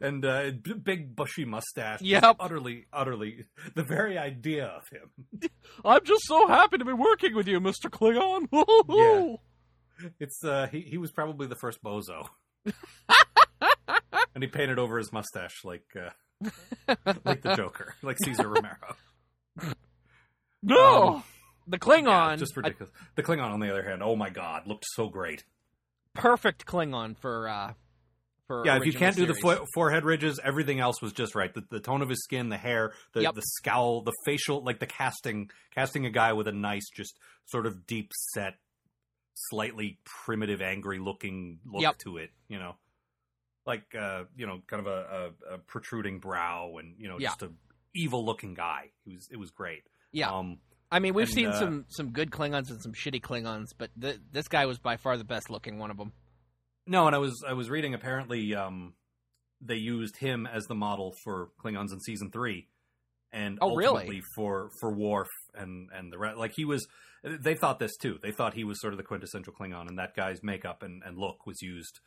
and 0.00 0.24
uh, 0.24 0.52
big 0.82 1.14
bushy 1.14 1.44
mustache. 1.44 2.00
Yep. 2.00 2.36
utterly, 2.40 2.86
utterly 2.94 3.44
the 3.74 3.82
very 3.82 4.16
idea 4.16 4.64
of 4.66 4.84
him. 4.88 5.50
I'm 5.84 6.02
just 6.04 6.22
so 6.24 6.46
happy 6.48 6.78
to 6.78 6.84
be 6.86 6.94
working 6.94 7.34
with 7.34 7.46
you, 7.46 7.60
Mr. 7.60 7.90
Klingon. 7.90 8.46
Yeah. 8.88 9.36
It's 10.18 10.44
uh, 10.44 10.66
he 10.70 10.80
he 10.80 10.98
was 10.98 11.10
probably 11.12 11.46
the 11.46 11.56
first 11.56 11.82
bozo, 11.82 12.28
and 14.34 14.42
he 14.42 14.46
painted 14.48 14.78
over 14.78 14.98
his 14.98 15.12
mustache 15.12 15.64
like 15.64 15.84
uh, 15.96 16.94
like 17.24 17.42
the 17.42 17.54
Joker, 17.56 17.94
like 18.02 18.18
Cesar 18.24 18.48
Romero. 18.48 18.96
No. 20.62 21.08
Um, 21.16 21.24
the 21.66 21.78
Klingon, 21.78 22.30
Yeah, 22.30 22.36
just 22.36 22.56
ridiculous. 22.56 22.92
The 23.14 23.22
Klingon, 23.22 23.50
on 23.50 23.60
the 23.60 23.70
other 23.70 23.82
hand, 23.82 24.02
oh 24.02 24.16
my 24.16 24.30
god, 24.30 24.66
looked 24.66 24.84
so 24.94 25.08
great. 25.08 25.44
perfect 26.14 26.66
Klingon 26.66 27.16
for 27.16 27.48
uh, 27.48 27.72
For 28.46 28.64
Yeah, 28.66 28.76
if 28.76 28.84
you 28.86 28.92
can't 28.92 29.14
do 29.16 29.26
the 29.26 29.34
fo- 29.34 29.64
forehead 29.74 30.04
ridges, 30.04 30.40
everything 30.42 30.80
else 30.80 31.00
was 31.00 31.12
just 31.12 31.34
right. 31.34 31.52
The, 31.54 31.62
the 31.70 31.80
tone 31.80 32.02
of 32.02 32.08
his 32.08 32.22
skin, 32.24 32.48
the 32.48 32.56
hair, 32.56 32.92
the, 33.14 33.22
Yep. 33.22 33.34
the 33.36 33.42
scowl, 33.42 34.02
the 34.02 34.12
facial, 34.24 34.64
like 34.64 34.80
the 34.80 34.86
casting, 34.86 35.50
casting 35.74 36.06
a 36.06 36.10
guy 36.10 36.32
with 36.32 36.48
a 36.48 36.52
nice, 36.52 36.88
just 36.94 37.18
sort 37.46 37.66
of 37.66 37.86
deep 37.86 38.10
set, 38.32 38.54
slightly 39.48 39.98
primitive, 40.04 40.60
angry 40.60 40.98
looking 40.98 41.60
look 41.64 41.82
Yep. 41.82 41.98
to 41.98 42.16
it. 42.18 42.30
You 42.48 42.58
know, 42.58 42.76
like 43.66 43.94
uh, 43.98 44.24
you 44.36 44.46
know, 44.46 44.60
kind 44.66 44.86
of 44.86 44.92
a, 44.92 45.32
a, 45.50 45.54
a 45.54 45.58
protruding 45.58 46.18
brow 46.18 46.76
and 46.78 46.94
you 46.98 47.08
know, 47.08 47.16
Yeah. 47.18 47.28
just 47.28 47.42
a 47.42 47.50
evil 47.94 48.24
looking 48.24 48.54
guy. 48.54 48.90
It 49.06 49.14
was 49.14 49.28
it 49.30 49.36
was 49.36 49.50
great. 49.50 49.82
yeah, 50.12 50.30
Um, 50.30 50.58
I 50.90 50.98
mean 50.98 51.14
we've 51.14 51.26
and, 51.26 51.34
seen 51.34 51.46
uh, 51.48 51.58
some 51.58 51.84
some 51.88 52.10
good 52.10 52.30
Klingons 52.30 52.70
and 52.70 52.82
some 52.82 52.92
shitty 52.92 53.20
Klingons, 53.20 53.68
but 53.76 53.90
th- 54.00 54.20
this 54.32 54.48
guy 54.48 54.66
was 54.66 54.78
by 54.78 54.96
far 54.96 55.16
the 55.16 55.24
best 55.24 55.50
looking 55.50 55.78
one 55.78 55.90
of 55.90 55.96
them. 55.96 56.12
No, 56.86 57.06
and 57.06 57.14
I 57.14 57.18
was 57.18 57.42
I 57.46 57.52
was 57.52 57.68
reading 57.70 57.94
apparently 57.94 58.54
um, 58.54 58.94
they 59.60 59.76
used 59.76 60.16
him 60.16 60.46
as 60.46 60.64
the 60.66 60.74
model 60.74 61.14
for 61.24 61.50
Klingons 61.62 61.92
in 61.92 62.00
season 62.00 62.30
three, 62.30 62.68
and 63.32 63.58
Oh, 63.60 63.76
really? 63.76 63.88
ultimately 63.88 64.22
for 64.34 64.70
for 64.80 64.92
Worf 64.92 65.28
and 65.54 65.88
and 65.94 66.12
the 66.12 66.18
rest. 66.18 66.36
Like 66.38 66.52
he 66.54 66.64
was, 66.64 66.86
they 67.24 67.54
thought 67.54 67.78
this 67.78 67.96
too. 67.96 68.18
They 68.22 68.32
thought 68.32 68.54
he 68.54 68.64
was 68.64 68.80
sort 68.80 68.92
of 68.92 68.96
the 68.98 69.02
quintessential 69.04 69.52
Klingon, 69.52 69.88
and 69.88 69.98
that 69.98 70.14
guy's 70.14 70.42
makeup 70.42 70.82
and, 70.82 71.02
and 71.04 71.16
look 71.18 71.46
was 71.46 71.60
used. 71.62 72.00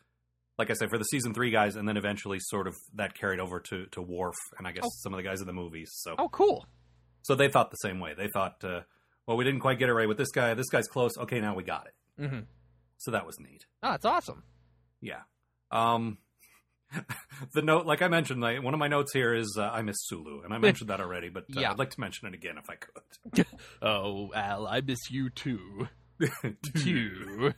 Like 0.57 0.69
I 0.69 0.73
said, 0.73 0.89
for 0.89 0.97
the 0.99 1.03
season 1.05 1.33
three 1.33 1.49
guys, 1.49 1.75
and 1.75 1.87
then 1.87 1.97
eventually, 1.97 2.37
sort 2.39 2.67
of 2.67 2.75
that 2.95 3.15
carried 3.17 3.39
over 3.39 3.59
to 3.59 3.85
to 3.87 4.01
Worf, 4.01 4.35
and 4.57 4.67
I 4.67 4.71
guess 4.71 4.83
Oh. 4.85 4.89
some 5.01 5.13
of 5.13 5.17
the 5.17 5.23
guys 5.23 5.41
in 5.41 5.47
the 5.47 5.53
movies. 5.53 5.91
So, 5.95 6.15
Oh, 6.19 6.29
cool. 6.29 6.65
so 7.23 7.33
they 7.35 7.49
thought 7.49 7.71
the 7.71 7.77
same 7.77 7.99
way. 7.99 8.13
They 8.15 8.27
thought, 8.27 8.63
uh, 8.63 8.81
well, 9.25 9.35
we 9.37 9.43
didn't 9.45 9.61
quite 9.61 9.79
get 9.79 9.89
it 9.89 9.93
right 9.93 10.07
with 10.07 10.17
this 10.17 10.31
guy. 10.31 10.53
This 10.53 10.69
guy's 10.69 10.87
close. 10.87 11.17
Okay, 11.17 11.39
now 11.41 11.55
we 11.55 11.63
got 11.63 11.87
it. 11.87 12.27
hmm 12.29 12.39
So 12.97 13.09
that 13.11 13.25
was 13.25 13.39
neat. 13.39 13.65
Oh, 13.81 13.91
that's 13.91 14.05
awesome. 14.05 14.43
Yeah. 15.01 15.21
Um, 15.71 16.19
the 17.53 17.61
note, 17.61 17.85
like 17.85 18.01
I 18.01 18.07
mentioned, 18.07 18.39
my, 18.39 18.59
one 18.59 18.73
of 18.73 18.79
my 18.79 18.87
notes 18.87 19.13
here 19.13 19.33
is 19.33 19.57
uh, 19.59 19.63
I 19.63 19.81
miss 19.81 19.97
Sulu, 20.05 20.41
and 20.43 20.53
I 20.53 20.57
mentioned 20.57 20.89
that 20.89 20.99
already, 20.99 21.29
but 21.29 21.43
uh, 21.55 21.59
Yeah. 21.61 21.71
I'd 21.71 21.79
like 21.79 21.91
to 21.91 21.99
mention 21.99 22.27
it 22.27 22.33
again 22.33 22.57
if 22.57 22.69
I 22.69 22.75
could. 22.75 23.45
Oh, 23.81 24.31
Al, 24.33 24.67
I 24.67 24.81
miss 24.81 25.09
you 25.09 25.29
too. 25.29 25.87
Too. 26.77 27.53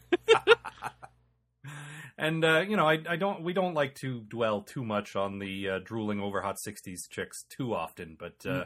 and 2.17 2.43
uh, 2.43 2.61
you 2.67 2.77
know, 2.77 2.87
I, 2.87 2.99
I 3.07 3.15
don't, 3.15 3.43
we 3.43 3.53
don't 3.53 3.73
like 3.73 3.95
to 3.95 4.21
dwell 4.21 4.61
too 4.61 4.83
much 4.83 5.15
on 5.15 5.39
the 5.39 5.69
uh, 5.69 5.79
drooling 5.83 6.19
over 6.19 6.41
hot 6.41 6.55
'60s 6.65 7.09
chicks 7.09 7.43
too 7.49 7.75
often, 7.75 8.15
but 8.17 8.45
uh, 8.49 8.65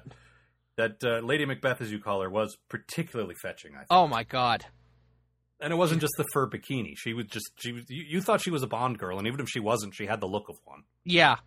that 0.77 1.03
uh, 1.03 1.19
Lady 1.25 1.45
Macbeth, 1.45 1.81
as 1.81 1.91
you 1.91 1.99
call 1.99 2.21
her, 2.21 2.29
was 2.29 2.57
particularly 2.69 3.35
fetching. 3.35 3.73
I 3.73 3.79
think. 3.79 3.87
Oh 3.89 4.07
my 4.07 4.23
god. 4.23 4.65
And 5.59 5.73
it 5.73 5.75
wasn't 5.75 6.01
just 6.01 6.13
the 6.17 6.25
fur 6.33 6.47
bikini; 6.49 6.93
she 6.97 7.13
was 7.13 7.25
just 7.27 7.51
she 7.57 7.71
was. 7.71 7.83
You, 7.89 8.03
you 8.07 8.21
thought 8.21 8.41
she 8.41 8.51
was 8.51 8.63
a 8.63 8.67
Bond 8.67 8.97
girl, 8.99 9.17
and 9.17 9.27
even 9.27 9.39
if 9.39 9.49
she 9.49 9.59
wasn't, 9.59 9.95
she 9.95 10.05
had 10.05 10.19
the 10.21 10.27
look 10.27 10.49
of 10.49 10.55
one. 10.65 10.83
Yeah. 11.05 11.37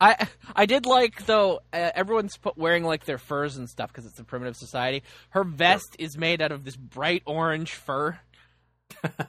I 0.00 0.28
I 0.54 0.66
did 0.66 0.86
like 0.86 1.26
though 1.26 1.56
uh, 1.72 1.90
everyone's 1.94 2.36
put 2.36 2.56
wearing 2.56 2.84
like 2.84 3.04
their 3.04 3.18
furs 3.18 3.56
and 3.56 3.68
stuff 3.68 3.88
because 3.88 4.06
it's 4.06 4.20
a 4.20 4.24
primitive 4.24 4.54
society. 4.56 5.02
Her 5.30 5.42
vest 5.42 5.96
is 5.98 6.16
made 6.16 6.40
out 6.40 6.52
of 6.52 6.62
this 6.64 6.76
bright 6.76 7.24
orange 7.26 7.72
fur. 7.72 8.16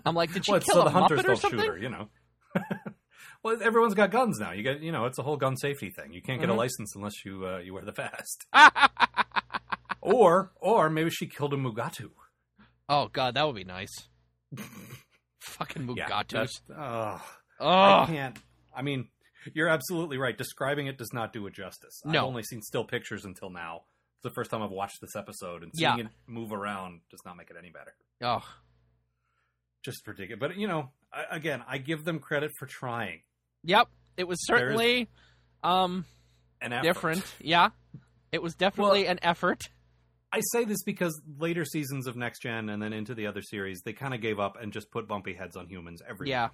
I'm 0.06 0.14
like, 0.14 0.32
did 0.32 0.46
she 0.46 0.52
well, 0.54 0.62
kill 0.62 0.76
so 0.76 0.82
a 0.82 0.84
the 0.84 0.90
hunters 0.92 1.22
muppet 1.22 1.30
or 1.30 1.36
something? 1.38 1.60
shoot 1.60 1.68
her, 1.70 1.78
you 1.80 1.90
know. 1.90 2.10
well, 3.44 3.58
everyone's 3.64 3.96
got 3.96 4.12
guns 4.12 4.38
now. 4.40 4.52
You 4.52 4.62
get, 4.62 4.82
you 4.82 4.92
know, 4.92 5.06
it's 5.06 5.18
a 5.18 5.24
whole 5.24 5.38
gun 5.38 5.58
safety 5.58 5.90
thing. 5.90 6.14
You 6.14 6.22
can't 6.22 6.40
get 6.40 6.50
Mhm. 6.50 6.54
a 6.54 6.58
license 6.58 6.96
unless 6.96 7.26
you 7.26 7.48
uh, 7.48 7.58
you 7.58 7.74
wear 7.74 7.84
the 7.84 7.92
vest. 7.92 8.46
or 10.02 10.52
or 10.62 10.90
maybe 10.90 11.10
she 11.10 11.28
killed 11.28 11.54
a 11.54 11.58
Mugatu. 11.58 12.12
oh 12.88 13.08
god, 13.08 13.34
that 13.36 13.46
would 13.48 13.56
be 13.56 13.64
nice. 13.64 14.08
Fucking 15.40 15.94
Yeah, 15.96 16.08
Mugatus. 16.10 16.30
that's- 16.32 16.62
ugh. 16.76 17.22
I 17.62 18.04
Oh, 18.04 18.06
can't. 18.08 18.38
I 18.76 18.82
mean, 18.82 19.10
you're 19.54 19.68
absolutely 19.68 20.18
right. 20.18 20.38
Describing 20.38 20.88
it 20.88 20.98
does 20.98 21.12
not 21.14 21.34
do 21.34 21.46
it 21.48 21.54
justice. 21.54 22.02
No. 22.06 22.20
I've 22.20 22.26
only 22.26 22.44
seen 22.44 22.62
still 22.62 22.86
pictures 22.86 23.26
until 23.26 23.50
now. 23.50 23.82
It's 24.16 24.24
the 24.24 24.30
first 24.32 24.50
time 24.52 24.62
I've 24.62 24.72
watched 24.72 25.02
this 25.02 25.16
episode, 25.16 25.64
and 25.64 25.72
seeing 25.76 25.98
Yeah. 25.98 26.06
it 26.06 26.12
move 26.28 26.52
around 26.54 27.02
does 27.10 27.22
not 27.26 27.36
make 27.38 27.50
it 27.50 27.56
any 27.60 27.70
better. 27.70 27.94
oh, 28.22 28.46
Just 29.84 30.06
ridiculous. 30.08 30.40
But 30.40 30.58
you 30.58 30.68
know, 30.68 30.92
I, 31.12 31.26
again, 31.32 31.64
I 31.68 31.78
give 31.80 32.04
them 32.06 32.20
credit 32.20 32.52
for 32.60 32.66
trying. 32.66 33.22
yep. 33.64 33.88
It 34.18 34.28
was 34.28 34.46
certainly 34.46 35.10
um 35.64 36.06
An 36.62 36.74
effort. 36.74 36.84
different. 36.84 37.36
Yeah, 37.40 37.70
it 38.34 38.42
was 38.42 38.56
definitely 38.56 39.06
an 39.08 39.20
effort. 39.22 39.70
I 40.32 40.42
say 40.52 40.64
this 40.66 40.84
because 40.84 41.20
later 41.40 41.66
seasons 41.66 42.06
of 42.08 42.16
Next 42.16 42.42
Gen 42.44 42.70
and 42.70 42.82
then 42.82 42.94
into 42.94 43.16
the 43.16 43.26
other 43.28 43.42
series, 43.42 43.82
they 43.84 43.94
kind 43.94 44.14
of 44.14 44.22
gave 44.22 44.40
up 44.40 44.58
and 44.62 44.72
just 44.72 44.92
put 44.92 45.08
bumpy 45.08 45.34
heads 45.34 45.56
on 45.56 45.68
humans 45.68 46.02
everywhere. 46.08 46.28
Yeah, 46.30 46.48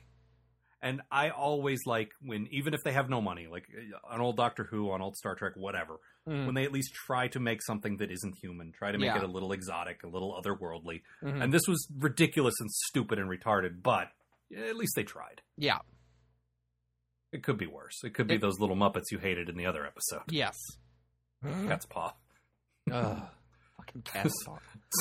And 0.81 1.01
I 1.11 1.29
always 1.31 1.79
like 1.85 2.11
when, 2.21 2.47
even 2.51 2.73
if 2.73 2.83
they 2.83 2.93
have 2.93 3.09
no 3.09 3.19
money, 3.21 3.47
like 3.47 3.65
uh, 3.77 4.13
on 4.13 4.21
old 4.21 4.37
Doctor 4.37 4.63
Who, 4.65 4.91
on 4.91 5.01
old 5.01 5.15
Star 5.17 5.35
Trek, 5.35 5.53
whatever, 5.55 5.97
Mm. 6.27 6.47
when 6.47 6.55
they 6.55 6.63
at 6.63 6.71
least 6.71 6.91
try 6.95 7.27
to 7.27 7.39
make 7.39 7.61
something 7.61 7.97
that 7.97 8.09
isn't 8.11 8.33
human, 8.41 8.71
try 8.71 8.91
to 8.91 8.97
make 8.97 9.07
Yeah. 9.07 9.17
it 9.19 9.23
a 9.23 9.27
little 9.27 9.51
exotic, 9.51 10.01
a 10.03 10.07
little 10.07 10.33
otherworldly. 10.41 11.03
Mhm. 11.21 11.43
And 11.43 11.53
this 11.53 11.67
was 11.67 11.87
ridiculous 11.99 12.55
and 12.59 12.71
stupid 12.71 13.19
and 13.19 13.29
retarded, 13.29 13.83
but 13.83 14.07
at 14.55 14.75
least 14.75 14.93
they 14.95 15.03
tried. 15.03 15.41
yeah, 15.57 15.77
It 17.31 17.43
could 17.43 17.57
be 17.57 17.67
worse. 17.67 18.03
It 18.03 18.15
could 18.15 18.25
be 18.27 18.35
It- 18.35 18.41
those 18.41 18.59
little 18.59 18.75
Muppets 18.77 19.11
you 19.11 19.19
hated 19.19 19.49
in 19.49 19.57
the 19.57 19.65
other 19.67 19.85
episode. 19.85 20.23
yes. 20.31 20.55
Cat's 21.43 21.85
paw. 21.85 22.15
Ugh, 22.91 23.29
cat's 24.03 24.33
paw. 24.45 24.57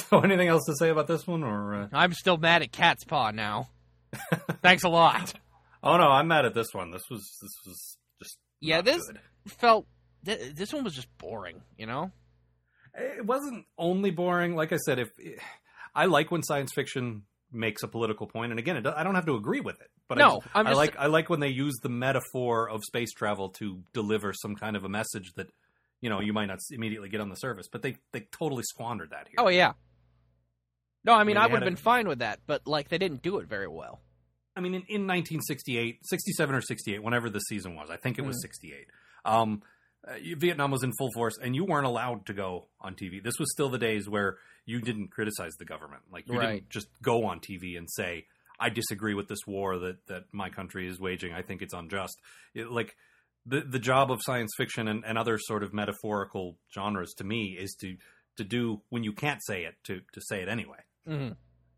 So, 0.09 0.21
anything 0.21 0.49
else 0.49 0.65
to 0.67 0.75
say 0.79 0.89
about 0.91 1.07
this 1.07 1.27
one, 1.27 1.43
or? 1.43 1.75
Uh... 1.75 1.89
I'm 1.93 2.13
still 2.13 2.37
mad 2.37 2.63
at 2.63 2.73
cat's 2.73 3.05
paw 3.05 3.31
now. 3.31 3.69
Thanks 4.63 4.85
a 4.85 4.89
lot. 4.89 5.33
Oh 5.87 5.99
no, 5.99 6.05
I'm 6.05 6.29
mad 6.29 6.47
at 6.47 6.55
this 6.55 6.69
one. 6.73 6.91
This 6.93 7.03
was 7.11 7.21
this 7.43 7.51
was 7.67 7.99
just 8.23 8.39
Yeah, 8.59 8.77
not 8.77 8.85
this 8.87 9.07
good. 9.07 9.19
felt. 9.59 9.87
Th- 10.25 10.55
this 10.55 10.73
one 10.73 10.83
was 10.83 10.95
just 10.95 11.09
boring. 11.19 11.61
You 11.77 11.85
know. 11.85 12.11
It 12.95 13.27
wasn't 13.27 13.67
only 13.77 14.11
boring. 14.11 14.57
Like 14.57 14.73
I 14.73 14.79
said, 14.79 14.99
if 14.99 15.11
I 15.95 16.07
like 16.07 16.31
when 16.31 16.43
science 16.43 16.73
fiction 16.75 17.25
makes 17.53 17.83
a 17.83 17.89
political 17.89 18.27
point, 18.27 18.51
and 18.51 18.59
again, 18.59 18.79
it, 18.79 18.87
I 18.87 19.03
don't 19.05 19.15
have 19.15 19.27
to 19.27 19.35
agree 19.35 19.61
with 19.61 19.79
it. 19.79 19.91
But 20.09 20.17
No, 20.17 20.41
I, 20.55 20.61
I'm 20.61 20.67
I 20.69 20.71
just- 20.71 20.79
like 20.79 20.97
I 20.97 21.07
like 21.09 21.29
when 21.29 21.41
they 21.41 21.49
use 21.51 21.75
the 21.83 21.91
metaphor 21.91 22.71
of 22.71 22.81
space 22.87 23.13
travel 23.13 23.51
to 23.59 23.83
deliver 23.93 24.33
some 24.33 24.55
kind 24.57 24.77
of 24.77 24.85
a 24.85 24.89
message 24.89 25.35
that 25.37 25.49
you 26.05 26.11
know 26.11 26.21
you 26.21 26.33
might 26.35 26.47
not 26.53 26.59
immediately 26.71 27.09
get 27.09 27.21
on 27.23 27.31
the 27.31 27.35
surface. 27.47 27.67
But 27.73 27.81
they 27.83 27.97
they 28.13 28.21
totally 28.31 28.63
squandered 28.73 29.11
that 29.11 29.27
here. 29.29 29.37
Oh 29.39 29.49
yeah. 29.49 29.73
No, 31.05 31.13
I 31.15 31.25
mean 31.25 31.37
Yeah, 31.37 31.45
I 31.45 31.47
would 31.47 31.63
have 31.63 31.65
been 31.65 31.75
a- 31.75 31.93
fine 31.93 32.09
with 32.09 32.19
that, 32.21 32.41
but 32.47 32.67
like 32.67 32.89
they 32.89 32.99
didn't 32.99 33.23
do 33.23 33.39
it 33.39 33.47
very 33.49 33.69
well. 33.69 34.01
I 34.57 34.61
mean, 34.61 34.73
in, 34.75 34.83
in 34.83 35.07
1968, 35.09 35.99
67 36.07 36.55
or 36.55 36.61
68, 36.61 37.03
whenever 37.03 37.29
the 37.29 37.41
season 37.41 37.75
was, 37.75 37.91
I 37.91 37.97
think 37.97 38.19
it 38.19 38.23
was 38.25 38.37
Mm. 38.37 38.43
68. 38.43 38.87
Um, 39.25 39.63
uh, 40.07 40.13
Vietnam 40.37 40.71
was 40.71 40.85
in 40.85 40.93
full 40.97 41.11
force, 41.13 41.37
and 41.43 41.57
you 41.57 41.65
weren't 41.65 41.87
allowed 41.87 42.27
to 42.27 42.35
go 42.35 42.69
on 42.81 42.95
TV. 42.95 43.21
This 43.23 43.39
was 43.41 43.51
still 43.53 43.69
the 43.69 43.79
days 43.79 44.09
where 44.09 44.37
you 44.65 44.81
didn't 44.81 45.09
criticize 45.09 45.55
the 45.59 45.65
government. 45.65 46.03
Like 46.13 46.29
you 46.29 46.39
Right. 46.39 46.55
didn't 46.61 46.71
just 46.71 46.87
go 47.03 47.25
on 47.25 47.41
TV 47.41 47.77
and 47.77 47.91
say, 47.91 48.27
"I 48.61 48.69
disagree 48.71 49.15
with 49.15 49.27
this 49.29 49.41
war 49.47 49.77
that 49.79 50.07
that 50.07 50.25
my 50.33 50.51
country 50.51 50.87
is 50.87 51.01
waging. 51.01 51.33
I 51.33 51.43
think 51.43 51.61
it's 51.61 51.75
unjust." 51.75 52.21
It, 52.55 52.71
like 52.71 52.97
the 53.47 53.61
the 53.61 53.79
job 53.79 54.11
of 54.11 54.21
science 54.23 54.53
fiction 54.57 54.89
and, 54.89 55.05
and 55.07 55.19
other 55.19 55.39
sort 55.39 55.63
of 55.63 55.73
metaphorical 55.75 56.59
genres 56.75 57.13
to 57.19 57.25
me 57.25 57.57
is 57.59 57.75
to 57.81 57.97
to 58.37 58.45
do 58.45 58.83
when 58.89 59.05
you 59.05 59.13
can't 59.13 59.41
say 59.45 59.65
it 59.65 59.75
to 59.85 60.01
to 60.13 60.21
say 60.21 60.43
it 60.43 60.49
anyway. 60.49 60.79
hmm 61.07 61.31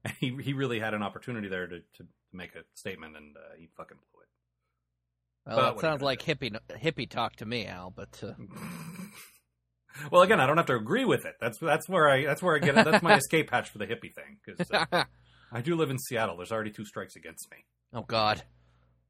And 0.05 0.15
he 0.21 0.37
he 0.43 0.53
really 0.53 0.79
had 0.81 0.95
an 0.95 1.03
opportunity 1.03 1.49
there 1.49 1.67
to 1.67 1.81
to 1.81 2.07
make 2.33 2.55
a 2.55 2.63
statement, 2.75 3.17
and 3.17 3.37
uh, 3.37 3.41
he 3.59 3.69
fucking 3.77 3.97
blew 4.13 4.21
it. 4.23 4.29
Well, 5.47 5.57
But 5.57 5.63
that 5.63 5.75
what 5.77 5.85
are 5.85 5.87
you 5.87 5.91
sounds 5.93 6.03
like 6.03 6.23
hippie 6.23 6.57
hippie 6.71 7.09
talk 7.09 7.37
to 7.37 7.47
me, 7.47 7.67
Al. 7.67 7.91
But 7.91 8.23
uh, 8.23 8.33
well, 10.11 10.23
again, 10.23 10.41
I 10.41 10.47
don't 10.47 10.57
have 10.57 10.67
to 10.67 10.77
agree 10.77 11.05
with 11.05 11.25
it. 11.25 11.35
That's 11.41 11.59
that's 11.59 11.89
where 11.89 12.09
I 12.09 12.25
that's 12.25 12.43
where 12.43 12.55
I 12.55 12.59
get 12.59 12.77
it. 12.77 12.85
That's 12.85 13.03
my 13.03 13.17
escape 13.23 13.51
hatch 13.51 13.71
for 13.71 13.79
the 13.79 13.87
hippie 13.87 14.15
thing 14.15 14.39
because 14.45 14.71
uh, 14.71 15.05
I 15.53 15.61
do 15.63 15.75
live 15.77 15.91
in 15.91 15.99
Seattle. 15.99 16.37
There's 16.37 16.53
already 16.53 16.71
two 16.73 16.85
strikes 16.85 17.17
against 17.17 17.51
me. 17.51 17.59
oh 17.93 18.03
God, 18.03 18.43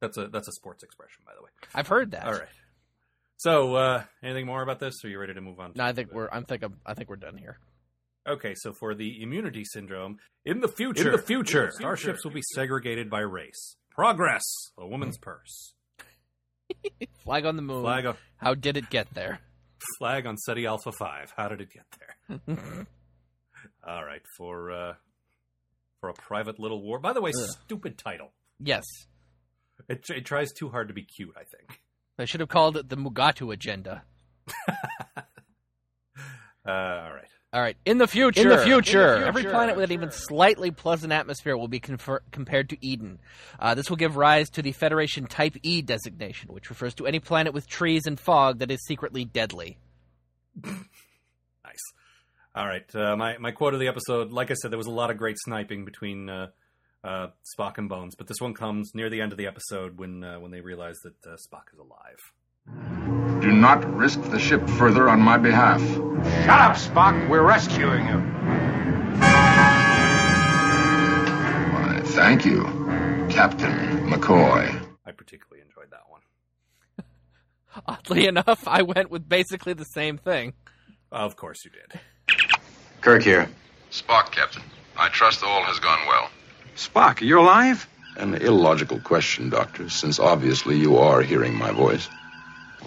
That's 0.00 0.16
a 0.18 0.28
that's 0.28 0.48
a 0.48 0.52
sports 0.52 0.82
expression, 0.82 1.22
by 1.24 1.32
the 1.36 1.42
way. 1.42 1.50
I've 1.74 1.88
heard 1.88 2.10
that. 2.12 2.26
All 2.26 2.32
right. 2.32 2.48
So, 3.38 3.74
uh, 3.74 4.02
anything 4.22 4.46
more 4.46 4.62
about 4.62 4.80
this? 4.80 4.94
Or 5.04 5.08
are 5.08 5.10
you 5.10 5.18
ready 5.18 5.34
to 5.34 5.40
move 5.40 5.60
on? 5.60 5.72
to 5.72 5.78
No, 5.78 5.84
I 5.84 5.92
think 5.92 6.12
we're. 6.12 6.28
I'm 6.30 6.44
think. 6.44 6.62
I'm, 6.62 6.76
I 6.86 6.94
think 6.94 7.08
we're 7.10 7.16
done 7.16 7.36
here. 7.36 7.58
Okay, 8.28 8.54
so 8.56 8.72
for 8.72 8.94
the 8.94 9.22
immunity 9.22 9.62
syndrome, 9.64 10.18
in 10.44 10.60
the 10.60 10.68
future, 10.68 11.10
In 11.12 11.16
the 11.16 11.22
future. 11.22 11.70
starships 11.72 12.24
will 12.24 12.32
be 12.32 12.42
segregated 12.54 13.08
by 13.08 13.20
race. 13.20 13.76
Progress, 13.90 14.42
a 14.76 14.86
woman's 14.86 15.16
purse. 15.16 15.74
Flag 17.24 17.46
on 17.46 17.54
the 17.56 17.62
moon. 17.62 17.82
Flag 17.82 18.04
on 18.06 18.16
How 18.38 18.54
did 18.54 18.76
it 18.76 18.90
get 18.90 19.14
there? 19.14 19.40
flag 19.98 20.26
on 20.26 20.36
Ceti 20.36 20.66
Alpha 20.66 20.90
Five. 20.90 21.32
How 21.36 21.46
did 21.48 21.60
it 21.60 21.68
get 21.70 21.84
there? 22.00 22.50
All 23.86 24.04
right, 24.04 24.22
for 24.36 24.72
uh, 24.72 24.94
for 26.00 26.08
a 26.08 26.14
private 26.14 26.58
little 26.58 26.82
war. 26.82 26.98
By 26.98 27.12
the 27.12 27.20
way, 27.20 27.30
Ugh. 27.38 27.48
stupid 27.64 27.96
title. 27.98 28.32
yes, 28.58 28.82
It, 29.88 30.08
it 30.10 30.24
tries 30.24 30.52
too 30.52 30.68
hard 30.68 30.88
to 30.88 30.94
be 30.94 31.02
cute. 31.02 31.34
I 31.38 31.44
think. 31.44 31.80
they 32.18 32.26
should 32.26 32.40
have 32.40 32.48
called 32.48 32.76
it 32.76 32.88
the 32.88 32.96
Mugatu 32.96 33.52
agenda. 33.52 34.02
Uh, 34.66 35.22
all 36.66 37.12
right. 37.12 37.28
All 37.52 37.62
right. 37.62 37.76
In 37.86 37.98
the 37.98 38.06
future, 38.06 38.42
In 38.42 38.48
the 38.48 38.58
future. 38.58 39.24
every 39.24 39.44
planet 39.44 39.76
with 39.76 39.84
an 39.86 39.92
even 39.92 40.10
slightly 40.10 40.70
pleasant 40.70 41.12
atmosphere 41.12 41.56
will 41.56 41.68
be 41.68 41.80
confer- 41.80 42.20
compared 42.30 42.68
to 42.70 42.76
Eden. 42.84 43.18
Uh, 43.58 43.74
this 43.74 43.88
will 43.88 43.96
give 43.96 44.16
rise 44.16 44.50
to 44.50 44.62
the 44.62 44.72
Federation 44.72 45.26
Type 45.26 45.56
E 45.62 45.80
designation, 45.80 46.52
which 46.52 46.68
refers 46.68 46.92
to 46.94 47.06
any 47.06 47.18
planet 47.20 47.54
with 47.54 47.66
trees 47.68 48.06
and 48.06 48.18
fog 48.20 48.58
that 48.58 48.70
is 48.70 48.84
secretly 48.84 49.24
deadly. 49.24 49.78
Nice. 51.64 51.82
All 52.54 52.66
right. 52.66 52.94
Uh, 52.94 53.16
my 53.16 53.36
my 53.38 53.50
quote 53.50 53.74
of 53.74 53.80
the 53.80 53.88
episode. 53.88 54.30
Like 54.30 54.50
I 54.52 54.54
said, 54.54 54.70
there 54.70 54.78
was 54.78 54.86
a 54.86 54.92
lot 54.92 55.10
of 55.10 55.16
great 55.18 55.36
sniping 55.38 55.84
between 55.84 56.28
uh, 57.06 57.28
Spock 57.44 57.78
and 57.78 57.88
Bones, 57.88 58.14
but 58.16 58.26
this 58.26 58.40
one 58.40 58.52
comes 58.52 58.94
near 58.94 59.08
the 59.08 59.20
end 59.20 59.32
of 59.32 59.38
the 59.38 59.46
episode 59.46 59.98
when 59.98 60.24
uh, 60.24 60.40
when 60.40 60.50
they 60.50 60.60
realize 60.60 60.98
that 61.04 61.14
uh, 61.24 61.36
Spock 61.36 61.72
is 61.72 61.78
alive. 61.78 63.40
Do 63.40 63.52
not 63.52 63.96
risk 63.96 64.20
the 64.24 64.40
ship 64.40 64.68
further 64.70 65.08
on 65.08 65.20
my 65.20 65.38
behalf. 65.38 65.80
Shut 65.80 66.60
up, 66.60 66.76
Spock. 66.76 67.28
We're 67.28 67.46
rescuing 67.46 68.06
you. 68.06 68.18
Why, 71.72 72.00
thank 72.04 72.44
you, 72.44 72.64
Captain 73.30 74.08
McCoy. 74.08 74.82
I 75.04 75.12
particularly 75.12 75.62
enjoyed 75.62 75.90
that 75.92 76.08
one. 76.08 76.22
Oddly 77.86 78.26
enough, 78.26 78.66
I 78.66 78.82
went 78.82 79.10
with 79.10 79.28
basically 79.28 79.74
the 79.74 79.84
same 79.84 80.18
thing. 80.18 80.54
Of 81.12 81.36
course 81.36 81.64
you 81.64 81.70
did. 81.70 82.00
Kirk 83.00 83.22
here. 83.22 83.48
Spock, 83.92 84.32
Captain. 84.32 84.62
I 84.98 85.08
trust 85.08 85.44
all 85.44 85.62
has 85.62 85.78
gone 85.78 86.00
well. 86.08 86.30
Spock, 86.76 87.20
are 87.22 87.24
you 87.24 87.40
alive? 87.40 87.88
An 88.16 88.34
illogical 88.34 89.00
question, 89.00 89.50
Doctor, 89.50 89.88
since 89.90 90.18
obviously 90.18 90.76
you 90.78 90.96
are 90.98 91.22
hearing 91.22 91.54
my 91.54 91.70
voice. 91.70 92.08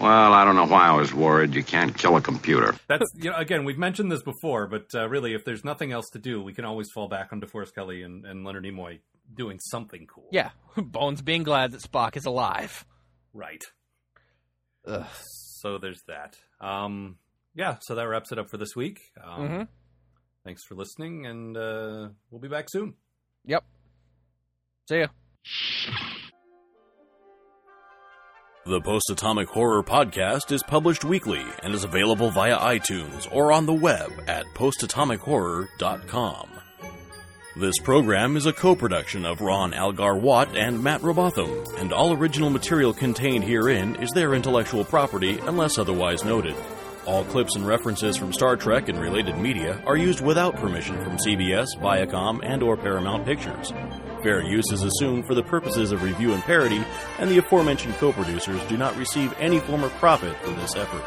Well, 0.00 0.32
I 0.32 0.44
don't 0.44 0.56
know 0.56 0.66
why 0.66 0.88
I 0.88 0.92
was 0.92 1.12
worried. 1.12 1.54
You 1.54 1.62
can't 1.62 1.96
kill 1.96 2.16
a 2.16 2.20
computer. 2.22 2.74
That's 2.88 3.04
you 3.16 3.30
know 3.30 3.36
again 3.36 3.64
we've 3.64 3.78
mentioned 3.78 4.10
this 4.10 4.22
before, 4.22 4.66
but 4.66 4.86
uh, 4.94 5.08
really 5.08 5.34
if 5.34 5.44
there's 5.44 5.64
nothing 5.64 5.92
else 5.92 6.08
to 6.12 6.18
do, 6.18 6.42
we 6.42 6.52
can 6.54 6.64
always 6.64 6.90
fall 6.90 7.06
back 7.06 7.32
on 7.32 7.40
DeForest 7.40 7.74
Kelley 7.74 8.02
and, 8.02 8.24
and 8.24 8.44
Leonard 8.44 8.64
Nimoy 8.64 9.00
doing 9.34 9.58
something 9.60 10.06
cool. 10.06 10.26
Yeah, 10.32 10.50
Bones 10.76 11.20
being 11.22 11.42
glad 11.42 11.72
that 11.72 11.82
Spock 11.82 12.16
is 12.16 12.24
alive. 12.24 12.84
Right. 13.34 13.62
Ugh. 14.86 15.04
So 15.60 15.76
there's 15.78 16.02
that. 16.08 16.36
Um, 16.60 17.16
yeah. 17.54 17.76
So 17.82 17.94
that 17.96 18.08
wraps 18.08 18.32
it 18.32 18.38
up 18.38 18.48
for 18.48 18.56
this 18.56 18.74
week. 18.74 19.00
Um, 19.22 19.48
Mhm. 19.48 19.68
Thanks 20.44 20.64
for 20.64 20.74
listening, 20.74 21.26
and 21.26 21.54
uh, 21.54 22.08
we'll 22.30 22.40
be 22.40 22.48
back 22.48 22.70
soon. 22.70 22.94
Yep. 23.44 23.62
See 24.90 24.98
ya. 24.98 25.06
The 28.66 28.80
Post 28.80 29.08
Atomic 29.10 29.48
Horror 29.48 29.84
Podcast 29.84 30.50
is 30.50 30.64
published 30.64 31.04
weekly 31.04 31.44
and 31.62 31.72
is 31.72 31.84
available 31.84 32.32
via 32.32 32.58
iTunes 32.58 33.32
or 33.32 33.52
on 33.52 33.66
the 33.66 33.72
web 33.72 34.10
at 34.26 34.46
postatomichorror.com. 34.56 36.48
This 37.56 37.78
program 37.78 38.36
is 38.36 38.46
a 38.46 38.52
co 38.52 38.74
production 38.74 39.24
of 39.24 39.40
Ron 39.40 39.74
Algar 39.74 40.16
Watt 40.16 40.56
and 40.56 40.82
Matt 40.82 41.02
Robotham, 41.02 41.78
and 41.78 41.92
all 41.92 42.12
original 42.12 42.50
material 42.50 42.92
contained 42.92 43.44
herein 43.44 43.94
is 43.94 44.10
their 44.10 44.34
intellectual 44.34 44.84
property 44.84 45.38
unless 45.44 45.78
otherwise 45.78 46.24
noted. 46.24 46.56
All 47.06 47.22
clips 47.24 47.54
and 47.54 47.64
references 47.64 48.16
from 48.16 48.32
Star 48.32 48.56
Trek 48.56 48.88
and 48.88 49.00
related 49.00 49.38
media 49.38 49.80
are 49.86 49.96
used 49.96 50.20
without 50.20 50.56
permission 50.56 51.00
from 51.04 51.16
CBS, 51.16 51.68
Viacom, 51.78 52.40
and 52.42 52.60
or 52.60 52.76
Paramount 52.76 53.24
Pictures. 53.24 53.72
Fair 54.22 54.42
use 54.42 54.70
is 54.70 54.82
assumed 54.82 55.26
for 55.26 55.34
the 55.34 55.42
purposes 55.42 55.92
of 55.92 56.02
review 56.02 56.34
and 56.34 56.42
parody, 56.42 56.84
and 57.18 57.30
the 57.30 57.38
aforementioned 57.38 57.94
co-producers 57.94 58.60
do 58.68 58.76
not 58.76 58.96
receive 58.96 59.34
any 59.38 59.60
form 59.60 59.82
of 59.82 59.92
profit 59.94 60.36
for 60.42 60.50
this 60.50 60.76
effort. 60.76 61.04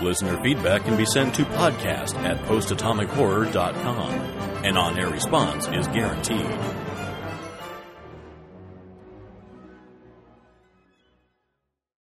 Listener 0.00 0.40
feedback 0.42 0.84
can 0.84 0.96
be 0.96 1.04
sent 1.04 1.34
to 1.34 1.44
podcast 1.44 2.14
at 2.22 2.38
postatomichorror.com. 2.44 4.12
An 4.64 4.76
on-air 4.76 5.08
response 5.08 5.66
is 5.68 5.88
guaranteed. 5.88 6.46